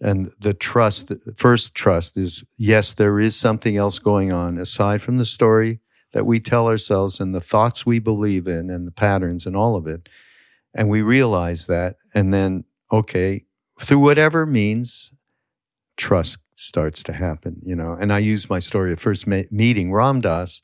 and 0.00 0.30
the 0.40 0.54
trust. 0.54 1.12
First, 1.36 1.74
trust 1.74 2.16
is 2.16 2.42
yes, 2.56 2.94
there 2.94 3.20
is 3.20 3.36
something 3.36 3.76
else 3.76 3.98
going 3.98 4.32
on 4.32 4.58
aside 4.58 5.02
from 5.02 5.18
the 5.18 5.26
story 5.26 5.80
that 6.12 6.26
we 6.26 6.40
tell 6.40 6.66
ourselves 6.68 7.20
and 7.20 7.34
the 7.34 7.40
thoughts 7.40 7.84
we 7.84 7.98
believe 7.98 8.46
in 8.46 8.70
and 8.70 8.86
the 8.86 8.92
patterns 8.92 9.46
and 9.46 9.56
all 9.56 9.76
of 9.76 9.86
it, 9.86 10.08
and 10.74 10.88
we 10.88 11.02
realize 11.02 11.66
that, 11.66 11.96
and 12.14 12.32
then 12.32 12.64
okay, 12.90 13.44
through 13.80 14.00
whatever 14.00 14.46
means, 14.46 15.12
trust 15.96 16.38
starts 16.54 17.02
to 17.04 17.12
happen. 17.12 17.60
You 17.64 17.76
know, 17.76 17.92
and 17.92 18.12
I 18.12 18.18
use 18.18 18.50
my 18.50 18.58
story 18.58 18.92
of 18.92 19.00
first 19.00 19.26
ma- 19.26 19.42
meeting 19.50 19.92
Ram 19.92 20.20
Dass 20.20 20.62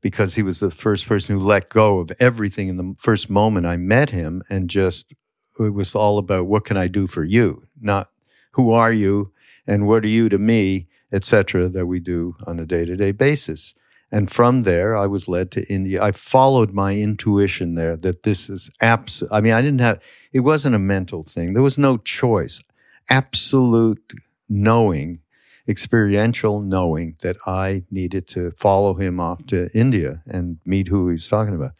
because 0.00 0.34
he 0.34 0.42
was 0.42 0.60
the 0.60 0.70
first 0.70 1.06
person 1.06 1.34
who 1.34 1.42
let 1.42 1.70
go 1.70 1.98
of 1.98 2.12
everything 2.20 2.68
in 2.68 2.76
the 2.76 2.94
first 2.98 3.30
moment 3.30 3.64
I 3.64 3.78
met 3.78 4.10
him 4.10 4.42
and 4.50 4.68
just 4.68 5.14
it 5.58 5.72
was 5.72 5.94
all 5.94 6.18
about 6.18 6.46
what 6.46 6.64
can 6.64 6.76
I 6.76 6.88
do 6.88 7.06
for 7.06 7.24
you, 7.24 7.66
not 7.80 8.08
who 8.52 8.72
are 8.72 8.92
you 8.92 9.32
and 9.66 9.86
what 9.86 10.04
are 10.04 10.08
you 10.08 10.28
to 10.28 10.38
me, 10.38 10.88
etc. 11.12 11.68
that 11.70 11.86
we 11.86 12.00
do 12.00 12.36
on 12.46 12.58
a 12.58 12.66
day-to-day 12.66 13.12
basis. 13.12 13.74
And 14.14 14.30
from 14.30 14.62
there, 14.62 14.96
I 14.96 15.06
was 15.06 15.26
led 15.26 15.50
to 15.52 15.66
India. 15.66 16.00
I 16.00 16.12
followed 16.12 16.72
my 16.72 16.92
intuition 16.94 17.74
there 17.74 17.96
that 17.96 18.22
this 18.22 18.48
is 18.48 18.70
absolute. 18.80 19.32
I 19.32 19.40
mean, 19.40 19.52
I 19.52 19.60
didn't 19.60 19.80
have, 19.80 19.98
it 20.32 20.40
wasn't 20.40 20.76
a 20.76 20.78
mental 20.94 21.24
thing. 21.24 21.52
There 21.52 21.62
was 21.70 21.78
no 21.78 21.96
choice. 21.96 22.62
Absolute 23.10 24.12
knowing 24.48 25.18
experiential 25.66 26.60
knowing 26.60 27.16
that 27.22 27.36
I 27.46 27.84
needed 27.90 28.28
to 28.28 28.52
follow 28.52 28.94
him 28.94 29.18
off 29.18 29.46
to 29.46 29.70
India 29.74 30.22
and 30.26 30.58
meet 30.64 30.88
who 30.88 31.08
he's 31.08 31.28
talking 31.28 31.54
about. 31.54 31.72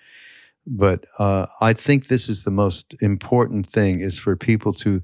But 0.67 1.05
uh, 1.19 1.47
I 1.61 1.75
think 1.75 2.09
this 2.09 2.29
is 2.29 2.45
the 2.45 2.51
most 2.51 2.95
important 3.03 3.67
thing 3.67 4.01
is 4.01 4.19
for 4.19 4.37
people 4.37 4.73
to, 4.75 5.03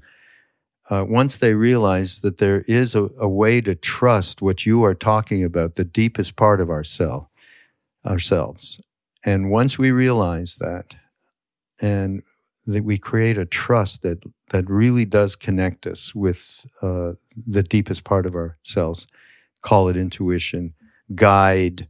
uh, 0.91 1.05
once 1.07 1.37
they 1.37 1.53
realize 1.53 2.19
that 2.19 2.37
there 2.37 2.63
is 2.67 2.93
a, 2.95 3.09
a, 3.17 3.27
way 3.27 3.61
to 3.61 3.73
trust 3.73 4.41
what 4.41 4.65
you 4.65 4.83
are 4.83 4.93
talking 4.93 5.41
about, 5.41 5.75
the 5.75 5.85
deepest 5.85 6.35
part 6.35 6.59
of 6.59 6.69
ourself, 6.69 7.27
ourselves. 8.05 8.81
And 9.25 9.49
once 9.49 9.77
we 9.77 9.91
realize 9.91 10.57
that, 10.57 10.93
and 11.81 12.21
that 12.67 12.83
we 12.83 12.97
create 12.97 13.37
a 13.37 13.45
trust 13.45 14.01
that 14.03 14.23
that 14.49 14.69
really 14.69 15.05
does 15.05 15.35
connect 15.35 15.87
us 15.87 16.13
with 16.13 16.65
uh, 16.81 17.13
the 17.47 17.63
deepest 17.63 18.03
part 18.03 18.25
of 18.25 18.35
ourselves. 18.35 19.07
Call 19.61 19.89
it 19.89 19.97
intuition, 19.97 20.73
guide. 21.15 21.87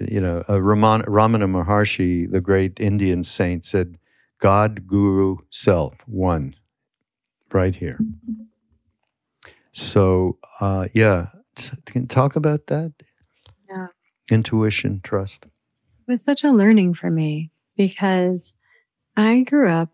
You 0.00 0.20
know, 0.20 0.38
uh, 0.48 0.58
Ramana, 0.58 1.06
Ramana 1.06 1.48
Maharshi, 1.48 2.30
the 2.30 2.40
great 2.40 2.78
Indian 2.80 3.24
saint, 3.24 3.64
said, 3.64 3.96
"God, 4.38 4.86
Guru, 4.86 5.38
Self, 5.48 5.94
one." 6.06 6.54
Right 7.52 7.74
here. 7.74 7.98
So, 9.72 10.38
uh, 10.60 10.88
yeah, 10.94 11.28
can 11.86 12.06
talk 12.06 12.36
about 12.36 12.66
that. 12.66 12.92
Yeah. 13.68 13.88
Intuition, 14.30 15.00
trust. 15.02 15.46
It 15.46 16.10
was 16.10 16.22
such 16.22 16.44
a 16.44 16.50
learning 16.50 16.94
for 16.94 17.10
me 17.10 17.50
because 17.76 18.52
I 19.16 19.40
grew 19.40 19.68
up, 19.68 19.90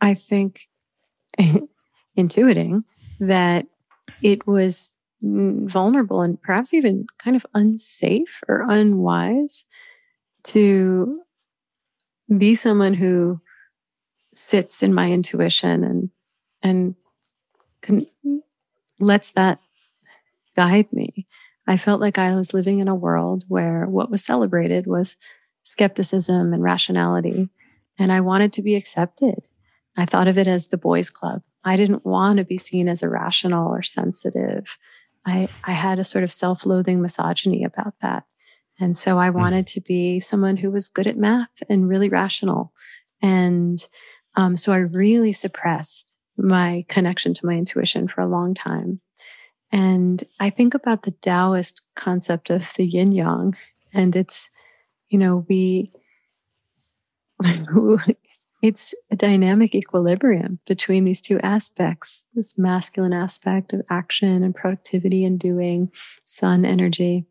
I 0.00 0.14
think, 0.14 0.68
intuiting 2.18 2.84
that 3.20 3.66
it 4.22 4.46
was 4.46 4.88
vulnerable 5.22 6.20
and 6.22 6.40
perhaps 6.40 6.74
even 6.74 7.06
kind 7.18 7.36
of 7.36 7.46
unsafe 7.54 8.42
or 8.48 8.66
unwise 8.68 9.64
to 10.44 11.20
be 12.36 12.54
someone 12.54 12.94
who 12.94 13.40
sits 14.32 14.82
in 14.82 14.94
my 14.94 15.10
intuition 15.10 15.84
and 15.84 16.10
and 16.62 16.94
can, 17.82 18.06
lets 19.00 19.32
that 19.32 19.58
guide 20.54 20.92
me. 20.92 21.26
I 21.66 21.76
felt 21.76 22.00
like 22.00 22.18
I 22.18 22.34
was 22.34 22.54
living 22.54 22.78
in 22.78 22.88
a 22.88 22.94
world 22.94 23.44
where 23.48 23.86
what 23.86 24.10
was 24.10 24.24
celebrated 24.24 24.86
was 24.86 25.16
skepticism 25.64 26.52
and 26.52 26.62
rationality 26.62 27.48
and 27.98 28.12
I 28.12 28.20
wanted 28.20 28.52
to 28.54 28.62
be 28.62 28.74
accepted. 28.74 29.46
I 29.96 30.06
thought 30.06 30.28
of 30.28 30.38
it 30.38 30.46
as 30.46 30.68
the 30.68 30.78
boys' 30.78 31.10
club. 31.10 31.42
I 31.64 31.76
didn't 31.76 32.04
want 32.04 32.38
to 32.38 32.44
be 32.44 32.58
seen 32.58 32.88
as 32.88 33.02
irrational 33.02 33.68
or 33.68 33.82
sensitive. 33.82 34.78
I, 35.24 35.48
I 35.64 35.72
had 35.72 35.98
a 35.98 36.04
sort 36.04 36.24
of 36.24 36.32
self 36.32 36.66
loathing 36.66 37.00
misogyny 37.00 37.64
about 37.64 37.94
that. 38.00 38.24
And 38.80 38.96
so 38.96 39.18
I 39.18 39.30
hmm. 39.30 39.36
wanted 39.36 39.66
to 39.68 39.80
be 39.80 40.18
someone 40.20 40.56
who 40.56 40.70
was 40.70 40.88
good 40.88 41.06
at 41.06 41.16
math 41.16 41.62
and 41.68 41.88
really 41.88 42.08
rational. 42.08 42.72
And 43.20 43.84
um, 44.34 44.56
so 44.56 44.72
I 44.72 44.78
really 44.78 45.32
suppressed 45.32 46.12
my 46.36 46.82
connection 46.88 47.34
to 47.34 47.46
my 47.46 47.54
intuition 47.54 48.08
for 48.08 48.20
a 48.20 48.28
long 48.28 48.54
time. 48.54 49.00
And 49.70 50.24
I 50.40 50.50
think 50.50 50.74
about 50.74 51.02
the 51.02 51.12
Taoist 51.12 51.82
concept 51.96 52.50
of 52.50 52.72
the 52.76 52.86
yin 52.86 53.12
yang, 53.12 53.56
and 53.92 54.14
it's, 54.14 54.50
you 55.08 55.18
know, 55.18 55.46
we, 55.48 55.92
it's 58.62 58.94
a 59.10 59.16
dynamic 59.16 59.74
equilibrium 59.74 60.60
between 60.66 61.04
these 61.04 61.20
two 61.20 61.40
aspects 61.40 62.24
this 62.34 62.56
masculine 62.58 63.12
aspect 63.12 63.72
of 63.72 63.82
action 63.90 64.42
and 64.42 64.54
productivity 64.54 65.24
and 65.24 65.38
doing, 65.38 65.90
sun 66.24 66.64
energy, 66.64 67.26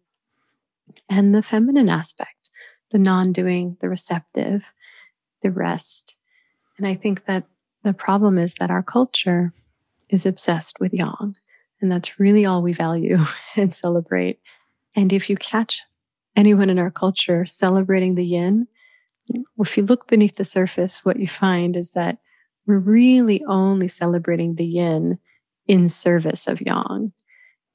and 1.10 1.34
the 1.34 1.44
feminine 1.44 1.90
aspect, 1.90 2.50
the 2.92 3.00
non 3.00 3.32
doing, 3.32 3.78
the 3.82 3.90
receptive, 3.90 4.64
the 5.42 5.52
rest. 5.52 6.18
And 6.78 6.88
I 6.88 6.96
think 6.96 7.26
that 7.26 7.46
the 7.84 7.94
problem 7.94 8.38
is 8.38 8.56
that 8.56 8.72
our 8.72 8.84
culture 8.84 9.54
is 10.10 10.26
obsessed 10.26 10.80
with 10.80 10.94
yang. 10.94 11.36
And 11.82 11.92
that's 11.92 12.20
really 12.20 12.46
all 12.46 12.62
we 12.62 12.74
value 12.74 13.18
and 13.56 13.74
celebrate. 13.74 14.40
And 14.96 15.12
if 15.12 15.30
you 15.30 15.38
catch 15.38 15.82
anyone 16.36 16.70
in 16.70 16.80
our 16.80 16.92
culture 16.92 17.46
celebrating 17.46 18.16
the 18.16 18.26
yin, 18.26 18.68
if 19.58 19.78
you 19.78 19.84
look 19.84 20.08
beneath 20.08 20.36
the 20.36 20.46
surface, 20.46 21.06
what 21.06 21.20
you 21.20 21.28
find 21.28 21.76
is 21.76 21.92
that 21.92 22.18
we're 22.68 22.80
really 22.80 23.44
only 23.48 23.88
celebrating 23.88 24.56
the 24.56 24.66
yin 24.66 25.18
in 25.68 25.90
service 25.90 26.48
of 26.48 26.62
yang. 26.62 27.12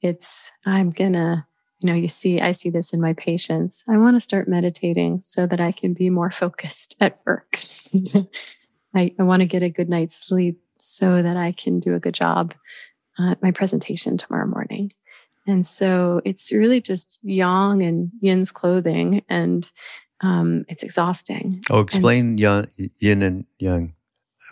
It's, 0.01 0.51
I'm 0.65 0.91
gonna, 0.91 1.47
you 1.81 1.89
know, 1.89 1.95
you 1.95 2.07
see, 2.07 2.39
I 2.39 2.51
see 2.51 2.69
this 2.69 2.93
in 2.93 3.01
my 3.01 3.13
patients. 3.13 3.83
I 3.89 3.97
want 3.97 4.15
to 4.15 4.21
start 4.21 4.47
meditating 4.47 5.21
so 5.21 5.47
that 5.47 5.59
I 5.59 5.71
can 5.71 5.93
be 5.93 6.09
more 6.09 6.31
focused 6.31 6.95
at 6.99 7.19
work. 7.25 7.63
I, 8.95 9.13
I 9.19 9.23
want 9.23 9.41
to 9.41 9.45
get 9.45 9.63
a 9.63 9.69
good 9.69 9.89
night's 9.89 10.15
sleep 10.15 10.59
so 10.79 11.21
that 11.21 11.37
I 11.37 11.51
can 11.51 11.79
do 11.79 11.95
a 11.95 11.99
good 11.99 12.13
job 12.13 12.53
at 13.19 13.41
my 13.41 13.51
presentation 13.51 14.17
tomorrow 14.17 14.47
morning. 14.47 14.93
And 15.47 15.65
so 15.65 16.21
it's 16.25 16.51
really 16.51 16.81
just 16.81 17.19
yang 17.23 17.81
and 17.81 18.11
yin's 18.19 18.51
clothing, 18.51 19.23
and 19.29 19.69
um, 20.21 20.65
it's 20.67 20.83
exhausting. 20.83 21.61
Oh, 21.69 21.79
explain 21.79 22.31
and, 22.31 22.39
yin, 22.39 22.67
yin 22.99 23.21
and 23.23 23.45
yang 23.57 23.93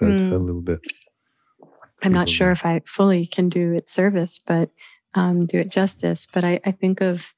a, 0.01 0.05
mm, 0.05 0.31
a 0.31 0.37
little 0.37 0.61
bit. 0.61 0.79
I'm 2.01 2.13
not 2.13 2.29
sure 2.29 2.51
if 2.51 2.65
I 2.65 2.81
fully 2.85 3.25
can 3.25 3.49
do 3.49 3.73
it 3.73 3.89
service, 3.89 4.39
but 4.39 4.69
um, 5.15 5.47
do 5.47 5.57
it 5.57 5.69
justice. 5.69 6.27
But 6.31 6.45
I, 6.45 6.59
I 6.65 6.71
think 6.71 7.01
of 7.01 7.33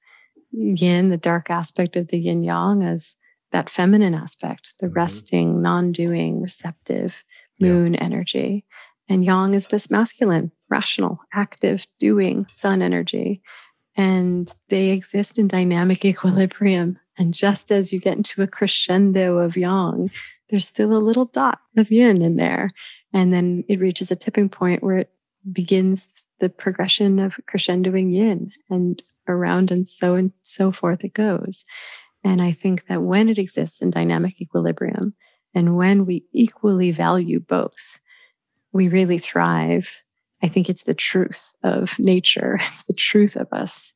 yin, 0.51 1.09
the 1.09 1.17
dark 1.17 1.49
aspect 1.49 1.95
of 1.95 2.09
the 2.09 2.19
yin 2.19 2.43
yang, 2.43 2.83
as 2.83 3.15
that 3.51 3.69
feminine 3.69 4.13
aspect, 4.13 4.73
the 4.79 4.87
mm-hmm. 4.87 4.95
resting, 4.95 5.61
non 5.61 5.91
doing, 5.91 6.41
receptive 6.41 7.23
moon 7.59 7.93
yeah. 7.93 8.03
energy. 8.03 8.65
And 9.09 9.23
yang 9.23 9.53
is 9.53 9.67
this 9.67 9.89
masculine, 9.89 10.51
rational, 10.69 11.19
active, 11.33 11.87
doing 11.99 12.45
sun 12.49 12.81
energy. 12.81 13.41
And 13.95 14.53
they 14.69 14.89
exist 14.89 15.39
in 15.39 15.47
dynamic 15.47 16.05
equilibrium. 16.05 16.99
And 17.17 17.33
just 17.33 17.71
as 17.71 17.91
you 17.91 17.99
get 17.99 18.17
into 18.17 18.43
a 18.43 18.47
crescendo 18.47 19.37
of 19.37 19.57
yang, 19.57 20.11
there's 20.49 20.67
still 20.67 20.95
a 20.95 20.99
little 20.99 21.25
dot 21.25 21.59
of 21.77 21.91
yin 21.91 22.21
in 22.21 22.35
there. 22.35 22.71
And 23.13 23.33
then 23.33 23.63
it 23.67 23.79
reaches 23.79 24.11
a 24.11 24.15
tipping 24.15 24.49
point 24.49 24.83
where 24.83 24.97
it 24.97 25.11
begins 25.51 26.07
the 26.39 26.49
progression 26.49 27.19
of 27.19 27.39
crescendoing 27.49 28.13
yin 28.13 28.51
and 28.69 29.01
around 29.27 29.71
and 29.71 29.87
so 29.87 30.15
and 30.15 30.31
so 30.43 30.71
forth 30.71 31.03
it 31.03 31.13
goes. 31.13 31.65
And 32.27 32.41
I 32.41 32.51
think 32.51 32.87
that 32.87 33.03
when 33.03 33.29
it 33.29 33.37
exists 33.37 33.81
in 33.81 33.89
dynamic 33.89 34.41
equilibrium 34.41 35.13
and 35.55 35.77
when 35.77 36.05
we 36.05 36.25
equally 36.33 36.91
value 36.91 37.39
both, 37.39 37.99
we 38.73 38.89
really 38.89 39.17
thrive. 39.17 40.03
I 40.43 40.49
think 40.49 40.69
it's 40.69 40.83
the 40.83 40.93
truth 40.93 41.53
of 41.63 41.97
nature, 41.97 42.59
it's 42.67 42.83
the 42.83 42.93
truth 42.93 43.37
of 43.37 43.47
us. 43.53 43.93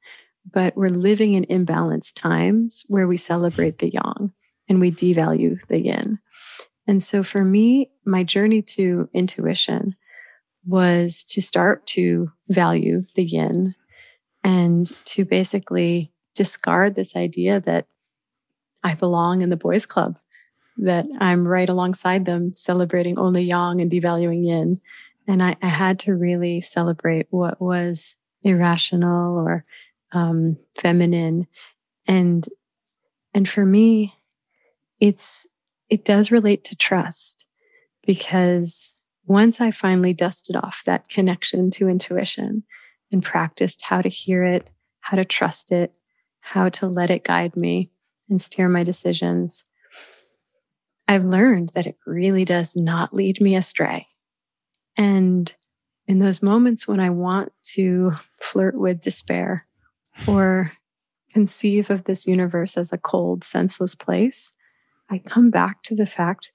But 0.49 0.77
we're 0.77 0.91
living 0.91 1.33
in 1.33 1.43
imbalanced 1.43 2.13
times 2.15 2.85
where 2.87 3.05
we 3.05 3.17
celebrate 3.17 3.79
the 3.79 3.91
yang 3.91 4.31
and 4.69 4.79
we 4.79 4.91
devalue 4.91 5.59
the 5.67 5.83
yin. 5.83 6.17
And 6.87 7.03
so 7.03 7.23
for 7.23 7.43
me, 7.43 7.91
my 8.05 8.23
journey 8.23 8.61
to 8.77 9.09
intuition 9.13 9.93
was 10.65 11.25
to 11.31 11.41
start 11.41 11.85
to 11.87 12.31
value 12.47 13.03
the 13.15 13.25
yin 13.25 13.75
and 14.41 14.89
to 15.07 15.25
basically 15.25 16.13
discard 16.33 16.95
this 16.95 17.17
idea 17.17 17.59
that 17.59 17.87
I 18.83 18.95
belong 18.95 19.41
in 19.41 19.49
the 19.49 19.57
boys' 19.57 19.85
club, 19.85 20.17
that 20.77 21.05
I'm 21.19 21.47
right 21.47 21.69
alongside 21.69 22.25
them, 22.25 22.53
celebrating 22.55 23.17
only 23.17 23.43
yang 23.43 23.81
and 23.81 23.91
devaluing 23.91 24.45
yin. 24.45 24.79
And 25.27 25.43
I, 25.43 25.55
I 25.61 25.67
had 25.69 25.99
to 25.99 26.15
really 26.15 26.61
celebrate 26.61 27.27
what 27.29 27.61
was 27.61 28.15
irrational 28.43 29.37
or 29.37 29.65
um, 30.11 30.57
feminine. 30.77 31.47
And 32.07 32.47
and 33.33 33.47
for 33.47 33.65
me, 33.65 34.13
it's 34.99 35.45
it 35.89 36.05
does 36.05 36.31
relate 36.31 36.63
to 36.65 36.75
trust 36.75 37.45
because 38.05 38.95
once 39.25 39.61
I 39.61 39.71
finally 39.71 40.13
dusted 40.13 40.55
off 40.55 40.83
that 40.85 41.09
connection 41.09 41.69
to 41.71 41.87
intuition 41.87 42.63
and 43.11 43.23
practiced 43.23 43.81
how 43.83 44.01
to 44.01 44.09
hear 44.09 44.43
it, 44.43 44.69
how 45.01 45.17
to 45.17 45.25
trust 45.25 45.71
it, 45.71 45.93
how 46.39 46.69
to 46.69 46.87
let 46.87 47.11
it 47.11 47.23
guide 47.23 47.55
me, 47.55 47.91
and 48.31 48.41
steer 48.41 48.67
my 48.67 48.83
decisions, 48.83 49.63
I've 51.07 51.25
learned 51.25 51.71
that 51.75 51.85
it 51.85 51.97
really 52.07 52.45
does 52.45 52.75
not 52.75 53.13
lead 53.13 53.39
me 53.39 53.55
astray. 53.55 54.07
And 54.97 55.53
in 56.07 56.19
those 56.19 56.41
moments 56.41 56.87
when 56.87 56.99
I 56.99 57.09
want 57.09 57.51
to 57.73 58.13
flirt 58.41 58.77
with 58.77 59.01
despair 59.01 59.67
or 60.27 60.71
conceive 61.33 61.89
of 61.89 62.05
this 62.05 62.25
universe 62.25 62.77
as 62.77 62.91
a 62.91 62.97
cold, 62.97 63.43
senseless 63.43 63.93
place, 63.93 64.51
I 65.09 65.19
come 65.19 65.51
back 65.51 65.83
to 65.83 65.95
the 65.95 66.05
fact 66.05 66.51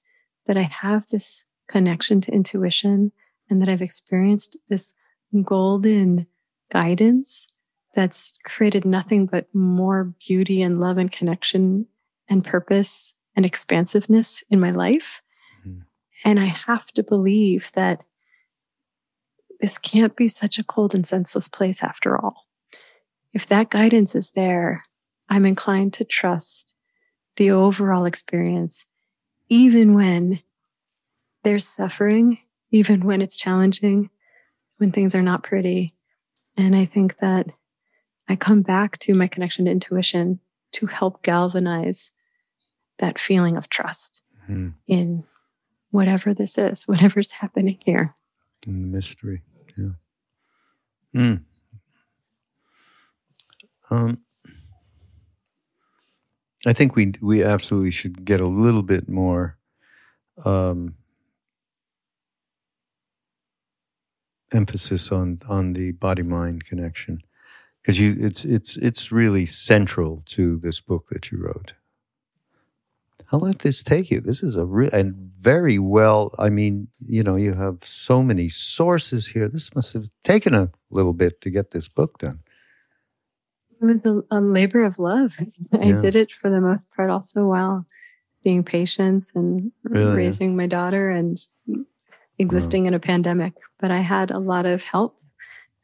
that 0.47 0.57
I 0.57 0.63
have 0.63 1.03
this 1.09 1.43
connection 1.67 2.21
to 2.21 2.31
intuition 2.31 3.11
and 3.49 3.61
that 3.61 3.69
I've 3.69 3.81
experienced 3.81 4.57
this 4.69 4.93
golden 5.43 6.27
guidance 6.71 7.47
that's 7.97 8.37
created 8.45 8.85
nothing 8.85 9.25
but 9.25 9.47
more 9.55 10.13
beauty 10.27 10.61
and 10.61 10.79
love 10.79 10.99
and 10.99 11.11
connection 11.11 11.87
and 12.29 12.45
purpose 12.45 13.15
and 13.35 13.43
expansiveness 13.43 14.43
in 14.51 14.59
my 14.59 14.69
life. 14.69 15.23
Mm-hmm. 15.67 15.79
And 16.23 16.39
I 16.39 16.45
have 16.45 16.91
to 16.91 17.01
believe 17.01 17.71
that 17.73 18.03
this 19.59 19.79
can't 19.79 20.15
be 20.15 20.27
such 20.27 20.59
a 20.59 20.63
cold 20.63 20.93
and 20.93 21.07
senseless 21.07 21.47
place 21.47 21.81
after 21.81 22.15
all. 22.15 22.45
If 23.33 23.47
that 23.47 23.71
guidance 23.71 24.13
is 24.13 24.29
there, 24.31 24.83
I'm 25.27 25.47
inclined 25.47 25.93
to 25.93 26.05
trust 26.05 26.75
the 27.37 27.49
overall 27.49 28.05
experience, 28.05 28.85
even 29.49 29.95
when 29.95 30.39
there's 31.43 31.67
suffering, 31.67 32.37
even 32.69 32.99
when 33.07 33.23
it's 33.23 33.37
challenging, 33.37 34.11
when 34.77 34.91
things 34.91 35.15
are 35.15 35.23
not 35.23 35.41
pretty. 35.41 35.95
And 36.55 36.75
I 36.75 36.85
think 36.85 37.17
that 37.21 37.47
I 38.29 38.35
come 38.35 38.61
back 38.61 38.97
to 38.99 39.13
my 39.13 39.27
connection 39.27 39.65
to 39.65 39.71
intuition 39.71 40.39
to 40.73 40.85
help 40.85 41.23
galvanize 41.23 42.11
that 42.99 43.19
feeling 43.19 43.57
of 43.57 43.69
trust 43.69 44.23
mm-hmm. 44.43 44.69
in 44.87 45.23
whatever 45.91 46.33
this 46.33 46.57
is, 46.57 46.87
whatever's 46.87 47.31
happening 47.31 47.77
here. 47.85 48.13
In 48.65 48.81
the 48.81 48.87
mystery, 48.87 49.43
yeah. 49.77 49.89
Mm. 51.15 51.43
Um, 53.89 54.21
I 56.65 56.73
think 56.73 56.95
we 56.95 57.13
we 57.21 57.43
absolutely 57.43 57.91
should 57.91 58.25
get 58.25 58.41
a 58.41 58.47
little 58.47 58.83
bit 58.83 59.07
more 59.07 59.57
um, 60.43 60.95
emphasis 64.53 65.11
on 65.11 65.39
on 65.47 65.73
the 65.73 65.93
body 65.93 66.23
mind 66.23 66.65
connection 66.65 67.21
because 67.87 68.01
you 68.01 68.17
it's 68.19 68.43
it's 68.43 68.75
it's 68.75 69.13
really 69.13 69.45
central 69.45 70.21
to 70.25 70.57
this 70.57 70.81
book 70.81 71.05
that 71.09 71.31
you 71.31 71.37
wrote. 71.37 71.73
How 73.27 73.37
long 73.37 73.51
did 73.51 73.61
this 73.61 73.81
take 73.81 74.11
you? 74.11 74.19
This 74.19 74.43
is 74.43 74.57
a 74.57 74.65
real 74.65 74.89
and 74.91 75.31
very 75.39 75.79
well. 75.79 76.35
I 76.37 76.49
mean, 76.49 76.89
you 76.99 77.23
know, 77.23 77.37
you 77.37 77.53
have 77.53 77.77
so 77.83 78.21
many 78.21 78.49
sources 78.49 79.27
here. 79.27 79.47
This 79.47 79.73
must 79.73 79.93
have 79.93 80.09
taken 80.25 80.53
a 80.53 80.69
little 80.89 81.13
bit 81.13 81.39
to 81.41 81.49
get 81.49 81.71
this 81.71 81.87
book 81.87 82.19
done. 82.19 82.41
It 83.81 83.85
was 83.85 84.05
a, 84.05 84.21
a 84.31 84.41
labor 84.41 84.83
of 84.83 84.99
love. 84.99 85.37
I 85.73 85.85
yeah. 85.85 86.01
did 86.01 86.17
it 86.17 86.33
for 86.33 86.49
the 86.49 86.59
most 86.59 86.85
part 86.93 87.09
also 87.09 87.45
while 87.45 87.85
being 88.43 88.65
patient 88.65 89.27
and 89.33 89.71
really? 89.83 90.13
raising 90.13 90.57
my 90.57 90.67
daughter 90.67 91.09
and 91.09 91.37
existing 92.37 92.83
wow. 92.83 92.89
in 92.89 92.93
a 92.95 92.99
pandemic. 92.99 93.53
But 93.79 93.91
I 93.91 94.01
had 94.01 94.31
a 94.31 94.39
lot 94.39 94.65
of 94.65 94.83
help 94.83 95.17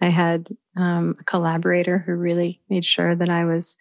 I 0.03 0.09
had 0.09 0.49
um, 0.75 1.15
a 1.19 1.23
collaborator 1.23 1.99
who 1.99 2.13
really 2.13 2.61
made 2.69 2.85
sure 2.85 3.15
that 3.15 3.29
I 3.29 3.45
was 3.45 3.75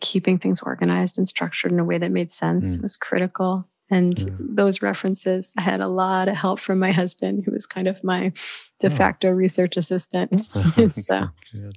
keeping 0.00 0.38
things 0.38 0.60
organized 0.62 1.18
and 1.18 1.28
structured 1.28 1.72
in 1.72 1.78
a 1.78 1.84
way 1.84 1.98
that 1.98 2.10
made 2.10 2.32
sense. 2.32 2.76
Mm. 2.76 2.82
Was 2.82 2.96
critical. 2.96 3.66
And 3.90 4.16
Mm. 4.16 4.56
those 4.56 4.82
references, 4.82 5.52
I 5.56 5.62
had 5.62 5.80
a 5.80 5.88
lot 5.88 6.28
of 6.28 6.36
help 6.36 6.60
from 6.60 6.78
my 6.78 6.92
husband, 6.92 7.44
who 7.44 7.52
was 7.52 7.64
kind 7.66 7.88
of 7.88 8.02
my 8.04 8.32
de 8.80 8.92
Oh. 8.92 8.96
facto 8.96 9.30
research 9.30 9.76
assistant. 9.76 10.46
so 10.94 11.28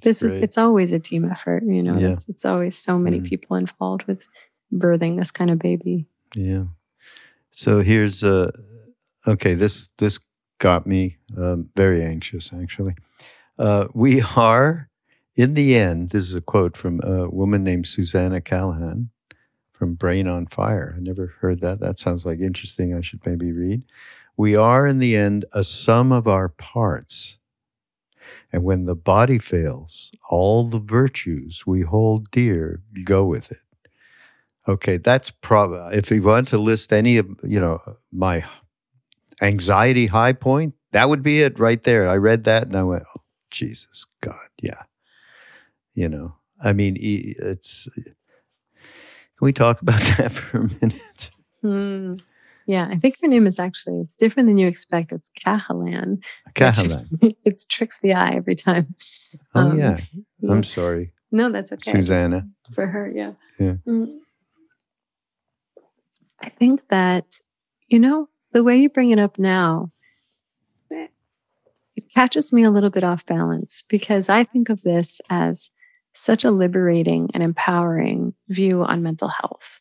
this 0.02 0.22
is 0.22 0.34
it's 0.36 0.58
always 0.58 0.92
a 0.92 0.98
team 0.98 1.24
effort, 1.24 1.62
you 1.66 1.82
know. 1.82 1.96
Yeah. 1.98 2.08
It's 2.12 2.28
it's 2.28 2.44
always 2.44 2.76
so 2.76 2.98
many 2.98 3.20
Mm. 3.20 3.24
people 3.24 3.56
involved 3.56 4.04
with 4.04 4.26
birthing 4.72 5.18
this 5.18 5.30
kind 5.30 5.50
of 5.50 5.58
baby. 5.58 6.06
Yeah. 6.34 6.64
So 7.50 7.80
here's 7.80 8.22
uh 8.22 8.50
okay, 9.26 9.54
this 9.54 9.88
this 9.98 10.18
got 10.58 10.86
me 10.86 11.16
um, 11.36 11.70
very 11.76 12.02
anxious 12.02 12.52
actually. 12.52 12.94
Uh, 13.58 13.88
we 13.94 14.22
are 14.36 14.88
in 15.34 15.54
the 15.54 15.74
end, 15.76 16.10
this 16.10 16.24
is 16.24 16.34
a 16.34 16.40
quote 16.42 16.76
from 16.76 17.00
a 17.02 17.28
woman 17.28 17.64
named 17.64 17.86
Susanna 17.86 18.40
Callahan 18.40 19.10
from 19.72 19.94
Brain 19.94 20.28
on 20.28 20.46
Fire. 20.46 20.94
I 20.96 21.00
never 21.00 21.34
heard 21.40 21.60
that. 21.62 21.80
That 21.80 21.98
sounds 21.98 22.26
like 22.26 22.38
interesting. 22.40 22.94
I 22.94 23.00
should 23.00 23.24
maybe 23.24 23.52
read. 23.52 23.82
We 24.36 24.56
are 24.56 24.86
in 24.86 24.98
the 24.98 25.16
end 25.16 25.44
a 25.52 25.64
sum 25.64 26.12
of 26.12 26.28
our 26.28 26.48
parts. 26.48 27.38
And 28.52 28.62
when 28.62 28.84
the 28.84 28.94
body 28.94 29.38
fails, 29.38 30.12
all 30.30 30.64
the 30.64 30.78
virtues 30.78 31.66
we 31.66 31.80
hold 31.80 32.30
dear 32.30 32.80
go 33.04 33.24
with 33.24 33.50
it. 33.50 33.58
Okay, 34.68 34.98
that's 34.98 35.30
probably 35.30 35.96
if 35.96 36.10
you 36.10 36.22
want 36.22 36.48
to 36.48 36.58
list 36.58 36.92
any 36.92 37.16
of 37.16 37.26
you 37.42 37.58
know 37.58 37.80
my 38.12 38.44
anxiety 39.40 40.06
high 40.06 40.34
point, 40.34 40.74
that 40.92 41.08
would 41.08 41.22
be 41.22 41.42
it 41.42 41.58
right 41.58 41.82
there. 41.82 42.08
I 42.08 42.16
read 42.16 42.44
that 42.44 42.64
and 42.68 42.76
I 42.76 42.82
went, 42.84 43.02
Jesus 43.52 44.06
God, 44.20 44.48
yeah. 44.60 44.82
You 45.94 46.08
know, 46.08 46.34
I 46.62 46.72
mean, 46.72 46.96
it's. 46.98 47.86
Can 47.94 48.14
we 49.46 49.52
talk 49.52 49.80
about 49.82 50.00
that 50.18 50.32
for 50.32 50.58
a 50.58 50.68
minute? 50.80 51.30
Hmm. 51.62 52.14
Yeah, 52.66 52.88
I 52.90 52.96
think 52.96 53.16
her 53.20 53.28
name 53.28 53.46
is 53.46 53.58
actually 53.58 53.98
it's 54.00 54.14
different 54.16 54.48
than 54.48 54.56
you 54.56 54.66
expect. 54.68 55.12
It's 55.12 55.30
Cahalan. 55.44 56.18
Cahalan. 56.54 57.08
it 57.44 57.62
tricks 57.68 57.98
the 58.02 58.14
eye 58.14 58.32
every 58.34 58.54
time. 58.54 58.94
Oh 59.54 59.60
Um, 59.60 59.78
yeah, 59.78 59.98
yeah. 60.40 60.52
I'm 60.52 60.62
sorry, 60.62 61.12
No, 61.30 61.50
that's 61.52 61.72
okay. 61.72 61.92
Just 61.92 62.08
Susanna. 62.08 62.48
for 62.72 62.86
her, 62.86 63.12
yeah. 63.14 63.32
Yeah. 63.58 63.74
Mm. 63.86 64.18
I 66.40 66.48
think 66.48 66.82
that, 66.88 67.38
you 67.88 67.98
know, 68.00 68.28
the 68.52 68.64
way 68.64 68.76
you 68.76 68.88
bring 68.88 69.10
it 69.12 69.18
up 69.18 69.38
now, 69.38 69.91
catches 72.14 72.52
me 72.52 72.62
a 72.62 72.70
little 72.70 72.90
bit 72.90 73.04
off 73.04 73.26
balance 73.26 73.82
because 73.88 74.28
I 74.28 74.44
think 74.44 74.68
of 74.68 74.82
this 74.82 75.20
as 75.30 75.70
such 76.14 76.44
a 76.44 76.50
liberating 76.50 77.30
and 77.32 77.42
empowering 77.42 78.34
view 78.48 78.84
on 78.84 79.02
mental 79.02 79.28
health 79.28 79.80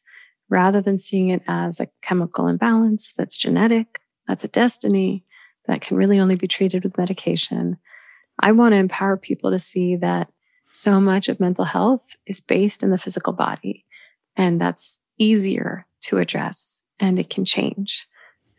rather 0.50 0.82
than 0.82 0.98
seeing 0.98 1.30
it 1.30 1.42
as 1.48 1.80
a 1.80 1.88
chemical 2.02 2.48
imbalance 2.48 3.14
that's 3.18 3.38
genetic, 3.38 4.00
that's 4.28 4.44
a 4.44 4.50
destiny, 4.50 5.24
that 5.68 5.82
can 5.82 5.98
really 5.98 6.20
only 6.20 6.36
be 6.36 6.48
treated 6.48 6.84
with 6.84 6.98
medication. 6.98 7.78
I 8.40 8.52
want 8.52 8.74
to 8.74 8.78
empower 8.78 9.18
people 9.18 9.52
to 9.52 9.60
see 9.60 9.96
that 9.98 10.30
so 10.72 11.00
much 11.00 11.30
of 11.30 11.40
mental 11.40 11.66
health 11.66 12.16
is 12.26 12.42
based 12.42 12.84
in 12.84 12.90
the 12.90 12.98
physical 12.98 13.34
body, 13.34 13.86
and 14.36 14.60
that's 14.60 14.98
easier 15.18 15.86
to 16.02 16.18
address 16.18 16.82
and 17.00 17.20
it 17.20 17.30
can 17.30 17.46
change. 17.46 18.08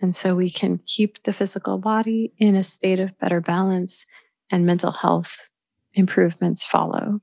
And 0.03 0.15
so 0.15 0.35
we 0.35 0.51
can 0.51 0.81
keep 0.85 1.23
the 1.23 1.33
physical 1.33 1.79
body 1.79 2.33
in 2.39 2.57
a 2.57 2.65
state 2.65 3.01
of 3.01 3.19
better 3.19 3.41
balance, 3.41 4.05
and 4.51 4.67
mental 4.67 4.93
health 4.93 5.49
improvements 5.95 6.65
follow. 6.65 7.21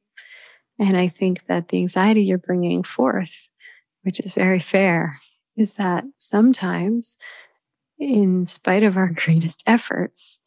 And 0.79 0.95
I 0.97 1.09
think 1.09 1.45
that 1.47 1.67
the 1.67 1.77
anxiety 1.77 2.23
you're 2.23 2.37
bringing 2.37 2.83
forth, 2.83 3.49
which 4.03 4.19
is 4.21 4.33
very 4.33 4.61
fair, 4.61 5.19
is 5.57 5.73
that 5.73 6.05
sometimes, 6.17 7.17
in 7.99 8.47
spite 8.47 8.83
of 8.83 8.95
our 8.95 9.11
greatest 9.13 9.63
efforts, 9.67 10.39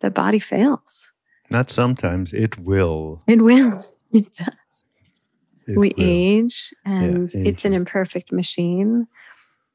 the 0.00 0.10
body 0.10 0.38
fails. 0.38 1.12
Not 1.50 1.70
sometimes. 1.70 2.32
It 2.32 2.58
will. 2.58 3.22
It 3.26 3.42
will. 3.42 3.86
It 4.12 4.32
does. 4.32 4.84
It 5.66 5.76
we 5.76 5.92
will. 5.98 6.04
age 6.06 6.72
and 6.84 7.34
it's 7.34 7.64
an 7.64 7.74
imperfect 7.74 8.30
machine. 8.30 9.08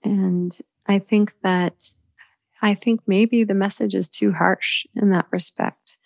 And 0.01 0.55
I 0.87 0.99
think 0.99 1.33
that, 1.43 1.91
I 2.61 2.73
think 2.73 3.01
maybe 3.07 3.43
the 3.43 3.53
message 3.53 3.95
is 3.95 4.09
too 4.09 4.31
harsh 4.33 4.85
in 4.95 5.11
that 5.11 5.27
respect 5.31 5.97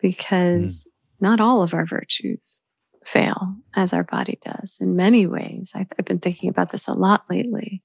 because 0.00 0.84
not 1.20 1.40
all 1.40 1.62
of 1.62 1.74
our 1.74 1.86
virtues 1.86 2.62
fail 3.04 3.54
as 3.74 3.92
our 3.92 4.04
body 4.04 4.38
does 4.44 4.78
in 4.80 4.96
many 4.96 5.26
ways. 5.26 5.72
I've, 5.74 5.88
I've 5.98 6.04
been 6.04 6.18
thinking 6.18 6.48
about 6.48 6.70
this 6.72 6.88
a 6.88 6.92
lot 6.94 7.24
lately. 7.30 7.82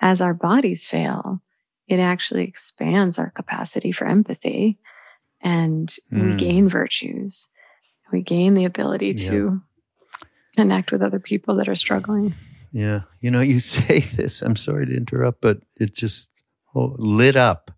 As 0.00 0.20
our 0.20 0.34
bodies 0.34 0.86
fail, 0.86 1.42
it 1.86 1.98
actually 2.00 2.44
expands 2.44 3.18
our 3.18 3.30
capacity 3.30 3.92
for 3.92 4.06
empathy 4.06 4.78
and 5.40 5.94
we 6.10 6.18
Mm. 6.18 6.38
gain 6.38 6.68
virtues. 6.68 7.48
We 8.12 8.22
gain 8.22 8.54
the 8.54 8.64
ability 8.64 9.08
Yeah. 9.18 9.28
to 9.30 9.62
connect 10.56 10.92
with 10.92 11.02
other 11.02 11.20
people 11.20 11.56
that 11.56 11.68
are 11.68 11.74
struggling. 11.74 12.34
Yeah. 12.72 13.02
You 13.20 13.30
know, 13.30 13.40
you 13.40 13.60
say 13.76 14.00
this, 14.00 14.42
I'm 14.42 14.56
sorry 14.56 14.86
to 14.86 14.96
interrupt, 14.96 15.40
but 15.40 15.60
it 15.78 15.94
just 15.94 16.28
lit 16.74 17.36
up 17.36 17.70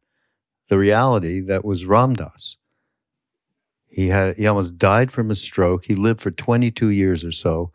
the 0.68 0.78
reality 0.78 1.40
that 1.40 1.64
was 1.64 1.84
Ram 1.84 2.14
Dass. 2.14 2.56
He 3.88 4.08
had 4.08 4.36
he 4.36 4.46
almost 4.46 4.78
died 4.78 5.10
from 5.10 5.30
a 5.30 5.34
stroke. 5.34 5.84
He 5.84 5.94
lived 5.94 6.20
for 6.20 6.30
22 6.30 6.90
years 6.90 7.24
or 7.24 7.32
so 7.32 7.72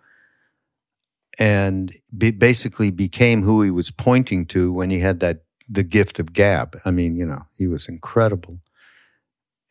and 1.38 1.94
be, 2.18 2.32
basically 2.32 2.92
became 2.92 3.44
who 3.44 3.62
he 3.62 3.72
was 3.72 3.92
pointing 3.92 4.46
to 4.48 4.72
when 4.72 4.90
he 4.90 5.00
had 5.00 5.20
that 5.20 5.44
the 5.68 5.84
gift 5.84 6.20
of 6.20 6.34
gab. 6.34 6.78
I 6.86 6.92
mean, 6.92 7.16
you 7.16 7.26
know, 7.26 7.46
he 7.58 7.68
was 7.68 7.88
incredible. 7.88 8.60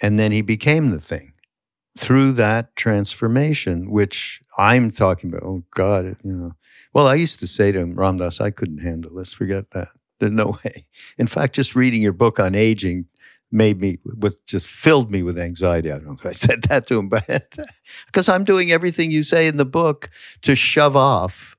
And 0.01 0.19
then 0.19 0.33
he 0.33 0.43
became 0.43 0.91
the 0.91 1.01
thing 1.01 1.33
through 1.97 2.33
that 2.33 2.75
transformation, 2.77 3.91
which 3.91 4.43
I'm 4.59 4.91
talking 4.91 5.31
about. 5.31 5.45
Oh 5.45 5.65
God, 5.71 6.17
you 6.25 6.33
know. 6.33 6.53
Well, 6.93 7.07
I 7.07 7.15
used 7.15 7.41
to 7.41 7.47
say 7.47 7.73
to 7.73 7.79
him, 7.79 7.95
Ram 7.95 8.19
Dass, 8.19 8.41
I 8.41 8.51
couldn't 8.51 8.83
handle 8.83 9.15
this. 9.15 9.33
Forget 9.33 9.71
that. 9.71 9.89
There's 10.21 10.33
no 10.33 10.57
way. 10.65 10.87
In 11.19 11.27
fact, 11.27 11.55
just 11.55 11.75
reading 11.75 12.03
your 12.03 12.13
book 12.13 12.39
on 12.39 12.55
aging 12.55 13.07
made 13.51 13.81
me 13.81 13.99
with 14.05 14.45
just 14.47 14.67
filled 14.67 15.11
me 15.11 15.23
with 15.23 15.39
anxiety. 15.39 15.91
I 15.91 15.97
don't 15.99 16.07
know 16.07 16.17
if 16.19 16.27
I 16.27 16.33
said 16.47 16.63
that 16.65 16.87
to 16.89 16.99
him, 16.99 17.09
but 17.09 17.27
because 18.07 18.29
I'm 18.29 18.45
doing 18.45 18.73
everything 18.73 19.11
you 19.11 19.23
say 19.23 19.47
in 19.47 19.57
the 19.57 19.65
book 19.65 20.11
to 20.43 20.57
shove 20.57 20.97
off 20.97 21.57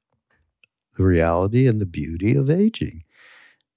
the 0.98 1.04
reality 1.04 1.68
and 1.68 1.80
the 1.80 1.86
beauty 1.86 2.36
of 2.36 2.50
aging. 2.50 3.02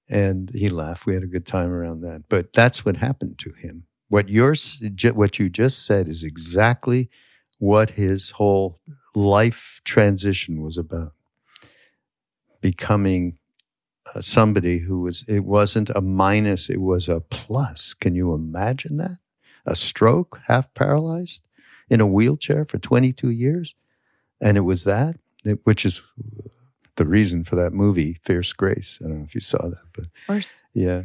And 0.09 0.51
he 0.55 0.68
laughed. 0.68 1.07
We 1.07 1.14
had 1.14 1.22
a 1.22 1.26
good 1.29 1.47
time 1.47 1.70
around 1.70 2.01
that. 2.01 2.24
But 2.29 2.53
that's 2.53 2.85
what 2.85 2.97
happened 2.97 3.39
to 3.41 3.53
him. 3.53 3.85
What 4.09 4.29
you're, 4.31 4.55
what 5.12 5.39
you 5.39 5.51
just 5.51 5.85
said 5.85 6.09
is 6.09 6.24
exactly 6.24 7.11
what 7.59 7.91
his 7.91 8.31
whole 8.31 8.81
life 9.14 9.81
transition 9.85 10.62
was 10.62 10.79
about. 10.79 11.12
Becoming 12.61 13.38
Uh, 14.15 14.21
somebody 14.21 14.79
who 14.79 15.01
was, 15.01 15.25
it 15.29 15.41
wasn't 15.45 15.91
a 15.91 16.01
minus, 16.01 16.71
it 16.71 16.81
was 16.81 17.09
a 17.09 17.21
plus. 17.21 17.95
Can 17.95 18.15
you 18.15 18.33
imagine 18.35 18.97
that? 18.99 19.19
A 19.67 19.75
stroke, 19.77 20.41
half 20.47 20.73
paralyzed, 20.75 21.43
in 21.91 22.01
a 22.01 22.07
wheelchair 22.07 22.65
for 22.65 22.79
22 22.79 23.31
years? 23.31 23.75
And 24.41 24.57
it 24.57 24.63
was 24.63 24.85
that, 24.85 25.17
it- 25.45 25.61
which 25.65 25.85
is 25.85 26.01
uh, 26.19 26.49
the 26.97 27.07
reason 27.07 27.45
for 27.45 27.57
that 27.57 27.73
movie, 27.73 28.19
Fierce 28.25 28.53
Grace. 28.53 28.99
I 29.05 29.09
don't 29.09 29.19
know 29.19 29.25
if 29.25 29.35
you 29.35 29.41
saw 29.41 29.63
that, 29.69 29.83
but 29.93 30.05
Of 30.07 30.11
course. 30.27 30.63
yeah. 30.75 31.03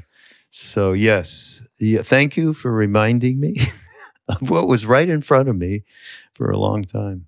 So 0.50 0.94
yes, 0.94 1.62
yeah, 1.80 2.04
thank 2.04 2.38
you 2.38 2.54
for 2.54 2.72
reminding 2.72 3.40
me 3.40 3.56
of 4.28 4.50
what 4.50 4.68
was 4.68 4.86
right 4.86 5.10
in 5.10 5.22
front 5.22 5.50
of 5.50 5.56
me 5.58 5.84
for 6.34 6.50
a 6.52 6.58
long 6.60 6.84
time. 6.84 7.26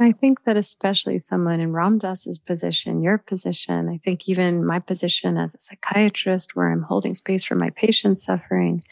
I 0.00 0.12
think 0.12 0.44
that 0.44 0.56
especially 0.56 1.18
someone 1.18 1.60
in 1.60 1.72
Ram 1.72 1.98
Dass's 1.98 2.38
position, 2.38 3.02
your 3.02 3.18
position, 3.18 3.88
I 3.88 3.98
think 4.04 4.28
even 4.28 4.64
my 4.64 4.80
position 4.80 5.38
as 5.38 5.54
a 5.54 5.60
psychiatrist, 5.60 6.56
where 6.56 6.72
I'm 6.72 6.82
holding 6.82 7.14
space 7.14 7.44
for 7.44 7.54
my 7.54 7.70
patients 7.70 8.24
suffering, 8.24 8.82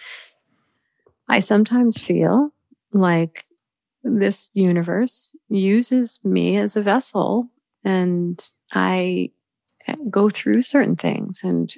I 1.29 1.41
sometimes 1.41 2.01
feel 2.01 2.51
like 2.93 3.47
this 4.05 4.51
universe 4.53 5.35
uses 5.49 6.21
me 6.25 6.57
as 6.57 6.77
a 6.77 6.83
vessel 6.83 7.49
and 7.85 8.41
I 8.73 9.31
eh, 9.87 9.95
go 10.11 10.31
through 10.31 10.63
certain 10.63 10.97
things 10.97 11.41
and 11.43 11.73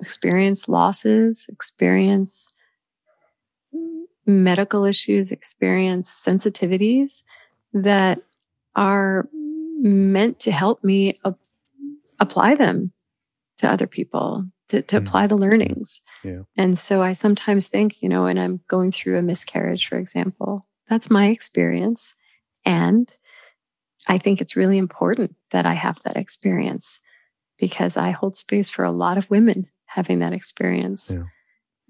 experience 0.00 0.68
losses, 0.68 1.46
experience 1.48 2.48
medical 4.26 4.84
issues, 4.84 5.32
experience 5.32 6.10
sensitivities 6.10 7.22
that 7.72 8.22
are 8.76 9.28
meant 9.82 10.40
to 10.40 10.52
help 10.52 10.82
me 10.84 11.18
ap- 11.24 11.38
apply 12.18 12.54
them 12.54 12.92
to 13.58 13.70
other 13.70 13.86
people, 13.86 14.44
to, 14.68 14.82
to 14.82 15.00
Mm. 15.00 15.06
apply 15.06 15.26
the 15.26 15.36
learnings. 15.36 16.00
Yeah. 16.24 16.42
And 16.56 16.78
so 16.78 17.02
I 17.02 17.12
sometimes 17.12 17.68
think, 17.68 18.02
you 18.02 18.08
know, 18.08 18.24
when 18.24 18.38
I'm 18.38 18.60
going 18.68 18.92
through 18.92 19.18
a 19.18 19.22
miscarriage, 19.22 19.88
for 19.88 19.98
example, 19.98 20.66
that's 20.88 21.10
my 21.10 21.28
experience. 21.28 22.14
And 22.64 23.12
I 24.06 24.18
think 24.18 24.40
it's 24.40 24.56
really 24.56 24.78
important 24.78 25.34
that 25.50 25.66
I 25.66 25.74
have 25.74 26.02
that 26.04 26.16
experience 26.16 27.00
because 27.58 27.96
I 27.96 28.10
hold 28.10 28.36
space 28.36 28.70
for 28.70 28.84
a 28.84 28.92
lot 28.92 29.18
of 29.18 29.30
women 29.30 29.66
having 29.86 30.20
that 30.20 30.32
experience. 30.32 31.10
Yeah. 31.12 31.24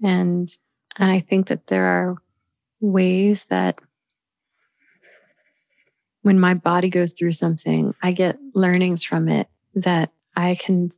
And 0.03 0.49
and 0.97 1.09
I 1.09 1.21
think 1.21 1.47
that 1.47 1.67
there 1.67 1.85
are 1.85 2.15
ways 2.81 3.45
that 3.49 3.79
when 6.21 6.39
my 6.39 6.53
body 6.53 6.89
goes 6.89 7.13
through 7.13 7.33
something, 7.33 7.93
I 8.01 8.11
get 8.11 8.37
learnings 8.53 9.03
from 9.03 9.27
it 9.29 9.47
that 9.75 10.11
I 10.35 10.55
can 10.55 10.89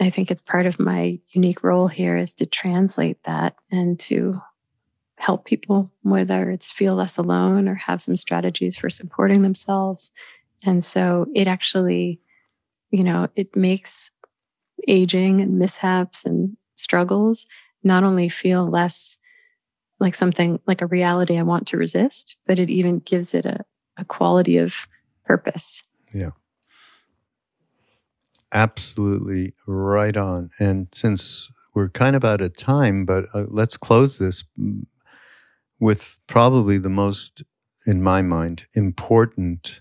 I 0.00 0.08
think 0.08 0.30
it's 0.30 0.40
part 0.40 0.64
of 0.64 0.80
my 0.80 1.18
unique 1.32 1.62
role 1.62 1.86
here 1.86 2.16
is 2.16 2.32
to 2.34 2.46
translate 2.46 3.22
that 3.24 3.54
and 3.70 4.00
to 4.00 4.40
help 5.16 5.44
people, 5.44 5.90
whether 6.02 6.50
it's 6.50 6.70
feel 6.70 6.94
less 6.94 7.18
alone 7.18 7.68
or 7.68 7.74
have 7.74 8.00
some 8.00 8.16
strategies 8.16 8.76
for 8.76 8.88
supporting 8.88 9.42
themselves. 9.42 10.10
And 10.62 10.82
so 10.82 11.26
it 11.34 11.46
actually, 11.46 12.18
you 12.90 13.04
know, 13.04 13.28
it 13.36 13.54
makes 13.54 14.10
aging 14.88 15.42
and 15.42 15.58
mishaps 15.58 16.24
and 16.24 16.56
struggles 16.76 17.44
not 17.84 18.02
only 18.02 18.30
feel 18.30 18.66
less 18.66 19.18
like 19.98 20.14
something 20.14 20.58
like 20.66 20.80
a 20.80 20.86
reality 20.86 21.38
I 21.38 21.42
want 21.42 21.68
to 21.68 21.76
resist, 21.76 22.36
but 22.46 22.58
it 22.58 22.70
even 22.70 23.00
gives 23.00 23.34
it 23.34 23.44
a, 23.44 23.66
a 24.00 24.04
quality 24.04 24.56
of 24.56 24.88
purpose. 25.24 25.82
Yeah. 26.12 26.30
Absolutely 28.52 29.54
right 29.66 30.16
on. 30.16 30.50
And 30.58 30.88
since 30.92 31.50
we're 31.74 31.88
kind 31.88 32.16
of 32.16 32.24
out 32.24 32.40
of 32.40 32.56
time, 32.56 33.04
but 33.04 33.26
uh, 33.32 33.44
let's 33.48 33.76
close 33.76 34.18
this 34.18 34.42
with 35.78 36.18
probably 36.26 36.78
the 36.78 36.90
most, 36.90 37.42
in 37.86 38.02
my 38.02 38.22
mind, 38.22 38.66
important 38.74 39.80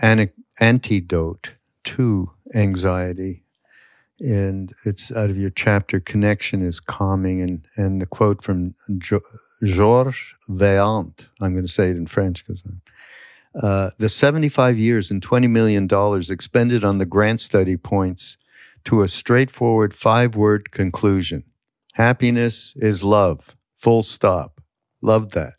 an- 0.00 0.30
antidote 0.60 1.54
to 1.84 2.30
anxiety. 2.54 3.43
And 4.24 4.72
it's 4.84 5.12
out 5.12 5.30
of 5.30 5.36
your 5.36 5.50
chapter, 5.50 6.00
Connection 6.00 6.62
is 6.62 6.80
Calming. 6.80 7.42
And, 7.42 7.66
and 7.76 8.00
the 8.00 8.06
quote 8.06 8.42
from 8.42 8.74
jo- 8.98 9.20
Georges 9.62 10.34
Vaillant, 10.48 11.26
I'm 11.40 11.52
going 11.52 11.66
to 11.66 11.72
say 11.72 11.90
it 11.90 11.96
in 11.96 12.06
French 12.06 12.44
because 12.44 12.62
I'm 12.64 12.80
uh, 13.54 13.90
the 13.98 14.08
75 14.08 14.78
years 14.78 15.10
and 15.10 15.22
$20 15.22 15.48
million 15.48 15.88
expended 16.30 16.84
on 16.84 16.98
the 16.98 17.06
grant 17.06 17.40
study 17.40 17.76
points 17.76 18.36
to 18.84 19.02
a 19.02 19.08
straightforward 19.08 19.94
five 19.94 20.34
word 20.34 20.70
conclusion 20.70 21.44
happiness 21.92 22.74
is 22.76 23.04
love, 23.04 23.54
full 23.76 24.02
stop. 24.02 24.60
Love 25.00 25.30
that. 25.30 25.54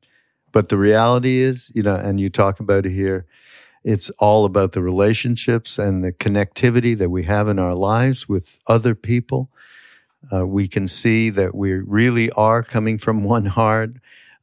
But 0.52 0.68
the 0.68 0.78
reality 0.78 1.38
is, 1.38 1.72
you 1.74 1.82
know, 1.82 1.96
and 1.96 2.20
you 2.20 2.30
talk 2.30 2.60
about 2.60 2.86
it 2.86 2.92
here, 2.92 3.26
it's 3.86 4.10
all 4.18 4.46
about 4.46 4.72
the 4.72 4.82
relationships 4.82 5.78
and 5.78 6.04
the 6.04 6.12
connectivity 6.12 6.98
that 6.98 7.12
we 7.12 7.22
have 7.24 7.48
in 7.48 7.60
our 7.60 7.76
lives 7.76 8.28
with 8.28 8.58
other 8.66 8.96
people. 8.96 9.52
Uh, 10.34 10.46
we 10.48 10.68
can 10.68 10.88
see 10.88 11.30
that 11.30 11.54
we 11.54 11.74
really 11.74 12.32
are 12.32 12.64
coming 12.64 12.98
from 12.98 13.24
one 13.36 13.46
heart. 13.46 13.92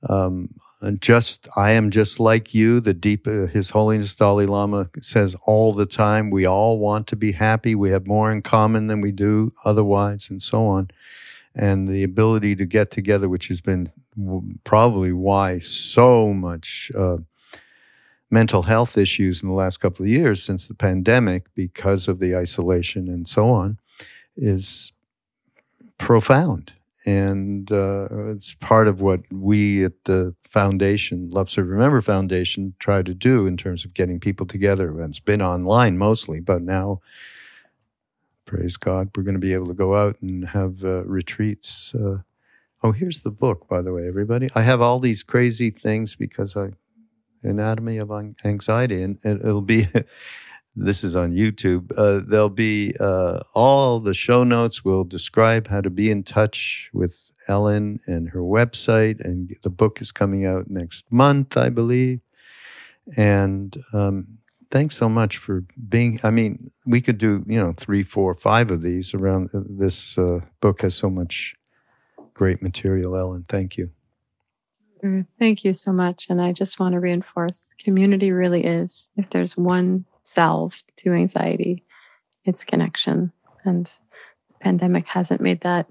Um, 0.08 0.54
and 0.80 1.00
just 1.00 1.48
I 1.56 1.72
am 1.72 1.90
just 1.90 2.20
like 2.20 2.54
you. 2.54 2.78
The 2.80 2.94
deep 2.94 3.26
uh, 3.26 3.46
His 3.46 3.70
Holiness 3.70 4.14
Dalai 4.14 4.46
Lama 4.46 4.88
says 5.00 5.34
all 5.44 5.72
the 5.72 5.86
time. 5.86 6.30
We 6.30 6.46
all 6.46 6.78
want 6.78 7.08
to 7.08 7.16
be 7.16 7.32
happy. 7.32 7.74
We 7.74 7.90
have 7.90 8.06
more 8.06 8.30
in 8.30 8.42
common 8.42 8.86
than 8.86 9.00
we 9.00 9.12
do 9.12 9.52
otherwise, 9.64 10.28
and 10.30 10.40
so 10.40 10.66
on. 10.66 10.90
And 11.54 11.86
the 11.88 12.02
ability 12.02 12.56
to 12.56 12.66
get 12.66 12.90
together, 12.90 13.28
which 13.28 13.46
has 13.48 13.60
been 13.60 13.92
w- 14.18 14.54
probably 14.64 15.12
why 15.12 15.60
so 15.60 16.32
much 16.32 16.90
uh, 16.96 17.18
mental 18.32 18.62
health 18.62 18.98
issues 18.98 19.42
in 19.42 19.48
the 19.48 19.54
last 19.54 19.78
couple 19.78 20.04
of 20.04 20.10
years 20.10 20.42
since 20.42 20.66
the 20.66 20.74
pandemic, 20.74 21.46
because 21.54 22.08
of 22.08 22.18
the 22.18 22.34
isolation 22.36 23.08
and 23.08 23.28
so 23.28 23.48
on, 23.48 23.78
is 24.36 24.92
profound 25.98 26.72
and 27.04 27.70
uh, 27.72 28.08
it's 28.30 28.54
part 28.54 28.86
of 28.86 29.00
what 29.00 29.20
we 29.32 29.84
at 29.84 30.04
the 30.04 30.34
foundation, 30.44 31.30
Love 31.30 31.50
Serve 31.50 31.68
Remember 31.68 32.00
Foundation, 32.00 32.74
try 32.78 33.02
to 33.02 33.14
do 33.14 33.46
in 33.46 33.56
terms 33.56 33.84
of 33.84 33.94
getting 33.94 34.20
people 34.20 34.46
together. 34.46 35.00
And 35.00 35.10
it's 35.10 35.20
been 35.20 35.42
online 35.42 35.98
mostly, 35.98 36.40
but 36.40 36.62
now, 36.62 37.00
praise 38.44 38.76
God, 38.76 39.10
we're 39.16 39.24
going 39.24 39.34
to 39.34 39.40
be 39.40 39.54
able 39.54 39.66
to 39.66 39.74
go 39.74 39.96
out 39.96 40.20
and 40.22 40.48
have 40.48 40.84
uh, 40.84 41.04
retreats. 41.04 41.94
Uh, 41.94 42.18
oh, 42.82 42.92
here's 42.92 43.20
the 43.20 43.30
book, 43.30 43.66
by 43.68 43.82
the 43.82 43.92
way, 43.92 44.06
everybody. 44.06 44.48
I 44.54 44.62
have 44.62 44.80
all 44.80 45.00
these 45.00 45.22
crazy 45.22 45.70
things 45.70 46.14
because 46.14 46.56
I 46.56 46.70
anatomy 47.42 47.98
of 47.98 48.10
anxiety, 48.44 49.02
and 49.02 49.18
it'll 49.24 49.60
be. 49.60 49.88
this 50.76 51.04
is 51.04 51.14
on 51.14 51.32
YouTube. 51.32 51.92
Uh, 51.98 52.24
there'll 52.26 52.48
be 52.48 52.94
uh, 52.98 53.40
all 53.54 54.00
the 54.00 54.14
show 54.14 54.42
notes 54.42 54.84
will 54.84 55.04
describe 55.04 55.68
how 55.68 55.80
to 55.80 55.90
be 55.90 56.10
in 56.10 56.22
touch 56.22 56.90
with 56.94 57.18
Ellen 57.48 58.00
and 58.06 58.30
her 58.30 58.40
website. 58.40 59.20
And 59.20 59.54
the 59.62 59.70
book 59.70 60.00
is 60.00 60.12
coming 60.12 60.46
out 60.46 60.70
next 60.70 61.10
month, 61.10 61.56
I 61.56 61.68
believe. 61.68 62.20
And 63.16 63.76
um, 63.92 64.38
thanks 64.70 64.96
so 64.96 65.08
much 65.08 65.36
for 65.36 65.64
being. 65.88 66.20
I 66.22 66.30
mean, 66.30 66.70
we 66.86 67.00
could 67.00 67.18
do 67.18 67.44
you 67.46 67.60
know 67.60 67.74
three, 67.76 68.02
four, 68.02 68.34
five 68.34 68.70
of 68.70 68.82
these 68.82 69.14
around. 69.14 69.50
This 69.52 70.16
uh, 70.16 70.40
book 70.60 70.82
has 70.82 70.94
so 70.94 71.10
much 71.10 71.56
great 72.34 72.62
material, 72.62 73.16
Ellen. 73.16 73.44
Thank 73.48 73.76
you. 73.76 73.90
Mm, 75.04 75.26
thank 75.38 75.64
you 75.64 75.72
so 75.72 75.92
much. 75.92 76.28
And 76.30 76.40
I 76.40 76.52
just 76.52 76.78
want 76.78 76.92
to 76.92 77.00
reinforce 77.00 77.74
community 77.78 78.30
really 78.30 78.64
is, 78.64 79.08
if 79.16 79.28
there's 79.30 79.56
one 79.56 80.04
salve 80.24 80.82
to 80.98 81.12
anxiety. 81.12 81.84
It's 82.44 82.64
connection. 82.64 83.32
And 83.64 83.86
the 83.86 84.54
pandemic 84.60 85.06
hasn't 85.06 85.40
made 85.40 85.60
that 85.62 85.88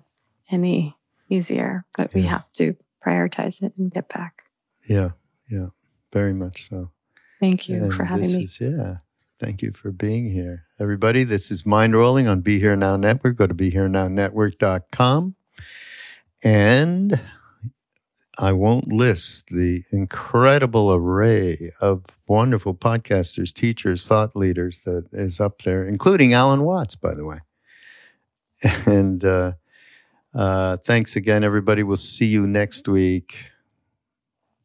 any 0.49 0.95
easier, 1.29 1.85
but 1.97 2.11
yeah. 2.13 2.21
we 2.21 2.27
have 2.27 2.51
to 2.53 2.75
prioritize 3.05 3.61
it 3.61 3.73
and 3.77 3.91
get 3.91 4.09
back. 4.09 4.43
Yeah, 4.87 5.11
yeah, 5.49 5.67
very 6.11 6.33
much 6.33 6.69
so. 6.69 6.91
Thank 7.39 7.69
you 7.69 7.83
and 7.83 7.93
for 7.93 8.03
having 8.03 8.33
me. 8.33 8.43
Is, 8.43 8.59
yeah, 8.59 8.97
thank 9.39 9.61
you 9.61 9.71
for 9.71 9.91
being 9.91 10.29
here. 10.29 10.65
Everybody, 10.79 11.23
this 11.23 11.51
is 11.51 11.63
Mindrolling 11.63 12.29
on 12.29 12.41
Be 12.41 12.59
Here 12.59 12.75
Now 12.75 12.97
Network. 12.97 13.37
Go 13.37 13.47
to 13.47 13.53
BeHereNowNetwork.com. 13.53 15.35
And 16.43 17.21
I 18.41 18.53
won't 18.53 18.91
list 18.91 19.49
the 19.49 19.83
incredible 19.91 20.91
array 20.91 21.71
of 21.79 22.03
wonderful 22.27 22.73
podcasters, 22.73 23.53
teachers, 23.53 24.07
thought 24.07 24.35
leaders 24.35 24.81
that 24.85 25.05
is 25.13 25.39
up 25.39 25.61
there, 25.61 25.85
including 25.85 26.33
Alan 26.33 26.63
Watts, 26.63 26.95
by 26.95 27.13
the 27.13 27.25
way. 27.25 27.37
And 28.85 29.23
uh, 29.23 29.53
uh, 30.33 30.77
thanks 30.77 31.15
again, 31.15 31.43
everybody. 31.43 31.83
We'll 31.83 31.97
see 31.97 32.27
you 32.27 32.45
next 32.47 32.87
week. 32.87 33.35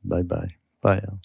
Bye 0.05 0.23
bye. 0.23 0.55
Bye, 0.81 0.99
Al. 0.99 1.21